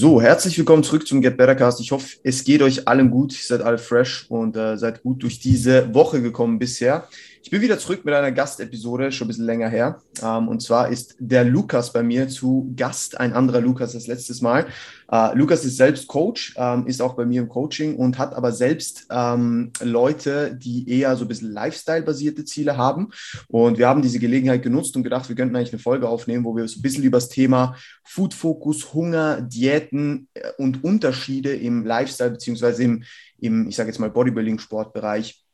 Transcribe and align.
So, 0.00 0.22
herzlich 0.22 0.56
willkommen 0.56 0.84
zurück 0.84 1.08
zum 1.08 1.20
Get 1.20 1.36
Better 1.36 1.56
Cast. 1.56 1.80
Ich 1.80 1.90
hoffe, 1.90 2.18
es 2.22 2.44
geht 2.44 2.62
euch 2.62 2.86
allen 2.86 3.10
gut, 3.10 3.32
ihr 3.32 3.44
seid 3.44 3.62
alle 3.62 3.78
fresh 3.78 4.26
und 4.28 4.56
äh, 4.56 4.76
seid 4.76 5.02
gut 5.02 5.24
durch 5.24 5.40
diese 5.40 5.92
Woche 5.92 6.22
gekommen 6.22 6.60
bisher. 6.60 7.08
Ich 7.48 7.50
bin 7.50 7.62
wieder 7.62 7.78
zurück 7.78 8.04
mit 8.04 8.12
einer 8.12 8.30
Gastepisode, 8.30 9.10
schon 9.10 9.24
ein 9.24 9.28
bisschen 9.28 9.46
länger 9.46 9.70
her. 9.70 10.02
Ähm, 10.22 10.48
und 10.48 10.60
zwar 10.60 10.90
ist 10.90 11.16
der 11.18 11.44
Lukas 11.44 11.94
bei 11.94 12.02
mir 12.02 12.28
zu 12.28 12.74
Gast, 12.76 13.18
ein 13.18 13.32
anderer 13.32 13.62
Lukas 13.62 13.94
als 13.94 14.06
letztes 14.06 14.42
Mal. 14.42 14.66
Äh, 15.10 15.34
Lukas 15.34 15.64
ist 15.64 15.78
selbst 15.78 16.08
Coach, 16.08 16.52
ähm, 16.58 16.86
ist 16.86 17.00
auch 17.00 17.14
bei 17.14 17.24
mir 17.24 17.40
im 17.40 17.48
Coaching 17.48 17.96
und 17.96 18.18
hat 18.18 18.34
aber 18.34 18.52
selbst 18.52 19.06
ähm, 19.08 19.72
Leute, 19.80 20.58
die 20.62 20.90
eher 20.90 21.16
so 21.16 21.24
ein 21.24 21.28
bisschen 21.28 21.50
Lifestyle-basierte 21.50 22.44
Ziele 22.44 22.76
haben. 22.76 23.12
Und 23.46 23.78
wir 23.78 23.88
haben 23.88 24.02
diese 24.02 24.18
Gelegenheit 24.18 24.62
genutzt 24.62 24.94
und 24.96 25.02
gedacht, 25.02 25.26
wir 25.30 25.34
könnten 25.34 25.56
eigentlich 25.56 25.72
eine 25.72 25.80
Folge 25.80 26.06
aufnehmen, 26.06 26.44
wo 26.44 26.54
wir 26.54 26.68
so 26.68 26.78
ein 26.78 26.82
bisschen 26.82 27.04
über 27.04 27.16
das 27.16 27.30
Thema 27.30 27.76
Food-Fokus, 28.04 28.92
Hunger, 28.92 29.40
Diäten 29.40 30.28
äh, 30.34 30.50
und 30.58 30.84
Unterschiede 30.84 31.54
im 31.56 31.86
Lifestyle 31.86 32.32
beziehungsweise 32.32 32.82
im, 32.82 33.04
im 33.38 33.68
ich 33.70 33.76
sage 33.76 33.88
jetzt 33.88 34.00
mal, 34.00 34.10
Bodybuilding-Sportbereich 34.10 35.47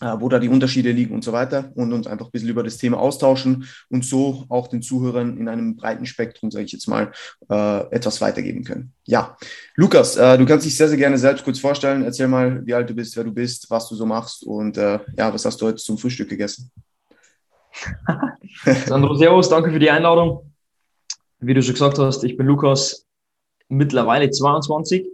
wo 0.00 0.28
da 0.28 0.38
die 0.38 0.48
Unterschiede 0.48 0.92
liegen 0.92 1.14
und 1.14 1.24
so 1.24 1.32
weiter 1.32 1.72
und 1.74 1.92
uns 1.92 2.06
einfach 2.06 2.26
ein 2.26 2.30
bisschen 2.30 2.48
über 2.48 2.62
das 2.62 2.76
Thema 2.76 2.98
austauschen 2.98 3.66
und 3.88 4.04
so 4.04 4.44
auch 4.48 4.68
den 4.68 4.82
Zuhörern 4.82 5.36
in 5.38 5.48
einem 5.48 5.76
breiten 5.76 6.06
Spektrum, 6.06 6.50
sage 6.50 6.64
ich 6.64 6.72
jetzt 6.72 6.88
mal, 6.88 7.12
äh, 7.50 7.90
etwas 7.90 8.20
weitergeben 8.20 8.64
können. 8.64 8.92
Ja, 9.04 9.36
Lukas, 9.74 10.16
äh, 10.16 10.36
du 10.38 10.44
kannst 10.46 10.66
dich 10.66 10.76
sehr, 10.76 10.88
sehr 10.88 10.98
gerne 10.98 11.18
selbst 11.18 11.44
kurz 11.44 11.58
vorstellen. 11.58 12.04
Erzähl 12.04 12.28
mal, 12.28 12.64
wie 12.66 12.74
alt 12.74 12.90
du 12.90 12.94
bist, 12.94 13.16
wer 13.16 13.24
du 13.24 13.32
bist, 13.32 13.70
was 13.70 13.88
du 13.88 13.94
so 13.94 14.06
machst 14.06 14.44
und 14.44 14.76
äh, 14.76 14.98
ja, 15.16 15.32
was 15.32 15.44
hast 15.44 15.60
du 15.60 15.66
heute 15.66 15.78
zum 15.78 15.98
Frühstück 15.98 16.28
gegessen? 16.28 16.70
Sandro, 18.86 19.14
Servus, 19.14 19.48
danke 19.48 19.70
für 19.70 19.78
die 19.78 19.90
Einladung. 19.90 20.52
Wie 21.38 21.54
du 21.54 21.62
schon 21.62 21.74
gesagt 21.74 21.98
hast, 21.98 22.24
ich 22.24 22.36
bin 22.36 22.46
Lukas, 22.46 23.06
mittlerweile 23.68 24.30
22, 24.30 25.06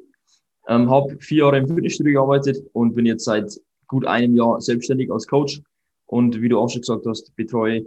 ähm, 0.69 0.91
habe 0.91 1.17
vier 1.19 1.45
Jahre 1.45 1.59
im 1.59 1.67
Fitnessstudio 1.67 2.21
gearbeitet 2.21 2.65
und 2.73 2.95
bin 2.95 3.07
jetzt 3.07 3.25
seit 3.25 3.61
gut 3.87 4.07
einem 4.07 4.37
Jahr 4.37 4.61
selbstständig 4.61 5.11
als 5.11 5.27
Coach. 5.27 5.63
Und 6.07 6.41
wie 6.41 6.49
du 6.49 6.59
auch 6.59 6.69
schon 6.69 6.83
gesagt 6.83 7.07
hast, 7.07 7.35
betreue 7.37 7.87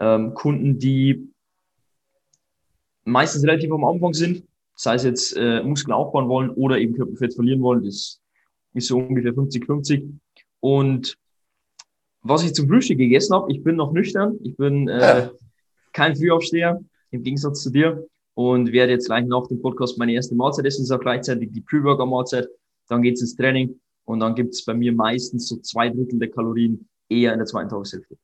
ähm, 0.00 0.34
Kunden, 0.34 0.78
die 0.78 1.28
meistens 3.04 3.44
relativ 3.44 3.72
am 3.72 3.84
Anfang 3.84 4.14
sind, 4.14 4.44
sei 4.74 4.94
es 4.94 5.04
jetzt 5.04 5.36
äh, 5.36 5.62
Muskeln 5.62 5.92
aufbauen 5.92 6.28
wollen 6.28 6.50
oder 6.50 6.78
eben 6.78 6.94
Körperfett 6.94 7.34
verlieren 7.34 7.62
wollen, 7.62 7.84
das 7.84 8.20
ist 8.74 8.88
so 8.88 8.98
ungefähr 8.98 9.32
50-50. 9.32 10.10
Und 10.60 11.16
was 12.22 12.44
ich 12.44 12.54
zum 12.54 12.68
Frühstück 12.68 12.98
gegessen 12.98 13.34
habe, 13.34 13.50
ich 13.52 13.62
bin 13.62 13.76
noch 13.76 13.92
nüchtern, 13.92 14.38
ich 14.42 14.56
bin 14.56 14.88
äh, 14.88 15.30
kein 15.92 16.16
Frühaufsteher, 16.16 16.80
im 17.10 17.22
Gegensatz 17.22 17.62
zu 17.62 17.70
dir 17.70 18.06
und 18.34 18.72
werde 18.72 18.92
jetzt 18.92 19.06
gleich 19.06 19.24
nach 19.24 19.46
dem 19.46 19.62
Podcast 19.62 19.96
meine 19.98 20.12
erste 20.12 20.34
Mahlzeit 20.34 20.66
essen, 20.66 20.82
ist 20.82 20.90
auch 20.90 21.00
gleichzeitig 21.00 21.52
die 21.52 21.60
Pre-Workout-Mahlzeit, 21.60 22.48
dann 22.88 23.02
geht's 23.02 23.20
ins 23.20 23.36
Training 23.36 23.80
und 24.06 24.20
dann 24.20 24.34
gibt 24.34 24.54
es 24.54 24.64
bei 24.64 24.74
mir 24.74 24.92
meistens 24.92 25.48
so 25.48 25.56
zwei 25.58 25.90
Drittel 25.90 26.18
der 26.18 26.30
Kalorien 26.30 26.88
eher 27.08 27.32
in 27.32 27.38
der 27.38 27.46
zweiten 27.46 27.68
Tageshälfte. 27.68 28.16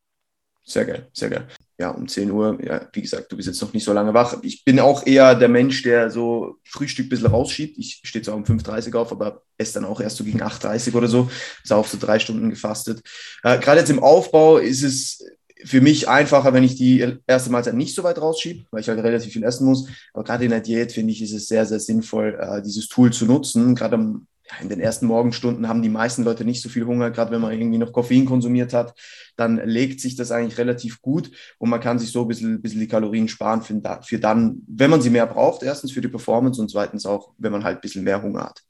Sehr 0.65 0.85
geil, 0.85 1.09
sehr 1.13 1.29
geil. 1.29 1.49
Ja, 1.77 1.91
um 1.91 2.07
10 2.07 2.31
Uhr, 2.31 2.57
ja, 2.65 2.89
wie 2.93 3.03
gesagt, 3.03 3.33
du 3.33 3.37
bist 3.37 3.49
jetzt 3.49 3.61
noch 3.61 3.73
nicht 3.73 3.83
so 3.83 3.93
lange 3.93 4.15
wach. 4.15 4.37
Ich 4.43 4.65
bin 4.65 4.79
auch 4.79 5.05
eher 5.05 5.35
der 5.35 5.49
Mensch, 5.49 5.83
der 5.83 6.09
so 6.09 6.59
Frühstück 6.65 7.07
ein 7.07 7.09
bisschen 7.09 7.27
rausschiebt. 7.27 7.77
Ich 7.79 8.01
stehe 8.05 8.23
zwar 8.23 8.37
um 8.37 8.45
5.30 8.45 8.95
Uhr 8.95 9.01
auf, 9.01 9.11
aber 9.11 9.43
esse 9.59 9.75
dann 9.75 9.85
auch 9.85 10.01
erst 10.01 10.19
so 10.19 10.25
gegen 10.25 10.41
8.30 10.41 10.91
Uhr 10.91 10.99
oder 10.99 11.09
so. 11.09 11.29
Ist 11.65 11.73
auch 11.73 11.87
so 11.87 11.99
drei 11.99 12.21
Stunden 12.21 12.51
gefastet. 12.51 13.03
Äh, 13.43 13.59
Gerade 13.59 13.81
jetzt 13.81 13.91
im 13.91 13.99
Aufbau 13.99 14.59
ist 14.59 14.85
es 14.85 15.25
für 15.65 15.81
mich 15.81 16.09
einfacher, 16.09 16.53
wenn 16.53 16.65
ich 16.65 16.77
die 16.77 17.17
erste 17.27 17.51
Mahlzeit 17.51 17.75
nicht 17.75 17.97
so 17.97 18.05
weit 18.05 18.21
rausschiebe, 18.21 18.65
weil 18.71 18.81
ich 18.81 18.89
halt 18.89 19.03
relativ 19.03 19.33
viel 19.33 19.45
essen 19.45 19.67
muss. 19.67 19.89
Aber 20.13 20.23
gerade 20.23 20.45
in 20.45 20.51
der 20.51 20.61
Diät 20.61 20.93
finde 20.93 21.13
ich, 21.13 21.23
ist 21.23 21.33
es 21.33 21.49
sehr, 21.49 21.67
sehr 21.67 21.81
sinnvoll, 21.81 22.39
äh, 22.41 22.63
dieses 22.63 22.89
Tool 22.89 23.13
zu 23.13 23.27
nutzen. 23.27 23.75
Gerade 23.75 23.97
am 23.97 24.29
in 24.61 24.69
den 24.69 24.81
ersten 24.81 25.07
Morgenstunden 25.07 25.69
haben 25.69 25.83
die 25.83 25.89
meisten 25.89 26.25
Leute 26.25 26.45
nicht 26.45 26.63
so 26.63 26.69
viel 26.69 26.85
Hunger, 26.85 27.11
gerade 27.11 27.31
wenn 27.31 27.41
man 27.41 27.53
irgendwie 27.53 27.79
noch 27.79 27.93
Koffein 27.93 28.25
konsumiert 28.25 28.73
hat, 28.73 28.95
dann 29.37 29.57
legt 29.65 30.01
sich 30.01 30.17
das 30.17 30.31
eigentlich 30.31 30.59
relativ 30.59 31.01
gut 31.01 31.31
und 31.59 31.71
man 31.71 31.81
kann 31.81 31.99
sich 31.99 32.13
so 32.13 32.23
ein 32.23 32.29
bisschen, 32.29 32.61
bisschen 32.61 32.81
die 32.81 32.89
Kalorien 32.89 33.29
sparen 33.29 33.63
für, 33.63 33.81
für 34.05 34.19
dann, 34.19 34.63
wenn 34.67 34.91
man 34.91 35.03
sie 35.03 35.11
mehr 35.11 35.27
braucht, 35.27 35.63
erstens 35.63 35.93
für 35.93 36.01
die 36.01 36.09
Performance 36.09 36.61
und 36.61 36.71
zweitens 36.71 37.07
auch, 37.07 37.33
wenn 37.39 37.53
man 37.53 37.65
halt 37.65 37.79
ein 37.79 37.81
bisschen 37.81 38.05
mehr 38.05 38.23
Hunger 38.23 38.45
hat. 38.45 38.63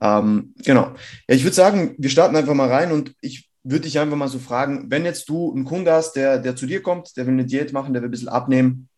Ähm, 0.00 0.54
genau. 0.64 0.92
Ja, 1.28 1.34
ich 1.34 1.44
würde 1.44 1.56
sagen, 1.56 1.94
wir 1.98 2.10
starten 2.10 2.36
einfach 2.36 2.54
mal 2.54 2.68
rein 2.68 2.92
und 2.92 3.14
ich 3.20 3.48
würde 3.62 3.84
dich 3.84 3.98
einfach 3.98 4.16
mal 4.16 4.28
so 4.28 4.38
fragen, 4.38 4.90
wenn 4.90 5.04
jetzt 5.04 5.28
du 5.28 5.52
einen 5.52 5.64
Kunde 5.64 5.92
hast, 5.92 6.12
der, 6.12 6.38
der 6.38 6.54
zu 6.54 6.66
dir 6.66 6.82
kommt, 6.82 7.16
der 7.16 7.26
will 7.26 7.32
eine 7.32 7.46
Diät 7.46 7.72
machen, 7.72 7.94
der 7.94 8.02
will 8.02 8.08
ein 8.08 8.12
bisschen 8.12 8.28
abnehmen, 8.28 8.88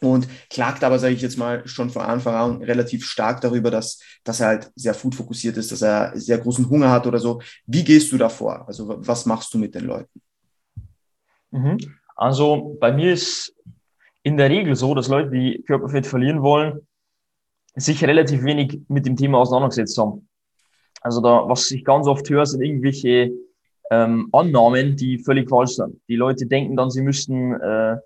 und 0.00 0.28
klagt 0.48 0.82
aber, 0.84 0.98
sage 0.98 1.14
ich 1.14 1.22
jetzt 1.22 1.38
mal, 1.38 1.66
schon 1.66 1.90
von 1.90 2.02
Anfang 2.02 2.34
an 2.34 2.62
relativ 2.62 3.04
stark 3.04 3.40
darüber, 3.40 3.70
dass, 3.70 4.00
dass 4.24 4.40
er 4.40 4.46
halt 4.48 4.72
sehr 4.74 4.94
food-fokussiert 4.94 5.56
ist, 5.56 5.72
dass 5.72 5.82
er 5.82 6.12
sehr 6.14 6.38
großen 6.38 6.68
Hunger 6.68 6.90
hat 6.90 7.06
oder 7.06 7.18
so. 7.18 7.40
Wie 7.66 7.84
gehst 7.84 8.10
du 8.12 8.18
da 8.18 8.28
vor? 8.28 8.66
Also 8.66 8.94
was 9.06 9.26
machst 9.26 9.52
du 9.54 9.58
mit 9.58 9.74
den 9.74 9.84
Leuten? 9.84 10.20
Mhm. 11.50 11.78
Also 12.16 12.76
bei 12.80 12.92
mir 12.92 13.12
ist 13.12 13.54
in 14.22 14.36
der 14.36 14.50
Regel 14.50 14.76
so, 14.76 14.94
dass 14.94 15.08
Leute, 15.08 15.30
die 15.30 15.62
Körperfett 15.66 16.06
verlieren 16.06 16.42
wollen, 16.42 16.86
sich 17.74 18.04
relativ 18.04 18.42
wenig 18.44 18.80
mit 18.88 19.06
dem 19.06 19.16
Thema 19.16 19.38
auseinandergesetzt 19.38 19.96
haben. 19.98 20.28
Also 21.00 21.20
da, 21.20 21.48
was 21.48 21.70
ich 21.70 21.84
ganz 21.84 22.06
oft 22.06 22.28
höre, 22.28 22.44
sind 22.44 22.62
irgendwelche 22.62 23.32
ähm, 23.90 24.28
Annahmen, 24.32 24.96
die 24.96 25.18
völlig 25.18 25.48
falsch 25.48 25.72
sind. 25.72 26.00
Die 26.08 26.16
Leute 26.16 26.46
denken 26.46 26.76
dann, 26.76 26.90
sie 26.90 27.02
müssten 27.02 27.54
äh, 27.54 27.96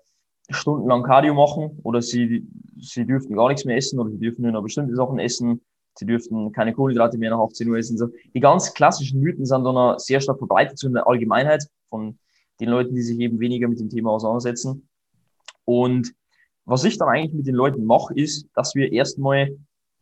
stundenlang 0.49 1.03
Cardio 1.03 1.33
machen 1.33 1.79
oder 1.83 2.01
sie, 2.01 2.47
sie 2.77 3.05
dürften 3.05 3.35
gar 3.35 3.49
nichts 3.49 3.65
mehr 3.65 3.77
essen 3.77 3.99
oder 3.99 4.11
sie 4.11 4.19
dürfen 4.19 4.43
nur 4.43 4.51
noch 4.51 4.63
bestimmte 4.63 4.95
Sachen 4.95 5.19
essen. 5.19 5.61
Sie 5.97 6.05
dürften 6.05 6.51
keine 6.51 6.73
Kohlenhydrate 6.73 7.17
mehr 7.17 7.31
nach 7.31 7.39
18 7.39 7.69
Uhr 7.69 7.77
essen. 7.77 7.97
So, 7.97 8.09
die 8.33 8.39
ganz 8.39 8.73
klassischen 8.73 9.21
Mythen 9.21 9.45
sind 9.45 9.63
dann 9.63 9.97
sehr 9.97 10.19
stark 10.19 10.37
verbreitet 10.37 10.77
zu 10.77 10.89
der 10.89 11.07
Allgemeinheit 11.07 11.63
von 11.89 12.19
den 12.59 12.69
Leuten, 12.69 12.95
die 12.95 13.01
sich 13.01 13.19
eben 13.19 13.39
weniger 13.39 13.67
mit 13.67 13.79
dem 13.79 13.89
Thema 13.89 14.11
auseinandersetzen. 14.11 14.87
Und 15.63 16.13
was 16.65 16.83
ich 16.83 16.97
dann 16.97 17.09
eigentlich 17.09 17.33
mit 17.33 17.47
den 17.47 17.55
Leuten 17.55 17.85
mache, 17.85 18.13
ist, 18.13 18.47
dass 18.55 18.75
wir 18.75 18.91
erstmal 18.91 19.57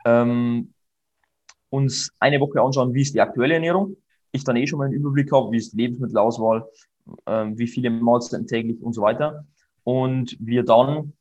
ähm, 0.05 0.73
uns 1.69 2.11
eine 2.19 2.39
Woche 2.39 2.61
anschauen, 2.61 2.93
wie 2.93 3.01
ist 3.01 3.13
die 3.13 3.21
aktuelle 3.21 3.55
Ernährung. 3.55 3.97
Ich 4.31 4.43
dann 4.43 4.55
eh 4.55 4.65
schon 4.65 4.79
mal 4.79 4.85
einen 4.85 4.95
Überblick 4.95 5.31
habe, 5.31 5.51
wie 5.51 5.57
ist 5.57 5.73
die 5.73 5.77
Lebensmittelauswahl, 5.77 6.67
ähm, 7.27 7.57
wie 7.57 7.67
viele 7.67 7.91
Mahlzeiten 7.91 8.47
täglich 8.47 8.81
und 8.81 8.93
so 8.93 9.01
weiter 9.03 9.45
und 9.83 10.35
wir 10.39 10.63
dann 10.63 11.13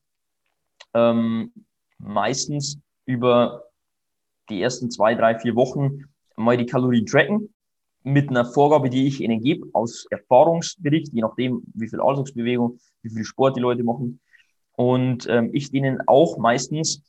ähm, 0.94 1.52
meistens 1.98 2.78
über 3.06 3.64
die 4.48 4.62
ersten 4.62 4.90
zwei, 4.90 5.14
drei, 5.14 5.38
vier 5.38 5.54
Wochen 5.54 6.04
mal 6.36 6.56
die 6.56 6.66
Kalorien 6.66 7.06
tracken 7.06 7.52
mit 8.02 8.28
einer 8.28 8.44
Vorgabe, 8.44 8.90
die 8.90 9.06
ich 9.06 9.20
ihnen 9.20 9.40
gebe, 9.40 9.68
aus 9.72 10.06
Erfahrungsbericht, 10.10 11.12
je 11.12 11.20
nachdem, 11.22 11.62
wie 11.74 11.88
viel 11.88 12.00
Alltagsbewegung, 12.00 12.78
wie 13.02 13.10
viel 13.10 13.24
Sport 13.24 13.56
die 13.56 13.60
Leute 13.60 13.84
machen. 13.84 14.20
Und 14.72 15.26
ähm, 15.28 15.50
ich 15.52 15.70
denen 15.70 16.00
auch 16.06 16.38
meistens 16.38 17.02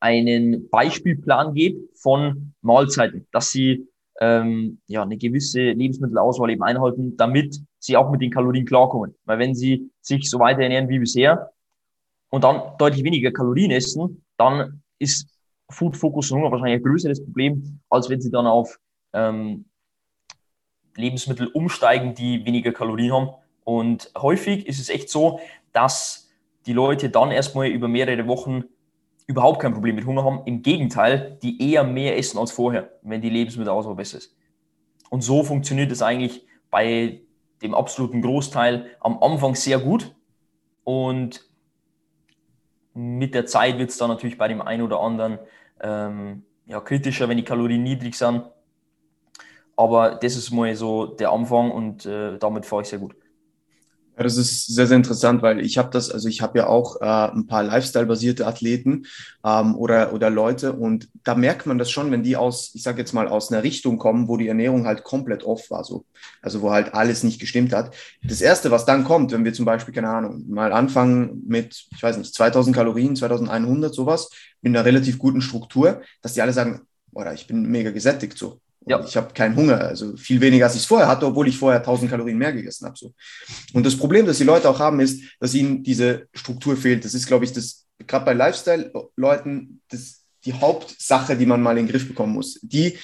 einen 0.00 0.68
Beispielplan 0.68 1.54
gebe 1.54 1.80
von 1.94 2.54
Mahlzeiten, 2.60 3.28
dass 3.30 3.50
sie 3.50 3.86
ähm, 4.22 4.78
ja, 4.86 5.02
eine 5.02 5.16
gewisse 5.16 5.60
Lebensmittelauswahl 5.60 6.50
eben 6.50 6.62
einhalten, 6.62 7.16
damit 7.16 7.60
sie 7.80 7.96
auch 7.96 8.08
mit 8.08 8.20
den 8.20 8.30
Kalorien 8.30 8.64
klarkommen. 8.64 9.16
Weil 9.24 9.40
wenn 9.40 9.52
sie 9.56 9.90
sich 10.00 10.30
so 10.30 10.38
weiter 10.38 10.62
ernähren 10.62 10.88
wie 10.88 11.00
bisher 11.00 11.50
und 12.30 12.44
dann 12.44 12.62
deutlich 12.78 13.02
weniger 13.02 13.32
Kalorien 13.32 13.72
essen, 13.72 14.22
dann 14.36 14.80
ist 15.00 15.26
Food 15.68 15.96
Focus 15.96 16.30
und 16.30 16.38
Hunger 16.38 16.52
wahrscheinlich 16.52 16.76
ein 16.76 16.84
größeres 16.84 17.24
Problem, 17.24 17.80
als 17.90 18.08
wenn 18.10 18.20
sie 18.20 18.30
dann 18.30 18.46
auf 18.46 18.78
ähm, 19.12 19.64
Lebensmittel 20.94 21.48
umsteigen, 21.48 22.14
die 22.14 22.46
weniger 22.46 22.70
Kalorien 22.70 23.12
haben. 23.12 23.30
Und 23.64 24.12
häufig 24.16 24.68
ist 24.68 24.78
es 24.78 24.88
echt 24.88 25.10
so, 25.10 25.40
dass 25.72 26.30
die 26.66 26.74
Leute 26.74 27.10
dann 27.10 27.32
erstmal 27.32 27.66
über 27.66 27.88
mehrere 27.88 28.28
Wochen 28.28 28.62
überhaupt 29.26 29.60
kein 29.60 29.72
Problem 29.72 29.94
mit 29.94 30.06
Hunger 30.06 30.24
haben. 30.24 30.42
Im 30.46 30.62
Gegenteil, 30.62 31.38
die 31.42 31.72
eher 31.72 31.84
mehr 31.84 32.18
essen 32.18 32.38
als 32.38 32.52
vorher, 32.52 32.90
wenn 33.02 33.20
die 33.20 33.30
Lebensmittelauswahl 33.30 33.94
besser 33.94 34.18
ist. 34.18 34.36
Und 35.10 35.22
so 35.22 35.42
funktioniert 35.42 35.92
es 35.92 36.02
eigentlich 36.02 36.46
bei 36.70 37.20
dem 37.62 37.74
absoluten 37.74 38.22
Großteil 38.22 38.86
am 39.00 39.22
Anfang 39.22 39.54
sehr 39.54 39.78
gut. 39.78 40.14
Und 40.84 41.44
mit 42.94 43.34
der 43.34 43.46
Zeit 43.46 43.78
wird 43.78 43.90
es 43.90 43.98
dann 43.98 44.08
natürlich 44.08 44.38
bei 44.38 44.48
dem 44.48 44.60
einen 44.60 44.82
oder 44.82 45.00
anderen 45.00 45.38
ähm, 45.80 46.44
ja, 46.66 46.80
kritischer, 46.80 47.28
wenn 47.28 47.36
die 47.36 47.44
Kalorien 47.44 47.82
niedrig 47.82 48.14
sind. 48.14 48.42
Aber 49.76 50.16
das 50.16 50.36
ist 50.36 50.50
mal 50.50 50.74
so 50.74 51.06
der 51.06 51.30
Anfang 51.30 51.70
und 51.70 52.06
äh, 52.06 52.38
damit 52.38 52.66
fahre 52.66 52.82
ich 52.82 52.88
sehr 52.88 52.98
gut. 52.98 53.14
Ja, 54.16 54.24
das 54.24 54.36
ist 54.36 54.66
sehr, 54.66 54.86
sehr 54.86 54.98
interessant, 54.98 55.40
weil 55.40 55.60
ich 55.60 55.78
habe 55.78 55.88
das, 55.90 56.10
also 56.10 56.28
ich 56.28 56.42
habe 56.42 56.58
ja 56.58 56.66
auch 56.66 57.00
äh, 57.00 57.04
ein 57.06 57.46
paar 57.46 57.62
Lifestyle-basierte 57.62 58.46
Athleten 58.46 59.06
ähm, 59.42 59.74
oder, 59.74 60.12
oder 60.12 60.28
Leute 60.28 60.74
und 60.74 61.08
da 61.24 61.34
merkt 61.34 61.66
man 61.66 61.78
das 61.78 61.90
schon, 61.90 62.10
wenn 62.10 62.22
die 62.22 62.36
aus, 62.36 62.72
ich 62.74 62.82
sage 62.82 62.98
jetzt 62.98 63.14
mal, 63.14 63.26
aus 63.26 63.50
einer 63.50 63.62
Richtung 63.62 63.96
kommen, 63.96 64.28
wo 64.28 64.36
die 64.36 64.48
Ernährung 64.48 64.86
halt 64.86 65.02
komplett 65.02 65.44
off 65.44 65.70
war, 65.70 65.82
so. 65.84 66.04
Also 66.42 66.60
wo 66.60 66.70
halt 66.70 66.92
alles 66.92 67.22
nicht 67.22 67.40
gestimmt 67.40 67.72
hat. 67.72 67.94
Das 68.22 68.42
Erste, 68.42 68.70
was 68.70 68.84
dann 68.84 69.04
kommt, 69.04 69.32
wenn 69.32 69.46
wir 69.46 69.54
zum 69.54 69.64
Beispiel, 69.64 69.94
keine 69.94 70.10
Ahnung, 70.10 70.44
mal 70.46 70.72
anfangen 70.74 71.42
mit, 71.46 71.86
ich 71.90 72.02
weiß 72.02 72.18
nicht, 72.18 72.34
2000 72.34 72.76
Kalorien, 72.76 73.16
2100, 73.16 73.94
sowas, 73.94 74.28
in 74.60 74.76
einer 74.76 74.84
relativ 74.84 75.18
guten 75.18 75.40
Struktur, 75.40 76.02
dass 76.20 76.34
die 76.34 76.42
alle 76.42 76.52
sagen, 76.52 76.82
oder 77.12 77.32
ich 77.32 77.46
bin 77.46 77.62
mega 77.62 77.90
gesättigt 77.90 78.36
so. 78.36 78.60
Ja. 78.86 79.04
Ich 79.04 79.16
habe 79.16 79.32
keinen 79.32 79.54
Hunger, 79.56 79.80
also 79.80 80.16
viel 80.16 80.40
weniger, 80.40 80.66
als 80.66 80.74
ich 80.74 80.80
es 80.80 80.86
vorher 80.86 81.08
hatte, 81.08 81.26
obwohl 81.26 81.48
ich 81.48 81.56
vorher 81.56 81.80
1000 81.80 82.10
Kalorien 82.10 82.38
mehr 82.38 82.52
gegessen 82.52 82.86
habe. 82.86 82.96
So. 82.96 83.12
Und 83.72 83.86
das 83.86 83.96
Problem, 83.96 84.26
das 84.26 84.38
die 84.38 84.44
Leute 84.44 84.68
auch 84.68 84.78
haben, 84.78 85.00
ist, 85.00 85.22
dass 85.38 85.54
ihnen 85.54 85.82
diese 85.82 86.26
Struktur 86.34 86.76
fehlt. 86.76 87.04
Das 87.04 87.14
ist, 87.14 87.26
glaube 87.26 87.44
ich, 87.44 87.52
das 87.52 87.86
gerade 88.06 88.24
bei 88.24 88.32
Lifestyle-Leuten 88.32 89.80
die 90.44 90.52
Hauptsache, 90.54 91.36
die 91.36 91.46
man 91.46 91.62
mal 91.62 91.78
in 91.78 91.86
den 91.86 91.92
Griff 91.92 92.08
bekommen 92.08 92.32
muss. 92.32 92.58
Die 92.62 92.98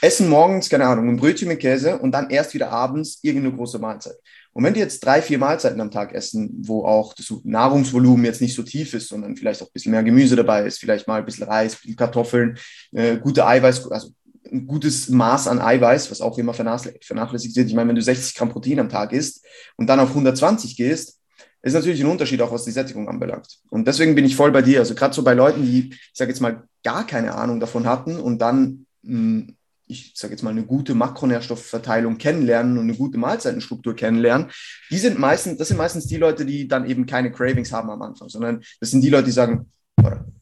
essen 0.00 0.28
morgens, 0.28 0.68
keine 0.68 0.86
Ahnung, 0.86 1.08
ein 1.08 1.16
Brötchen 1.16 1.48
mit 1.48 1.60
Käse 1.60 1.98
und 1.98 2.12
dann 2.12 2.30
erst 2.30 2.54
wieder 2.54 2.70
abends 2.70 3.18
irgendeine 3.22 3.54
große 3.54 3.78
Mahlzeit. 3.78 4.16
Und 4.52 4.64
wenn 4.64 4.74
die 4.74 4.80
jetzt 4.80 5.04
drei, 5.04 5.22
vier 5.22 5.38
Mahlzeiten 5.38 5.80
am 5.80 5.92
Tag 5.92 6.12
essen, 6.12 6.50
wo 6.62 6.84
auch 6.84 7.14
das 7.14 7.32
Nahrungsvolumen 7.44 8.24
jetzt 8.24 8.40
nicht 8.40 8.54
so 8.54 8.64
tief 8.64 8.94
ist, 8.94 9.08
sondern 9.08 9.36
vielleicht 9.36 9.62
auch 9.62 9.68
ein 9.68 9.72
bisschen 9.72 9.92
mehr 9.92 10.02
Gemüse 10.02 10.34
dabei 10.34 10.64
ist, 10.64 10.78
vielleicht 10.78 11.06
mal 11.06 11.20
ein 11.20 11.24
bisschen 11.24 11.46
Reis, 11.46 11.74
ein 11.74 11.78
bisschen 11.82 11.96
Kartoffeln, 11.96 12.58
äh, 12.92 13.16
gute 13.18 13.46
Eiweiß, 13.46 13.90
also 13.92 14.10
ein 14.50 14.66
gutes 14.66 15.08
Maß 15.08 15.48
an 15.48 15.60
Eiweiß, 15.60 16.10
was 16.10 16.20
auch 16.20 16.38
immer 16.38 16.54
vernachlässigt 16.54 17.56
wird. 17.56 17.68
Ich 17.68 17.74
meine, 17.74 17.88
wenn 17.88 17.96
du 17.96 18.02
60 18.02 18.34
Gramm 18.34 18.50
Protein 18.50 18.80
am 18.80 18.88
Tag 18.88 19.12
isst 19.12 19.44
und 19.76 19.86
dann 19.86 20.00
auf 20.00 20.10
120 20.10 20.76
gehst, 20.76 21.20
ist 21.62 21.74
natürlich 21.74 22.00
ein 22.00 22.10
Unterschied 22.10 22.40
auch, 22.40 22.52
was 22.52 22.64
die 22.64 22.70
Sättigung 22.70 23.08
anbelangt. 23.08 23.58
Und 23.68 23.86
deswegen 23.86 24.14
bin 24.14 24.24
ich 24.24 24.34
voll 24.34 24.50
bei 24.50 24.62
dir. 24.62 24.78
Also 24.80 24.94
gerade 24.94 25.14
so 25.14 25.22
bei 25.22 25.34
Leuten, 25.34 25.62
die, 25.62 25.90
ich 25.90 26.10
sage 26.14 26.30
jetzt 26.30 26.40
mal, 26.40 26.64
gar 26.82 27.06
keine 27.06 27.34
Ahnung 27.34 27.60
davon 27.60 27.86
hatten 27.86 28.16
und 28.16 28.38
dann, 28.38 28.86
hm, 29.04 29.56
ich 29.86 30.12
sage 30.14 30.32
jetzt 30.32 30.42
mal, 30.42 30.50
eine 30.50 30.64
gute 30.64 30.94
Makronährstoffverteilung 30.94 32.16
kennenlernen 32.16 32.78
und 32.78 32.84
eine 32.84 32.94
gute 32.94 33.18
Mahlzeitenstruktur 33.18 33.94
kennenlernen, 33.94 34.50
die 34.90 34.98
sind 34.98 35.18
meistens, 35.18 35.58
das 35.58 35.68
sind 35.68 35.76
meistens 35.76 36.06
die 36.06 36.16
Leute, 36.16 36.46
die 36.46 36.68
dann 36.68 36.88
eben 36.88 37.06
keine 37.06 37.30
Cravings 37.30 37.72
haben 37.72 37.90
am 37.90 38.00
Anfang, 38.00 38.28
sondern 38.28 38.62
das 38.80 38.92
sind 38.92 39.02
die 39.02 39.10
Leute, 39.10 39.24
die 39.24 39.32
sagen, 39.32 39.70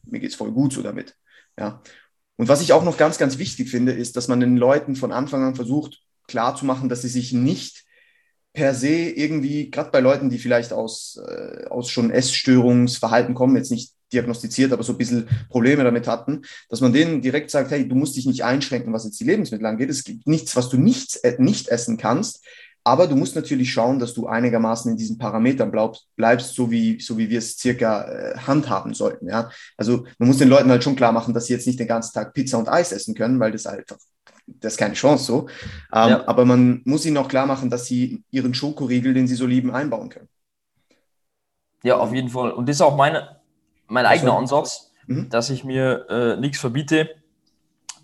mir 0.05 0.19
geht's 0.19 0.35
voll 0.35 0.51
gut 0.51 0.73
so 0.73 0.81
damit. 0.81 1.15
Ja. 1.57 1.81
Und 2.39 2.47
was 2.47 2.61
ich 2.61 2.71
auch 2.71 2.85
noch 2.85 2.95
ganz, 2.95 3.17
ganz 3.17 3.37
wichtig 3.37 3.69
finde, 3.69 3.91
ist, 3.91 4.15
dass 4.15 4.29
man 4.29 4.39
den 4.39 4.55
Leuten 4.55 4.95
von 4.95 5.11
Anfang 5.11 5.43
an 5.43 5.55
versucht, 5.55 5.99
klarzumachen, 6.29 6.87
dass 6.87 7.01
sie 7.01 7.09
sich 7.09 7.33
nicht 7.33 7.83
per 8.53 8.73
se 8.73 8.87
irgendwie, 8.87 9.69
gerade 9.69 9.91
bei 9.91 9.99
Leuten, 9.99 10.29
die 10.29 10.37
vielleicht 10.39 10.71
aus, 10.71 11.19
äh, 11.27 11.65
aus 11.65 11.89
schon 11.89 12.11
Essstörungsverhalten 12.11 13.35
kommen, 13.35 13.57
jetzt 13.57 13.71
nicht 13.71 13.91
diagnostiziert, 14.13 14.71
aber 14.71 14.83
so 14.83 14.93
ein 14.93 14.97
bisschen 14.97 15.27
Probleme 15.49 15.83
damit 15.83 16.07
hatten, 16.07 16.43
dass 16.69 16.79
man 16.79 16.93
denen 16.93 17.21
direkt 17.21 17.51
sagt, 17.51 17.71
hey, 17.71 17.85
du 17.85 17.95
musst 17.95 18.15
dich 18.15 18.25
nicht 18.25 18.45
einschränken, 18.45 18.93
was 18.93 19.03
jetzt 19.03 19.19
die 19.19 19.25
Lebensmittel 19.25 19.65
angeht. 19.65 19.89
Es 19.89 20.05
gibt 20.05 20.25
nichts, 20.25 20.55
was 20.55 20.69
du 20.69 20.77
nicht, 20.77 21.21
äh, 21.25 21.35
nicht 21.39 21.67
essen 21.67 21.97
kannst. 21.97 22.41
Aber 22.83 23.07
du 23.07 23.15
musst 23.15 23.35
natürlich 23.35 23.71
schauen, 23.71 23.99
dass 23.99 24.13
du 24.13 24.27
einigermaßen 24.27 24.91
in 24.91 24.97
diesen 24.97 25.17
Parametern 25.17 25.69
bleibst, 25.69 26.07
bleibst 26.15 26.55
so, 26.55 26.71
wie, 26.71 26.99
so 26.99 27.17
wie 27.17 27.29
wir 27.29 27.39
es 27.39 27.57
circa 27.57 28.03
äh, 28.03 28.37
handhaben 28.37 28.93
sollten. 28.93 29.27
Ja? 29.27 29.51
Also 29.77 30.05
man 30.17 30.27
muss 30.27 30.37
den 30.37 30.49
Leuten 30.49 30.69
halt 30.69 30.83
schon 30.83 30.95
klar 30.95 31.11
machen, 31.11 31.33
dass 31.33 31.45
sie 31.45 31.53
jetzt 31.53 31.67
nicht 31.67 31.79
den 31.79 31.87
ganzen 31.87 32.13
Tag 32.13 32.33
Pizza 32.33 32.57
und 32.57 32.69
Eis 32.69 32.91
essen 32.91 33.15
können, 33.15 33.39
weil 33.39 33.51
das 33.51 33.65
einfach, 33.65 33.97
das 34.47 34.73
ist 34.73 34.79
keine 34.79 34.93
Chance 34.93 35.25
so. 35.25 35.47
Ähm, 35.93 36.09
ja. 36.09 36.27
Aber 36.27 36.45
man 36.45 36.81
muss 36.85 37.05
ihnen 37.05 37.17
auch 37.17 37.27
klar 37.27 37.45
machen, 37.45 37.69
dass 37.69 37.85
sie 37.85 38.23
ihren 38.31 38.53
Schokoriegel, 38.53 39.13
den 39.13 39.27
sie 39.27 39.35
so 39.35 39.45
lieben, 39.45 39.71
einbauen 39.71 40.09
können. 40.09 40.29
Ja, 41.83 41.97
auf 41.97 42.13
jeden 42.13 42.29
Fall. 42.29 42.51
Und 42.51 42.67
das 42.67 42.77
ist 42.77 42.81
auch 42.81 42.95
meine, 42.95 43.37
mein 43.87 44.05
eigener 44.05 44.37
Ansatz, 44.37 44.91
mhm. 45.07 45.29
dass 45.29 45.49
ich 45.49 45.63
mir 45.63 46.05
äh, 46.09 46.39
nichts 46.39 46.59
verbiete. 46.59 47.09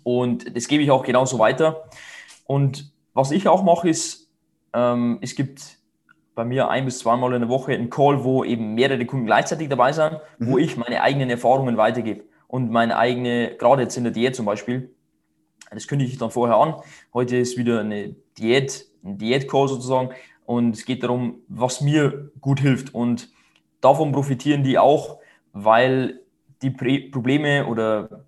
Und 0.02 0.56
das 0.56 0.68
gebe 0.68 0.82
ich 0.82 0.90
auch 0.90 1.04
genauso 1.04 1.38
weiter. 1.38 1.88
Und 2.44 2.92
was 3.12 3.30
ich 3.30 3.48
auch 3.48 3.62
mache, 3.62 3.88
ist, 3.88 4.25
ähm, 4.76 5.18
es 5.22 5.34
gibt 5.34 5.78
bei 6.34 6.44
mir 6.44 6.68
ein 6.68 6.84
bis 6.84 6.98
zweimal 6.98 7.32
in 7.32 7.40
der 7.40 7.48
Woche 7.48 7.72
einen 7.72 7.88
Call, 7.88 8.22
wo 8.22 8.44
eben 8.44 8.74
mehrere 8.74 9.06
Kunden 9.06 9.24
gleichzeitig 9.24 9.70
dabei 9.70 9.92
sind, 9.92 10.20
mhm. 10.38 10.52
wo 10.52 10.58
ich 10.58 10.76
meine 10.76 11.00
eigenen 11.00 11.30
Erfahrungen 11.30 11.78
weitergebe 11.78 12.24
und 12.46 12.70
meine 12.70 12.98
eigene, 12.98 13.56
gerade 13.56 13.82
jetzt 13.82 13.96
in 13.96 14.04
der 14.04 14.12
Diät 14.12 14.36
zum 14.36 14.44
Beispiel, 14.44 14.94
das 15.70 15.88
kündige 15.88 16.12
ich 16.12 16.18
dann 16.18 16.30
vorher 16.30 16.58
an. 16.58 16.74
Heute 17.14 17.36
ist 17.38 17.56
wieder 17.56 17.80
eine 17.80 18.14
Diät, 18.38 18.86
ein 19.02 19.16
Diät-Call 19.16 19.66
sozusagen 19.66 20.10
und 20.44 20.76
es 20.76 20.84
geht 20.84 21.02
darum, 21.02 21.40
was 21.48 21.80
mir 21.80 22.30
gut 22.40 22.60
hilft 22.60 22.94
und 22.94 23.30
davon 23.80 24.12
profitieren 24.12 24.62
die 24.62 24.78
auch, 24.78 25.20
weil 25.52 26.20
die 26.60 26.70
Probleme 26.70 27.66
oder 27.66 28.26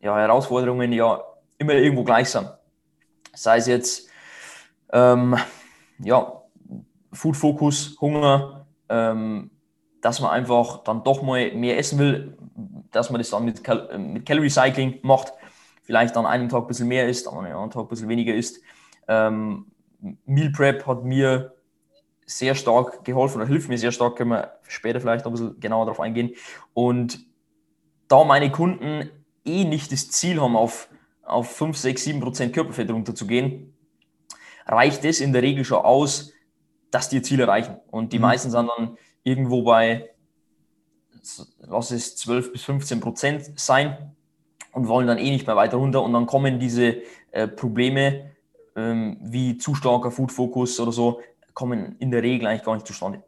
ja, 0.00 0.16
Herausforderungen 0.18 0.92
ja 0.92 1.22
immer 1.58 1.74
irgendwo 1.74 2.02
gleich 2.02 2.28
sind. 2.28 2.50
Sei 3.34 3.58
es 3.58 3.66
jetzt 3.66 4.10
ähm, 4.92 5.36
ja, 5.98 6.42
Food 7.12 7.36
Focus, 7.36 7.96
Hunger, 8.00 8.66
ähm, 8.88 9.50
dass 10.00 10.20
man 10.20 10.30
einfach 10.30 10.84
dann 10.84 11.02
doch 11.02 11.22
mal 11.22 11.52
mehr 11.54 11.78
essen 11.78 11.98
will, 11.98 12.36
dass 12.92 13.10
man 13.10 13.20
das 13.20 13.30
dann 13.30 13.44
mit, 13.44 13.64
Cal 13.64 13.98
mit 13.98 14.26
Calorie 14.26 14.50
Cycling 14.50 14.98
macht, 15.02 15.32
vielleicht 15.82 16.16
dann 16.16 16.26
einen 16.26 16.48
Tag 16.48 16.62
ein 16.62 16.66
bisschen 16.68 16.88
mehr 16.88 17.08
isst, 17.08 17.28
einen 17.28 17.46
anderen 17.46 17.70
Tag 17.70 17.82
ein 17.82 17.88
bisschen 17.88 18.08
weniger 18.08 18.34
isst. 18.34 18.60
Ähm, 19.08 19.66
Meal 20.24 20.50
Prep 20.50 20.86
hat 20.86 21.04
mir 21.04 21.54
sehr 22.26 22.54
stark 22.54 23.04
geholfen 23.04 23.40
oder 23.40 23.48
hilft 23.48 23.68
mir 23.68 23.78
sehr 23.78 23.92
stark, 23.92 24.16
können 24.16 24.30
wir 24.30 24.52
später 24.68 25.00
vielleicht 25.00 25.24
noch 25.24 25.32
ein 25.32 25.38
bisschen 25.38 25.60
genauer 25.60 25.86
darauf 25.86 26.00
eingehen. 26.00 26.34
Und 26.74 27.24
da 28.08 28.24
meine 28.24 28.50
Kunden 28.50 29.10
eh 29.44 29.64
nicht 29.64 29.92
das 29.92 30.10
Ziel 30.10 30.40
haben, 30.40 30.56
auf, 30.56 30.88
auf 31.22 31.50
5, 31.50 31.76
6, 31.76 32.04
7 32.04 32.20
Prozent 32.20 32.52
Körperfett 32.52 32.90
runterzugehen, 32.90 33.72
reicht 34.66 35.04
es 35.04 35.20
in 35.20 35.32
der 35.32 35.42
Regel 35.42 35.64
schon 35.64 35.78
aus, 35.78 36.32
dass 36.90 37.08
die 37.08 37.22
Ziele 37.22 37.44
erreichen. 37.44 37.76
Und 37.90 38.12
die 38.12 38.18
mhm. 38.18 38.22
meisten 38.22 38.50
sind 38.50 38.68
dann 38.76 38.96
irgendwo 39.22 39.62
bei, 39.62 40.10
lass 41.60 41.90
es 41.90 42.16
12 42.16 42.52
bis 42.52 42.64
15 42.64 43.00
Prozent 43.00 43.58
sein 43.58 44.14
und 44.72 44.88
wollen 44.88 45.06
dann 45.06 45.18
eh 45.18 45.30
nicht 45.30 45.46
mehr 45.46 45.56
weiter 45.56 45.76
runter. 45.76 46.02
Und 46.02 46.12
dann 46.12 46.26
kommen 46.26 46.58
diese 46.58 47.02
äh, 47.30 47.48
Probleme 47.48 48.30
ähm, 48.76 49.16
wie 49.20 49.56
zu 49.56 49.74
starker 49.74 50.10
Food 50.10 50.30
Focus 50.30 50.78
oder 50.78 50.92
so, 50.92 51.20
kommen 51.54 51.96
in 51.98 52.10
der 52.10 52.22
Regel 52.22 52.46
eigentlich 52.46 52.64
gar 52.64 52.74
nicht 52.74 52.86
zustande. 52.86 53.22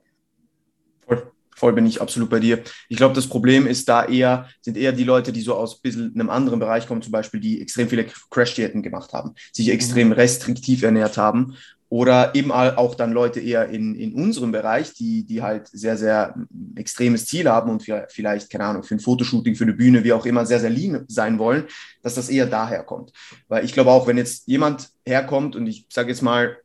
Voll, 1.59 1.73
bin 1.73 1.87
ich 1.87 2.01
absolut 2.01 2.31
bei 2.31 2.39
dir. 2.39 2.63
Ich 2.89 2.97
glaube, 2.97 3.15
das 3.15 3.27
Problem 3.27 3.67
ist 3.67 3.89
da 3.89 4.05
eher, 4.05 4.49
sind 4.61 4.77
eher 4.77 4.93
die 4.93 5.03
Leute, 5.03 5.33
die 5.33 5.41
so 5.41 5.55
aus 5.55 5.77
ein 5.77 5.81
bisschen 5.83 6.15
einem 6.15 6.31
anderen 6.31 6.61
Bereich 6.61 6.87
kommen, 6.87 7.03
zum 7.03 7.11
Beispiel, 7.11 7.41
die 7.41 7.61
extrem 7.61 7.89
viele 7.89 8.07
Crash-Diäten 8.31 8.83
gemacht 8.83 9.13
haben, 9.13 9.35
sich 9.53 9.71
extrem 9.71 10.09
mhm. 10.09 10.13
restriktiv 10.13 10.85
ernährt 10.85 11.17
haben 11.17 11.57
oder 11.89 12.35
eben 12.35 12.53
auch 12.53 12.95
dann 12.95 13.13
Leute 13.13 13.41
eher 13.41 13.69
in, 13.71 13.95
in 13.95 14.15
unserem 14.15 14.53
Bereich, 14.53 14.93
die, 14.93 15.25
die 15.25 15.43
halt 15.43 15.69
sehr, 15.69 15.97
sehr 15.97 16.35
extremes 16.77 17.27
Ziel 17.27 17.49
haben 17.49 17.71
und 17.71 17.85
vielleicht, 18.09 18.51
keine 18.51 18.65
Ahnung, 18.65 18.83
für 18.83 18.95
ein 18.95 19.01
Fotoshooting, 19.01 19.55
für 19.55 19.65
eine 19.65 19.73
Bühne, 19.73 20.05
wie 20.05 20.13
auch 20.13 20.27
immer, 20.27 20.45
sehr, 20.45 20.61
sehr 20.61 20.71
lean 20.71 21.07
sein 21.09 21.39
wollen, 21.39 21.65
dass 22.03 22.15
das 22.15 22.29
eher 22.29 22.47
daher 22.47 22.83
kommt. 22.85 23.13
Weil 23.49 23.65
ich 23.65 23.73
glaube 23.73 23.91
auch, 23.91 24.07
wenn 24.07 24.19
jetzt 24.19 24.47
jemand 24.47 24.91
herkommt 25.07 25.57
und 25.57 25.67
ich 25.67 25.87
sage 25.89 26.11
jetzt 26.11 26.23
mal, 26.23 26.59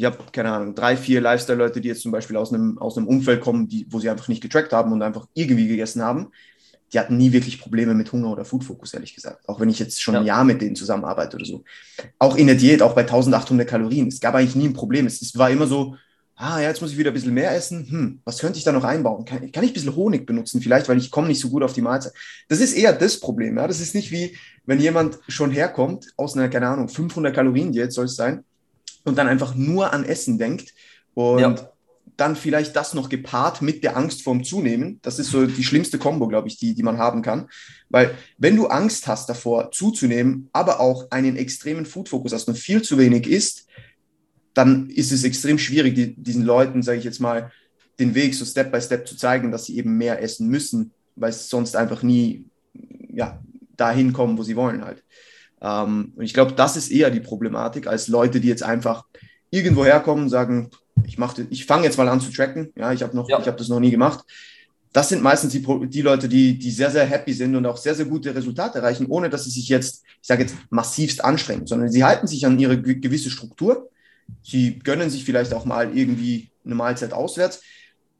ich 0.00 0.06
habe, 0.06 0.16
keine 0.32 0.50
Ahnung, 0.50 0.74
drei, 0.74 0.96
vier 0.96 1.20
Lifestyle-Leute, 1.20 1.82
die 1.82 1.88
jetzt 1.88 2.00
zum 2.00 2.10
Beispiel 2.10 2.38
aus 2.38 2.54
einem, 2.54 2.78
aus 2.78 2.96
einem 2.96 3.06
Umfeld 3.06 3.42
kommen, 3.42 3.68
die, 3.68 3.86
wo 3.90 4.00
sie 4.00 4.08
einfach 4.08 4.28
nicht 4.28 4.42
getrackt 4.42 4.72
haben 4.72 4.92
und 4.92 5.02
einfach 5.02 5.26
irgendwie 5.34 5.68
gegessen 5.68 6.00
haben, 6.00 6.32
die 6.90 6.98
hatten 6.98 7.18
nie 7.18 7.32
wirklich 7.32 7.60
Probleme 7.60 7.92
mit 7.92 8.10
Hunger 8.10 8.32
oder 8.32 8.46
Food 8.46 8.64
Focus, 8.64 8.94
ehrlich 8.94 9.14
gesagt. 9.14 9.46
Auch 9.46 9.60
wenn 9.60 9.68
ich 9.68 9.78
jetzt 9.78 10.00
schon 10.00 10.14
ja. 10.14 10.20
ein 10.20 10.26
Jahr 10.26 10.44
mit 10.44 10.62
denen 10.62 10.74
zusammenarbeite 10.74 11.36
oder 11.36 11.44
so. 11.44 11.64
Auch 12.18 12.36
in 12.36 12.46
der 12.46 12.56
Diät, 12.56 12.80
auch 12.80 12.94
bei 12.94 13.02
1800 13.02 13.68
Kalorien. 13.68 14.08
Es 14.08 14.20
gab 14.20 14.34
eigentlich 14.34 14.56
nie 14.56 14.68
ein 14.68 14.72
Problem. 14.72 15.06
Es, 15.06 15.20
es 15.20 15.36
war 15.36 15.50
immer 15.50 15.66
so, 15.66 15.96
ah, 16.34 16.60
ja, 16.60 16.68
jetzt 16.68 16.80
muss 16.80 16.92
ich 16.92 16.98
wieder 16.98 17.10
ein 17.10 17.14
bisschen 17.14 17.34
mehr 17.34 17.54
essen. 17.54 17.86
Hm, 17.90 18.20
was 18.24 18.38
könnte 18.38 18.58
ich 18.58 18.64
da 18.64 18.72
noch 18.72 18.84
einbauen? 18.84 19.26
Kann, 19.26 19.52
kann 19.52 19.64
ich 19.64 19.70
ein 19.70 19.74
bisschen 19.74 19.94
Honig 19.94 20.24
benutzen 20.24 20.62
vielleicht, 20.62 20.88
weil 20.88 20.96
ich 20.96 21.10
komme 21.10 21.28
nicht 21.28 21.40
so 21.40 21.50
gut 21.50 21.62
auf 21.62 21.74
die 21.74 21.82
Mahlzeit. 21.82 22.14
Das 22.48 22.60
ist 22.60 22.72
eher 22.72 22.94
das 22.94 23.20
Problem. 23.20 23.58
Ja? 23.58 23.68
Das 23.68 23.80
ist 23.80 23.94
nicht 23.94 24.10
wie, 24.10 24.34
wenn 24.64 24.80
jemand 24.80 25.18
schon 25.28 25.50
herkommt 25.50 26.06
aus 26.16 26.36
einer, 26.36 26.48
keine 26.48 26.68
Ahnung, 26.68 26.88
500 26.88 27.34
Kalorien 27.34 27.70
Diät 27.70 27.92
soll 27.92 28.06
es 28.06 28.16
sein 28.16 28.44
und 29.04 29.16
dann 29.16 29.28
einfach 29.28 29.54
nur 29.54 29.92
an 29.92 30.04
Essen 30.04 30.38
denkt 30.38 30.74
und 31.14 31.40
ja 31.40 31.54
dann 32.20 32.36
vielleicht 32.36 32.76
das 32.76 32.92
noch 32.92 33.08
gepaart 33.08 33.62
mit 33.62 33.82
der 33.82 33.96
Angst 33.96 34.22
vorm 34.22 34.44
Zunehmen. 34.44 35.00
Das 35.00 35.18
ist 35.18 35.30
so 35.30 35.46
die 35.46 35.64
schlimmste 35.64 35.98
Kombo, 35.98 36.28
glaube 36.28 36.48
ich, 36.48 36.58
die, 36.58 36.74
die 36.74 36.82
man 36.82 36.98
haben 36.98 37.22
kann. 37.22 37.48
Weil 37.88 38.14
wenn 38.36 38.56
du 38.56 38.66
Angst 38.66 39.06
hast 39.06 39.30
davor 39.30 39.72
zuzunehmen, 39.72 40.50
aber 40.52 40.80
auch 40.80 41.10
einen 41.10 41.36
extremen 41.36 41.86
Food-Fokus 41.86 42.34
hast 42.34 42.48
und 42.48 42.58
viel 42.58 42.82
zu 42.82 42.98
wenig 42.98 43.26
isst, 43.26 43.66
dann 44.52 44.90
ist 44.90 45.12
es 45.12 45.24
extrem 45.24 45.58
schwierig, 45.58 45.94
die, 45.94 46.14
diesen 46.14 46.44
Leuten, 46.44 46.82
sage 46.82 46.98
ich 46.98 47.04
jetzt 47.04 47.20
mal, 47.20 47.52
den 47.98 48.14
Weg 48.14 48.34
so 48.34 48.44
Step 48.44 48.70
by 48.70 48.82
Step 48.82 49.08
zu 49.08 49.16
zeigen, 49.16 49.50
dass 49.50 49.64
sie 49.64 49.78
eben 49.78 49.96
mehr 49.96 50.22
essen 50.22 50.48
müssen, 50.48 50.92
weil 51.16 51.30
es 51.30 51.48
sonst 51.48 51.74
einfach 51.74 52.02
nie 52.02 52.44
ja, 53.08 53.40
dahin 53.76 54.12
kommen, 54.12 54.36
wo 54.36 54.42
sie 54.42 54.56
wollen 54.56 54.84
halt. 54.84 55.02
Ähm, 55.60 56.12
und 56.16 56.24
ich 56.24 56.34
glaube, 56.34 56.52
das 56.52 56.76
ist 56.76 56.90
eher 56.90 57.10
die 57.10 57.20
Problematik 57.20 57.86
als 57.86 58.08
Leute, 58.08 58.40
die 58.40 58.48
jetzt 58.48 58.62
einfach 58.62 59.04
irgendwo 59.50 59.84
herkommen 59.84 60.24
und 60.24 60.30
sagen, 60.30 60.70
ich, 61.04 61.18
ich 61.50 61.66
fange 61.66 61.84
jetzt 61.84 61.98
mal 61.98 62.08
an 62.08 62.20
zu 62.20 62.30
tracken. 62.32 62.72
Ja, 62.76 62.92
ich 62.92 63.02
habe 63.02 63.16
noch, 63.16 63.28
ja. 63.28 63.38
ich 63.38 63.46
habe 63.46 63.56
das 63.56 63.68
noch 63.68 63.80
nie 63.80 63.90
gemacht. 63.90 64.24
Das 64.92 65.08
sind 65.08 65.22
meistens 65.22 65.52
die, 65.52 65.64
die 65.88 66.02
Leute, 66.02 66.28
die, 66.28 66.58
die 66.58 66.70
sehr, 66.70 66.90
sehr 66.90 67.06
happy 67.06 67.32
sind 67.32 67.54
und 67.54 67.64
auch 67.66 67.76
sehr, 67.76 67.94
sehr 67.94 68.06
gute 68.06 68.34
Resultate 68.34 68.78
erreichen, 68.78 69.06
ohne 69.08 69.30
dass 69.30 69.44
sie 69.44 69.50
sich 69.50 69.68
jetzt, 69.68 70.02
ich 70.20 70.26
sage 70.26 70.42
jetzt, 70.42 70.56
massivst 70.70 71.24
anstrengen, 71.24 71.66
sondern 71.66 71.90
sie 71.90 72.02
halten 72.02 72.26
sich 72.26 72.44
an 72.44 72.58
ihre 72.58 72.80
gewisse 72.80 73.30
Struktur. 73.30 73.88
Sie 74.42 74.78
gönnen 74.80 75.10
sich 75.10 75.24
vielleicht 75.24 75.54
auch 75.54 75.64
mal 75.64 75.96
irgendwie 75.96 76.50
eine 76.64 76.74
Mahlzeit 76.74 77.12
auswärts. 77.12 77.62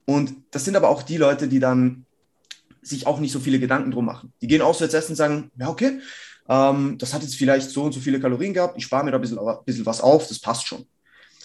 Und 0.04 0.35
das 0.50 0.64
sind 0.64 0.76
aber 0.76 0.88
auch 0.88 1.02
die 1.02 1.16
Leute, 1.16 1.49
die 1.49 1.61
dann 1.61 2.04
sich 2.82 3.06
auch 3.06 3.20
nicht 3.20 3.32
so 3.32 3.40
viele 3.40 3.59
Gedanken 3.59 3.90
drum 3.90 4.04
machen. 4.04 4.32
Die 4.40 4.47
gehen 4.47 4.62
auswärts 4.62 4.94
essen 4.94 5.12
und 5.12 5.16
sagen, 5.16 5.50
ja, 5.59 5.68
okay, 5.68 6.00
ähm, 6.50 6.99
das 6.99 7.14
hat 7.14 7.23
jetzt 7.23 7.37
vielleicht 7.37 7.71
so 7.71 7.85
und 7.85 7.92
so 7.92 8.00
viele 8.00 8.19
Kalorien 8.19 8.52
gehabt, 8.52 8.76
ich 8.76 8.85
spare 8.85 9.04
mir 9.04 9.12
da 9.12 9.19
ein 9.19 9.21
bisschen, 9.21 9.38
ein 9.38 9.57
bisschen 9.64 9.87
was 9.87 10.00
auf, 10.00 10.26
das 10.26 10.40
passt 10.40 10.66
schon. 10.66 10.85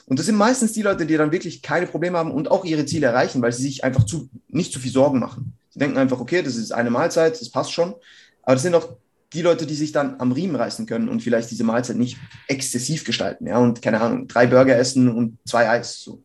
Und 0.07 0.19
das 0.19 0.25
sind 0.25 0.35
meistens 0.35 0.73
die 0.73 0.81
Leute, 0.81 1.05
die 1.05 1.15
dann 1.15 1.31
wirklich 1.31 1.61
keine 1.61 1.85
Probleme 1.85 2.17
haben 2.17 2.31
und 2.31 2.49
auch 2.49 2.65
ihre 2.65 2.85
Ziele 2.85 3.07
erreichen, 3.07 3.41
weil 3.41 3.51
sie 3.51 3.63
sich 3.63 3.83
einfach 3.83 4.03
zu, 4.03 4.29
nicht 4.47 4.73
zu 4.73 4.79
viel 4.79 4.91
Sorgen 4.91 5.19
machen. 5.19 5.53
Sie 5.69 5.79
denken 5.79 5.97
einfach, 5.97 6.19
okay, 6.19 6.41
das 6.41 6.55
ist 6.55 6.71
eine 6.71 6.89
Mahlzeit, 6.89 7.39
das 7.39 7.49
passt 7.49 7.71
schon. 7.71 7.93
Aber 8.41 8.53
das 8.53 8.63
sind 8.63 8.73
auch 8.73 8.97
die 9.33 9.41
Leute, 9.41 9.67
die 9.67 9.75
sich 9.75 9.91
dann 9.91 10.19
am 10.19 10.31
Riemen 10.31 10.55
reißen 10.55 10.85
können 10.87 11.07
und 11.07 11.21
vielleicht 11.21 11.51
diese 11.51 11.63
Mahlzeit 11.63 11.97
nicht 11.97 12.17
exzessiv 12.47 13.03
gestalten. 13.03 13.45
Ja, 13.47 13.59
und 13.59 13.81
keine 13.81 14.01
Ahnung, 14.01 14.27
drei 14.27 14.47
Burger 14.47 14.75
essen 14.75 15.09
und 15.09 15.37
zwei 15.45 15.69
Eis. 15.69 15.99
So. 16.01 16.23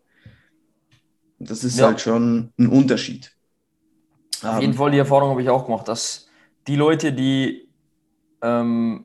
Und 1.38 1.50
das 1.50 1.64
ist 1.64 1.78
ja. 1.78 1.87
halt 1.87 2.00
schon 2.00 2.52
ein 2.58 2.68
Unterschied. 2.68 3.32
Auf 4.42 4.60
jeden 4.60 4.75
Fall, 4.75 4.90
die 4.90 4.99
Erfahrung 4.99 5.30
habe 5.30 5.42
ich 5.42 5.50
auch 5.50 5.66
gemacht, 5.66 5.88
dass 5.88 6.28
die 6.66 6.76
Leute, 6.76 7.12
die 7.12 7.69
ähm, 8.42 9.04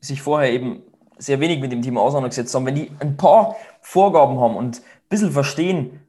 sich 0.00 0.22
vorher 0.22 0.52
eben 0.52 0.82
sehr 1.18 1.40
wenig 1.40 1.60
mit 1.60 1.72
dem 1.72 1.82
Thema 1.82 2.00
auseinandergesetzt 2.00 2.54
haben, 2.54 2.66
wenn 2.66 2.74
die 2.74 2.90
ein 2.98 3.16
paar 3.16 3.56
Vorgaben 3.80 4.38
haben 4.40 4.56
und 4.56 4.78
ein 4.78 5.08
bisschen 5.08 5.32
verstehen, 5.32 6.00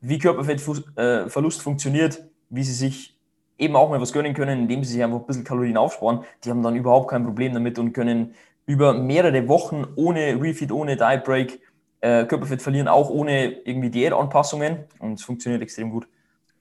wie 0.00 0.18
Körperfettverlust 0.18 1.62
funktioniert, 1.62 2.24
wie 2.48 2.62
sie 2.62 2.72
sich 2.72 3.16
eben 3.58 3.76
auch 3.76 3.90
mal 3.90 4.00
was 4.00 4.12
gönnen 4.12 4.34
können, 4.34 4.60
indem 4.60 4.82
sie 4.82 4.94
sich 4.94 5.04
einfach 5.04 5.20
ein 5.20 5.26
bisschen 5.26 5.44
Kalorien 5.44 5.76
aufsparen, 5.76 6.24
die 6.44 6.50
haben 6.50 6.62
dann 6.62 6.76
überhaupt 6.76 7.10
kein 7.10 7.24
Problem 7.24 7.52
damit 7.52 7.78
und 7.78 7.92
können 7.92 8.34
über 8.66 8.94
mehrere 8.94 9.46
Wochen 9.48 9.84
ohne 9.96 10.40
Refeed, 10.40 10.72
ohne 10.72 10.96
Diet 10.96 11.24
Break 11.24 11.60
äh, 12.00 12.24
Körperfett 12.24 12.62
verlieren, 12.62 12.88
auch 12.88 13.10
ohne 13.10 13.50
irgendwie 13.64 13.90
Diätanpassungen 13.90 14.84
und 14.98 15.14
es 15.14 15.22
funktioniert 15.22 15.62
extrem 15.62 15.90
gut. 15.90 16.08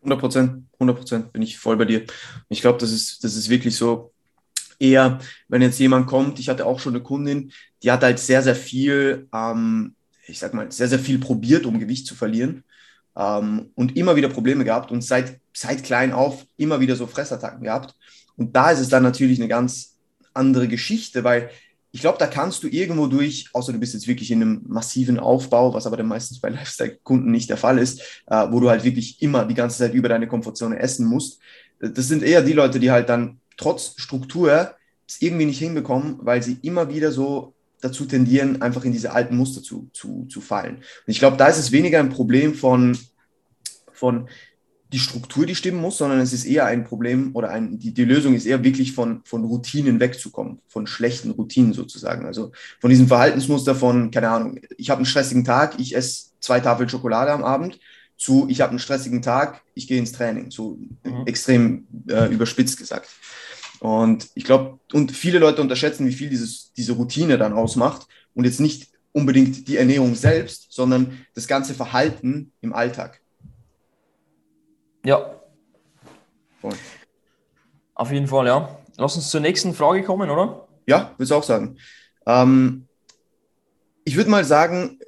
100 0.01 0.20
Prozent, 0.20 0.63
100 0.74 0.98
Prozent 0.98 1.34
bin 1.34 1.42
ich 1.42 1.58
voll 1.58 1.78
bei 1.78 1.86
dir. 1.86 2.04
Ich 2.50 2.62
glaube, 2.62 2.78
das 2.78 2.92
ist, 2.92 3.24
das 3.24 3.36
ist 3.36 3.50
wirklich 3.50 3.75
so, 3.75 4.12
eher, 4.80 5.20
wenn 5.48 5.62
jetzt 5.62 5.80
jemand 5.80 6.08
kommt, 6.08 6.40
ich 6.40 6.50
hatte 6.50 6.66
auch 6.66 6.80
schon 6.80 6.96
eine 6.96 7.04
Kundin, 7.04 7.52
die 7.84 7.92
hat 7.92 8.04
halt 8.04 8.20
sehr, 8.20 8.42
sehr 8.42 8.56
viel, 8.56 9.28
ähm, 9.34 9.96
ich 10.26 10.40
sag 10.40 10.54
mal, 10.54 10.72
sehr, 10.72 10.88
sehr 10.88 11.00
viel 11.00 11.20
probiert, 11.20 11.66
um 11.66 11.80
Gewicht 11.80 12.08
zu 12.08 12.16
verlieren 12.16 12.64
ähm, 13.16 13.72
und 13.76 13.98
immer 13.98 14.16
wieder 14.16 14.30
Probleme 14.30 14.64
gehabt 14.64 14.92
und 14.92 15.04
seit, 15.04 15.40
seit 15.54 15.84
klein 15.84 16.14
auf 16.14 16.46
immer 16.58 16.80
wieder 16.80 16.96
so 16.96 17.08
Fressattacken 17.08 17.64
gehabt. 17.64 17.96
Und 18.36 18.56
da 18.56 18.72
ist 18.72 18.80
es 18.80 18.90
dann 18.90 19.04
natürlich 19.04 19.40
eine 19.40 19.50
ganz 19.50 19.98
andere 20.34 20.68
Geschichte, 20.68 21.24
weil 21.24 21.50
ich 21.92 22.02
glaube, 22.02 22.20
da 22.20 22.28
kannst 22.28 22.64
du 22.64 22.68
irgendwo 22.68 23.08
durch, 23.08 23.50
außer 23.54 23.74
du 23.74 23.80
bist 23.80 23.96
jetzt 23.96 24.08
wirklich 24.08 24.30
in 24.32 24.42
einem 24.42 24.62
massiven 24.68 25.20
Aufbau, 25.20 25.74
was 25.74 25.88
aber 25.88 25.98
dann 25.98 26.08
meistens 26.08 26.40
bei 26.40 26.50
Lifestyle-Kunden 26.50 27.32
nicht 27.32 27.50
der 27.50 27.58
Fall 27.58 27.80
ist, 27.80 28.02
äh, 28.28 28.48
wo 28.50 28.60
du 28.60 28.70
halt 28.70 28.84
wirklich 28.84 29.22
immer 29.22 29.46
die 29.46 29.56
ganze 29.56 29.80
Zeit 29.80 29.94
über 29.94 30.08
deine 30.08 30.28
Komfortzone 30.28 30.80
essen 30.80 31.08
musst. 31.08 31.40
Das 31.80 32.08
sind 32.08 32.24
eher 32.24 32.42
die 32.42 32.54
Leute, 32.54 32.80
die 32.80 32.92
halt 32.92 33.10
dann 33.10 33.40
trotz 33.60 33.94
Struktur 33.98 34.75
es 35.08 35.22
irgendwie 35.22 35.46
nicht 35.46 35.60
hinbekommen, 35.60 36.18
weil 36.22 36.42
sie 36.42 36.58
immer 36.62 36.89
wieder 36.89 37.12
so 37.12 37.54
dazu 37.82 38.06
tendieren, 38.06 38.62
einfach 38.62 38.84
in 38.84 38.92
diese 38.92 39.12
alten 39.12 39.38
Muster 39.38 39.62
zu, 39.62 39.89
zu, 39.94 40.25
zu 40.30 40.42
fallen. 40.42 40.78
Und 40.78 40.84
ich 41.08 41.20
glaube, 41.20 41.38
da 41.38 41.48
ist 41.48 41.58
es 41.58 41.72
weniger 41.72 42.00
ein 42.00 42.10
Problem 42.10 42.54
von, 42.54 42.98
von 43.94 44.30
die 44.92 45.00
Struktur, 45.00 45.46
die 45.46 45.56
stimmen 45.56 45.80
muss, 45.80 45.98
sondern 45.98 46.20
es 46.20 46.34
ist 46.34 46.46
eher 46.46 46.66
ein 46.66 46.84
Problem 46.84 47.36
oder 47.36 47.51
ein, 47.51 47.78
die, 47.78 47.94
die 47.94 48.06
Lösung 48.06 48.34
ist 48.34 48.46
eher 48.46 48.63
wirklich 48.63 48.94
von, 48.94 49.22
von 49.24 49.46
Routinen 49.46 50.00
wegzukommen, 50.00 50.60
von 50.68 50.88
schlechten 50.88 51.32
Routinen 51.32 51.74
sozusagen. 51.74 52.25
Also 52.25 52.51
von 52.80 52.89
diesem 52.89 53.08
Verhaltensmuster 53.08 53.75
von, 53.75 54.10
keine 54.10 54.30
Ahnung, 54.30 54.60
ich 54.78 54.89
habe 54.89 55.00
einen 55.00 55.06
stressigen 55.06 55.46
Tag, 55.46 55.80
ich 55.80 55.96
esse 55.96 56.32
zwei 56.39 56.60
Tafeln 56.60 56.89
Schokolade 56.89 57.32
am 57.32 57.44
Abend, 57.44 57.80
zu, 58.20 58.48
ich 58.50 58.62
habe 58.62 58.72
einen 58.72 58.80
stressigen 58.80 59.22
Tag, 59.22 59.62
ich 59.74 59.88
gehe 59.88 59.98
ins 59.98 60.12
Training, 60.12 60.52
so 60.52 60.78
mhm. 61.04 61.26
extrem 61.26 61.88
äh, 62.08 62.32
überspitzt 62.32 62.78
gesagt. 62.78 63.10
Und 63.80 64.28
ich 64.36 64.44
glaube, 64.44 64.78
und 64.92 65.14
viele 65.14 65.40
Leute 65.40 65.62
unterschätzen, 65.62 66.06
wie 66.06 66.12
viel 66.12 66.30
dieses, 66.30 66.74
diese 66.74 66.94
Routine 66.94 67.38
dann 67.38 67.54
ausmacht 67.54 68.08
und 68.36 68.44
jetzt 68.44 68.60
nicht 68.60 68.90
unbedingt 69.14 69.68
die 69.70 69.78
Ernährung 69.78 70.16
selbst, 70.16 70.68
sondern 70.70 71.26
das 71.34 71.48
ganze 71.48 71.74
Verhalten 71.74 72.52
im 72.62 72.74
Alltag. 72.74 73.22
Ja. 75.06 75.40
Voll. 76.60 76.76
Auf 77.96 78.12
jeden 78.12 78.28
Fall, 78.28 78.48
ja. 78.48 78.78
Lass 78.98 79.16
uns 79.16 79.30
zur 79.30 79.40
nächsten 79.40 79.74
Frage 79.74 80.04
kommen, 80.04 80.30
oder? 80.30 80.68
Ja, 80.86 81.12
würde 81.18 81.24
ich 81.24 81.32
auch 81.32 81.44
sagen. 81.44 81.78
Ähm, 82.26 82.86
ich 84.04 84.18
würde 84.18 84.30
mal 84.30 84.44
sagen, 84.44 84.99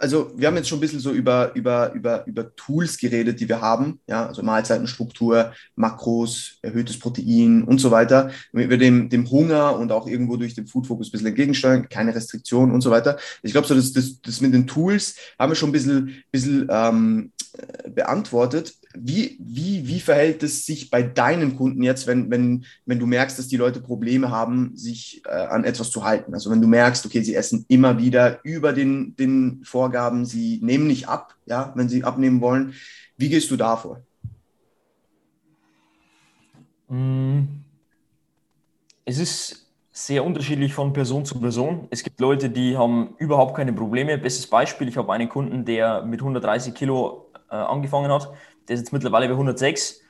also 0.00 0.32
wir 0.34 0.48
haben 0.48 0.56
jetzt 0.56 0.68
schon 0.68 0.78
ein 0.78 0.80
bisschen 0.80 0.98
so 0.98 1.12
über, 1.12 1.54
über, 1.54 1.92
über, 1.92 2.26
über 2.26 2.54
Tools 2.56 2.96
geredet, 2.96 3.38
die 3.38 3.48
wir 3.48 3.60
haben, 3.60 4.00
ja, 4.08 4.26
also 4.26 4.42
Mahlzeitenstruktur, 4.42 5.52
Makros, 5.76 6.58
erhöhtes 6.62 6.98
Protein 6.98 7.64
und 7.64 7.78
so 7.78 7.90
weiter, 7.90 8.30
damit 8.52 8.70
wir 8.70 8.78
dem, 8.78 9.10
dem 9.10 9.30
Hunger 9.30 9.76
und 9.76 9.92
auch 9.92 10.06
irgendwo 10.06 10.36
durch 10.36 10.54
den 10.54 10.66
Food 10.66 10.86
Focus 10.86 11.08
ein 11.08 11.12
bisschen 11.12 11.26
entgegensteuern, 11.26 11.88
keine 11.88 12.14
Restriktionen 12.14 12.74
und 12.74 12.80
so 12.80 12.90
weiter. 12.90 13.18
Ich 13.42 13.52
glaube, 13.52 13.68
so 13.68 13.74
das, 13.74 13.92
das, 13.92 14.20
das 14.22 14.40
mit 14.40 14.54
den 14.54 14.66
Tools 14.66 15.16
haben 15.38 15.50
wir 15.50 15.56
schon 15.56 15.68
ein 15.68 15.72
bisschen, 15.72 16.22
bisschen 16.32 16.66
ähm, 16.70 17.32
beantwortet. 17.88 18.74
Wie, 18.92 19.36
wie, 19.38 19.86
wie 19.86 20.00
verhält 20.00 20.42
es 20.42 20.66
sich 20.66 20.90
bei 20.90 21.04
deinen 21.04 21.56
Kunden 21.56 21.82
jetzt, 21.82 22.08
wenn, 22.08 22.28
wenn, 22.28 22.64
wenn 22.86 22.98
du 22.98 23.06
merkst, 23.06 23.38
dass 23.38 23.46
die 23.46 23.56
Leute 23.56 23.80
Probleme 23.80 24.30
haben, 24.30 24.76
sich 24.76 25.22
äh, 25.26 25.30
an 25.30 25.62
etwas 25.62 25.92
zu 25.92 26.04
halten? 26.04 26.34
Also 26.34 26.50
wenn 26.50 26.60
du 26.60 26.66
merkst, 26.66 27.06
okay, 27.06 27.22
sie 27.22 27.36
essen 27.36 27.64
immer 27.68 27.98
wieder 27.98 28.40
über 28.42 28.72
den, 28.72 29.14
den 29.14 29.62
Vorgaben, 29.64 30.26
sie 30.26 30.58
nehmen 30.62 30.88
nicht 30.88 31.08
ab, 31.08 31.36
ja, 31.46 31.72
wenn 31.76 31.88
sie 31.88 32.02
abnehmen 32.02 32.40
wollen. 32.40 32.74
Wie 33.16 33.28
gehst 33.28 33.50
du 33.52 33.56
da 33.56 33.76
vor? 33.76 34.02
Mm. 36.88 37.42
Es 39.04 39.18
ist 39.18 39.70
sehr 39.92 40.24
unterschiedlich 40.24 40.74
von 40.74 40.92
Person 40.92 41.24
zu 41.24 41.38
Person. 41.40 41.86
Es 41.90 42.02
gibt 42.02 42.18
Leute, 42.20 42.50
die 42.50 42.76
haben 42.76 43.14
überhaupt 43.18 43.54
keine 43.56 43.72
Probleme. 43.72 44.18
Bestes 44.18 44.48
Beispiel, 44.48 44.88
ich 44.88 44.96
habe 44.96 45.12
einen 45.12 45.28
Kunden, 45.28 45.64
der 45.64 46.02
mit 46.02 46.20
130 46.20 46.74
Kilo 46.74 47.30
äh, 47.50 47.54
angefangen 47.54 48.10
hat 48.10 48.30
der 48.70 48.76
ist 48.76 48.82
jetzt 48.82 48.92
mittlerweile 48.92 49.26
bei 49.26 49.32
106. 49.32 50.00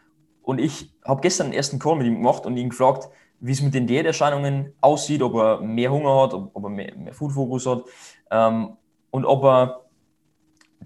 Und 0.42 0.58
ich 0.58 0.92
habe 1.02 1.22
gestern 1.22 1.46
einen 1.46 1.54
ersten 1.54 1.78
Call 1.78 1.96
mit 1.96 2.06
ihm 2.06 2.16
gemacht 2.16 2.44
und 2.44 2.58
ihn 2.58 2.68
gefragt, 2.68 3.08
wie 3.40 3.52
es 3.52 3.62
mit 3.62 3.72
den 3.72 3.86
Diäterscheinungen 3.86 4.74
aussieht, 4.82 5.22
ob 5.22 5.34
er 5.34 5.60
mehr 5.62 5.90
Hunger 5.90 6.22
hat, 6.22 6.34
ob, 6.34 6.50
ob 6.54 6.64
er 6.64 6.68
mehr, 6.68 6.94
mehr 6.94 7.14
Food 7.14 7.32
Focus 7.32 7.66
hat 7.66 7.84
ähm, 8.30 8.76
und 9.10 9.24
ob 9.24 9.44
er 9.44 9.80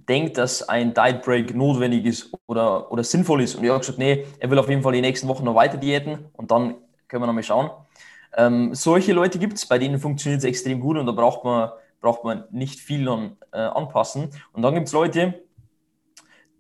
denkt, 0.09 0.39
dass 0.39 0.69
ein 0.69 0.95
Diet 0.95 1.23
Break 1.23 1.53
notwendig 1.55 2.05
ist 2.07 2.33
oder, 2.47 2.93
oder 2.93 3.03
sinnvoll 3.03 3.43
ist. 3.43 3.57
Und 3.57 3.65
ich 3.65 3.71
habe 3.71 3.81
gesagt, 3.81 3.99
nee, 3.99 4.25
er 4.39 4.51
will 4.51 4.59
auf 4.59 4.69
jeden 4.69 4.83
Fall 4.83 4.93
die 4.93 5.01
nächsten 5.01 5.27
Wochen 5.27 5.45
noch 5.45 5.57
weiter 5.57 5.77
diäten 5.77 6.27
und 6.35 6.53
dann 6.53 6.77
können 7.09 7.23
wir 7.23 7.27
noch 7.27 7.33
mal 7.33 7.43
schauen. 7.43 7.71
Ähm, 8.37 8.73
solche 8.73 9.13
Leute 9.13 9.41
gibt 9.41 9.55
es, 9.55 9.67
bei 9.67 9.79
denen 9.79 9.99
funktioniert 9.99 10.39
es 10.39 10.45
extrem 10.45 10.79
gut 10.79 10.97
und 10.97 11.07
da 11.07 11.13
braucht 11.13 11.45
man, 11.45 11.71
braucht 12.01 12.23
man 12.23 12.45
nicht 12.53 12.79
viel 12.79 13.05
dann, 13.05 13.37
äh, 13.53 13.59
anpassen. 13.59 14.31
Und 14.53 14.63
dann 14.63 14.75
gibt 14.75 14.87
es 14.87 14.93
Leute, 14.93 15.44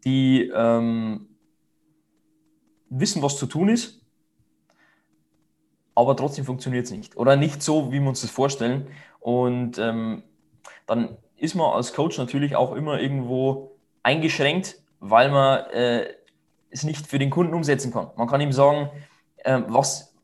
die 0.04 0.50
ähm, 0.54 1.28
wissen, 2.90 3.22
was 3.22 3.38
zu 3.38 3.46
tun 3.46 3.68
ist, 3.68 4.00
aber 5.94 6.16
trotzdem 6.16 6.44
funktioniert 6.44 6.86
es 6.86 6.90
nicht. 6.90 7.16
Oder 7.16 7.36
nicht 7.36 7.62
so, 7.62 7.92
wie 7.92 8.00
wir 8.00 8.08
uns 8.08 8.20
das 8.20 8.30
vorstellen. 8.30 8.88
Und 9.20 9.78
ähm, 9.78 10.22
dann 10.86 11.16
ist 11.36 11.54
man 11.54 11.72
als 11.72 11.92
Coach 11.92 12.18
natürlich 12.18 12.56
auch 12.56 12.74
immer 12.74 13.00
irgendwo 13.00 13.76
eingeschränkt, 14.02 14.82
weil 15.00 15.30
man 15.30 15.60
äh, 15.70 16.06
es 16.70 16.82
nicht 16.82 17.06
für 17.06 17.18
den 17.18 17.30
Kunden 17.30 17.54
umsetzen 17.54 17.92
kann. 17.92 18.10
Man 18.16 18.26
kann 18.26 18.40
ihm 18.40 18.52
sagen, 18.52 18.90
äh, 19.38 19.60
was, 19.68 20.14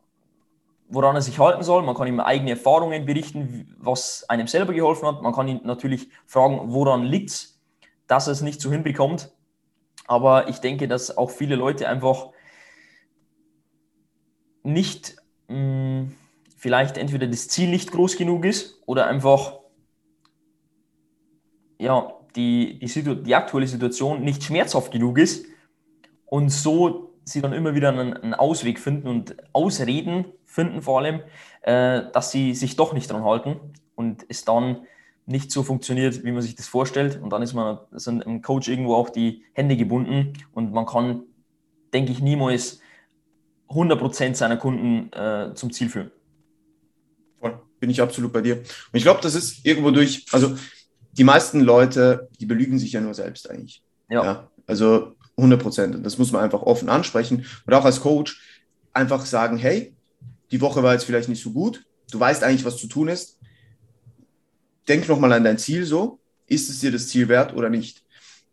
woran 0.89 1.15
er 1.15 1.23
sich 1.23 1.39
halten 1.39 1.63
soll. 1.63 1.83
Man 1.83 1.95
kann 1.95 2.09
ihm 2.09 2.21
eigene 2.21 2.51
Erfahrungen 2.51 3.07
berichten, 3.07 3.75
was 3.79 4.29
einem 4.29 4.49
selber 4.49 4.73
geholfen 4.73 5.07
hat. 5.07 5.23
Man 5.23 5.33
kann 5.33 5.49
ihn 5.49 5.61
natürlich 5.65 6.09
fragen, 6.27 6.73
woran 6.73 7.05
liegt 7.05 7.31
es, 7.31 7.61
dass 8.07 8.27
er 8.27 8.33
es 8.33 8.41
nicht 8.41 8.61
so 8.61 8.71
hinbekommt. 8.71 9.33
Aber 10.11 10.49
ich 10.49 10.59
denke, 10.59 10.89
dass 10.89 11.17
auch 11.17 11.31
viele 11.31 11.55
Leute 11.55 11.89
einfach 11.89 12.31
nicht 14.65 15.15
mh, 15.47 15.55
hm, 15.55 16.17
vielleicht 16.57 16.99
entweder 16.99 17.29
das 17.29 17.47
Ziel 17.47 17.71
nicht 17.71 17.93
groß 17.93 18.17
genug 18.17 18.45
ist 18.45 18.83
oder 18.87 19.07
einfach 19.07 19.61
ja, 21.79 22.13
die, 22.35 22.81
die, 22.81 23.23
die 23.23 23.35
aktuelle 23.37 23.69
Situation 23.69 24.25
nicht 24.25 24.43
schmerzhaft 24.43 24.91
genug 24.91 25.17
ist 25.17 25.47
und 26.27 26.49
so 26.49 27.15
sie 27.23 27.41
dann 27.41 27.53
immer 27.53 27.77
wieder 27.77 27.91
einen, 27.91 28.13
einen 28.13 28.35
Ausweg 28.35 28.81
finden 28.81 29.07
und 29.07 29.37
Ausreden 29.53 30.25
finden 30.45 30.83
vor 30.83 30.99
allem, 30.99 31.23
äh, 31.63 32.03
dass 32.13 32.33
sie 32.33 32.57
sich 32.57 32.75
doch 32.75 32.95
nicht 32.95 33.09
dran 33.13 33.23
halten 33.23 33.61
und 33.95 34.27
es 34.29 34.45
dann 34.45 34.89
nicht 35.31 35.53
so 35.53 35.63
funktioniert, 35.63 36.25
wie 36.25 36.33
man 36.33 36.43
sich 36.43 36.57
das 36.57 36.67
vorstellt. 36.67 37.21
Und 37.23 37.31
dann 37.31 37.43
ist 37.43 37.55
man 37.55 37.79
sind 37.93 38.27
einem 38.27 38.43
Coach 38.43 38.69
irgendwo 38.69 38.95
auch 38.95 39.11
die 39.11 39.45
Hände 39.53 39.77
gebunden 39.77 40.35
und 40.53 40.73
man 40.73 40.87
kann, 40.87 41.23
denke 41.93 42.13
ich, 42.13 42.21
niemals 42.21 42.81
100% 43.69 44.35
seiner 44.35 44.57
Kunden 44.57 45.13
äh, 45.13 45.55
zum 45.55 45.73
Ziel 45.73 45.89
führen. 45.89 46.11
Voll, 47.39 47.61
bin 47.79 47.91
ich 47.91 48.03
absolut 48.03 48.33
bei 48.33 48.41
dir. 48.41 48.57
Und 48.57 48.67
ich 48.95 49.05
glaube, 49.05 49.21
das 49.23 49.35
ist 49.35 49.65
irgendwo 49.65 49.93
durch, 49.93 50.27
also 50.33 50.57
die 51.13 51.25
meisten 51.25 51.61
Leute, 51.61 52.29
die 52.41 52.47
belügen 52.47 52.79
sich 52.79 52.93
ja 52.93 53.01
nur 53.01 53.15
selbst 53.15 53.49
eigentlich. 53.49 53.83
Ja. 54.09 54.25
ja 54.25 54.51
also 54.67 55.15
100 55.37 55.63
Prozent. 55.63 55.95
Und 55.95 56.03
das 56.03 56.19
muss 56.19 56.33
man 56.33 56.43
einfach 56.43 56.63
offen 56.63 56.89
ansprechen. 56.89 57.47
Und 57.67 57.75
auch 57.75 57.85
als 57.85 58.01
Coach 58.01 58.41
einfach 58.93 59.25
sagen, 59.25 59.57
hey, 59.57 59.95
die 60.51 60.61
Woche 60.61 60.83
war 60.83 60.93
jetzt 60.93 61.05
vielleicht 61.05 61.29
nicht 61.29 61.43
so 61.43 61.53
gut. 61.53 61.85
Du 62.11 62.19
weißt 62.19 62.43
eigentlich, 62.43 62.65
was 62.65 62.77
zu 62.77 62.89
tun 62.89 63.07
ist. 63.09 63.39
Denk 64.91 65.09
nochmal 65.09 65.33
an 65.33 65.45
dein 65.45 65.57
Ziel 65.57 65.85
so. 65.85 66.19
Ist 66.49 66.69
es 66.69 66.81
dir 66.81 66.91
das 66.91 67.07
Ziel 67.07 67.29
wert 67.29 67.55
oder 67.55 67.71
nicht? 67.71 68.03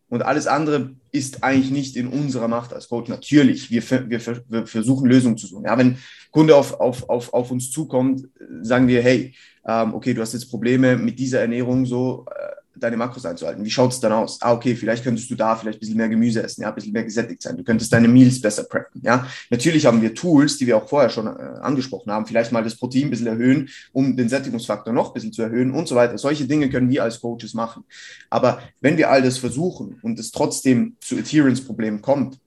Und 0.08 0.22
alles 0.22 0.46
andere 0.46 0.92
ist 1.12 1.44
eigentlich 1.44 1.72
nicht 1.72 1.96
in 1.96 2.08
unserer 2.08 2.48
Macht 2.48 2.74
als 2.74 2.90
Coach. 2.90 3.10
Natürlich, 3.10 3.72
wir, 3.72 3.82
wir, 4.08 4.22
wir 4.48 4.68
versuchen 4.68 5.10
Lösungen 5.10 5.36
zu 5.36 5.48
suchen. 5.48 5.66
Ja, 5.66 5.76
wenn 5.80 5.98
Kunde 6.30 6.56
auf, 6.56 6.80
auf, 6.80 7.10
auf, 7.10 7.34
auf 7.34 7.50
uns 7.50 7.72
zukommt, 7.72 8.28
sagen 8.62 8.88
wir, 8.88 9.02
hey, 9.02 9.34
ähm, 9.66 9.96
okay, 9.96 10.14
du 10.14 10.22
hast 10.22 10.34
jetzt 10.34 10.52
Probleme 10.52 10.96
mit 10.96 11.18
dieser 11.18 11.42
Ernährung 11.42 11.88
so, 11.88 12.28
äh, 12.30 12.57
deine 12.80 12.98
Makros 12.98 13.26
einzuhalten. 13.26 13.64
Wie 13.64 13.70
schaut 13.70 13.92
es 13.92 14.00
dann 14.00 14.12
aus? 14.12 14.40
Ah, 14.42 14.54
okay, 14.54 14.76
vielleicht 14.76 15.04
könntest 15.04 15.30
du 15.30 15.36
da 15.36 15.56
vielleicht 15.56 15.78
ein 15.78 15.80
bisschen 15.80 15.98
mehr 15.98 16.10
Gemüse 16.10 16.44
essen, 16.44 16.62
ja, 16.62 16.70
ein 16.70 16.76
bisschen 16.76 16.94
mehr 16.94 17.04
gesättigt 17.04 17.42
sein. 17.42 17.58
Du 17.58 17.64
könntest 17.64 17.92
deine 17.92 18.08
Meals 18.08 18.42
besser 18.42 18.64
preppen, 18.64 19.02
ja. 19.04 19.28
Natürlich 19.50 19.86
haben 19.86 20.02
wir 20.02 20.14
Tools, 20.14 20.58
die 20.58 20.68
wir 20.68 20.78
auch 20.78 20.88
vorher 20.88 21.10
schon 21.10 21.28
äh, 21.28 21.30
angesprochen 21.62 22.12
haben, 22.12 22.26
vielleicht 22.26 22.52
mal 22.52 22.64
das 22.64 22.76
Protein 22.76 23.06
ein 23.06 23.10
bisschen 23.10 23.28
erhöhen, 23.28 23.70
um 23.94 24.16
den 24.16 24.30
Sättigungsfaktor 24.30 24.94
noch 24.94 25.10
ein 25.10 25.14
bisschen 25.14 25.34
zu 25.34 25.42
erhöhen 25.42 25.72
und 25.72 25.88
so 25.88 25.96
weiter. 25.96 26.18
Solche 26.18 26.46
Dinge 26.46 26.70
können 26.70 26.90
wir 26.90 27.04
als 27.04 27.20
Coaches 27.20 27.54
machen. 27.54 27.84
Aber 28.30 28.62
wenn 28.82 28.98
wir 28.98 29.10
all 29.10 29.22
das 29.22 29.38
versuchen 29.38 30.00
und 30.02 30.20
es 30.20 30.32
trotzdem 30.32 30.96
zu 31.02 31.18
Adherence-Problemen 31.18 32.02
kommt, 32.02 32.40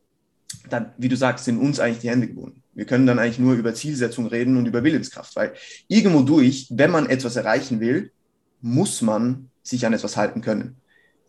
dann, 0.69 0.93
wie 0.99 1.09
du 1.09 1.17
sagst, 1.17 1.45
sind 1.45 1.59
uns 1.59 1.81
eigentlich 1.81 2.01
die 2.01 2.11
Hände 2.11 2.27
gebunden. 2.27 2.63
Wir 2.73 2.85
können 2.85 3.07
dann 3.07 3.19
eigentlich 3.19 3.39
nur 3.39 3.55
über 3.55 3.75
Zielsetzung 3.75 4.27
reden 4.27 4.57
und 4.57 4.67
über 4.67 4.83
Willenskraft, 4.85 5.35
weil 5.37 5.53
irgendwo 5.89 6.23
durch, 6.23 6.67
wenn 6.71 6.91
man 6.91 7.09
etwas 7.09 7.37
erreichen 7.37 7.81
will, 7.81 8.13
muss 8.61 9.03
man 9.03 9.50
sich 9.63 9.87
an 9.87 9.93
etwas 9.93 10.17
halten 10.17 10.41
können. 10.41 10.77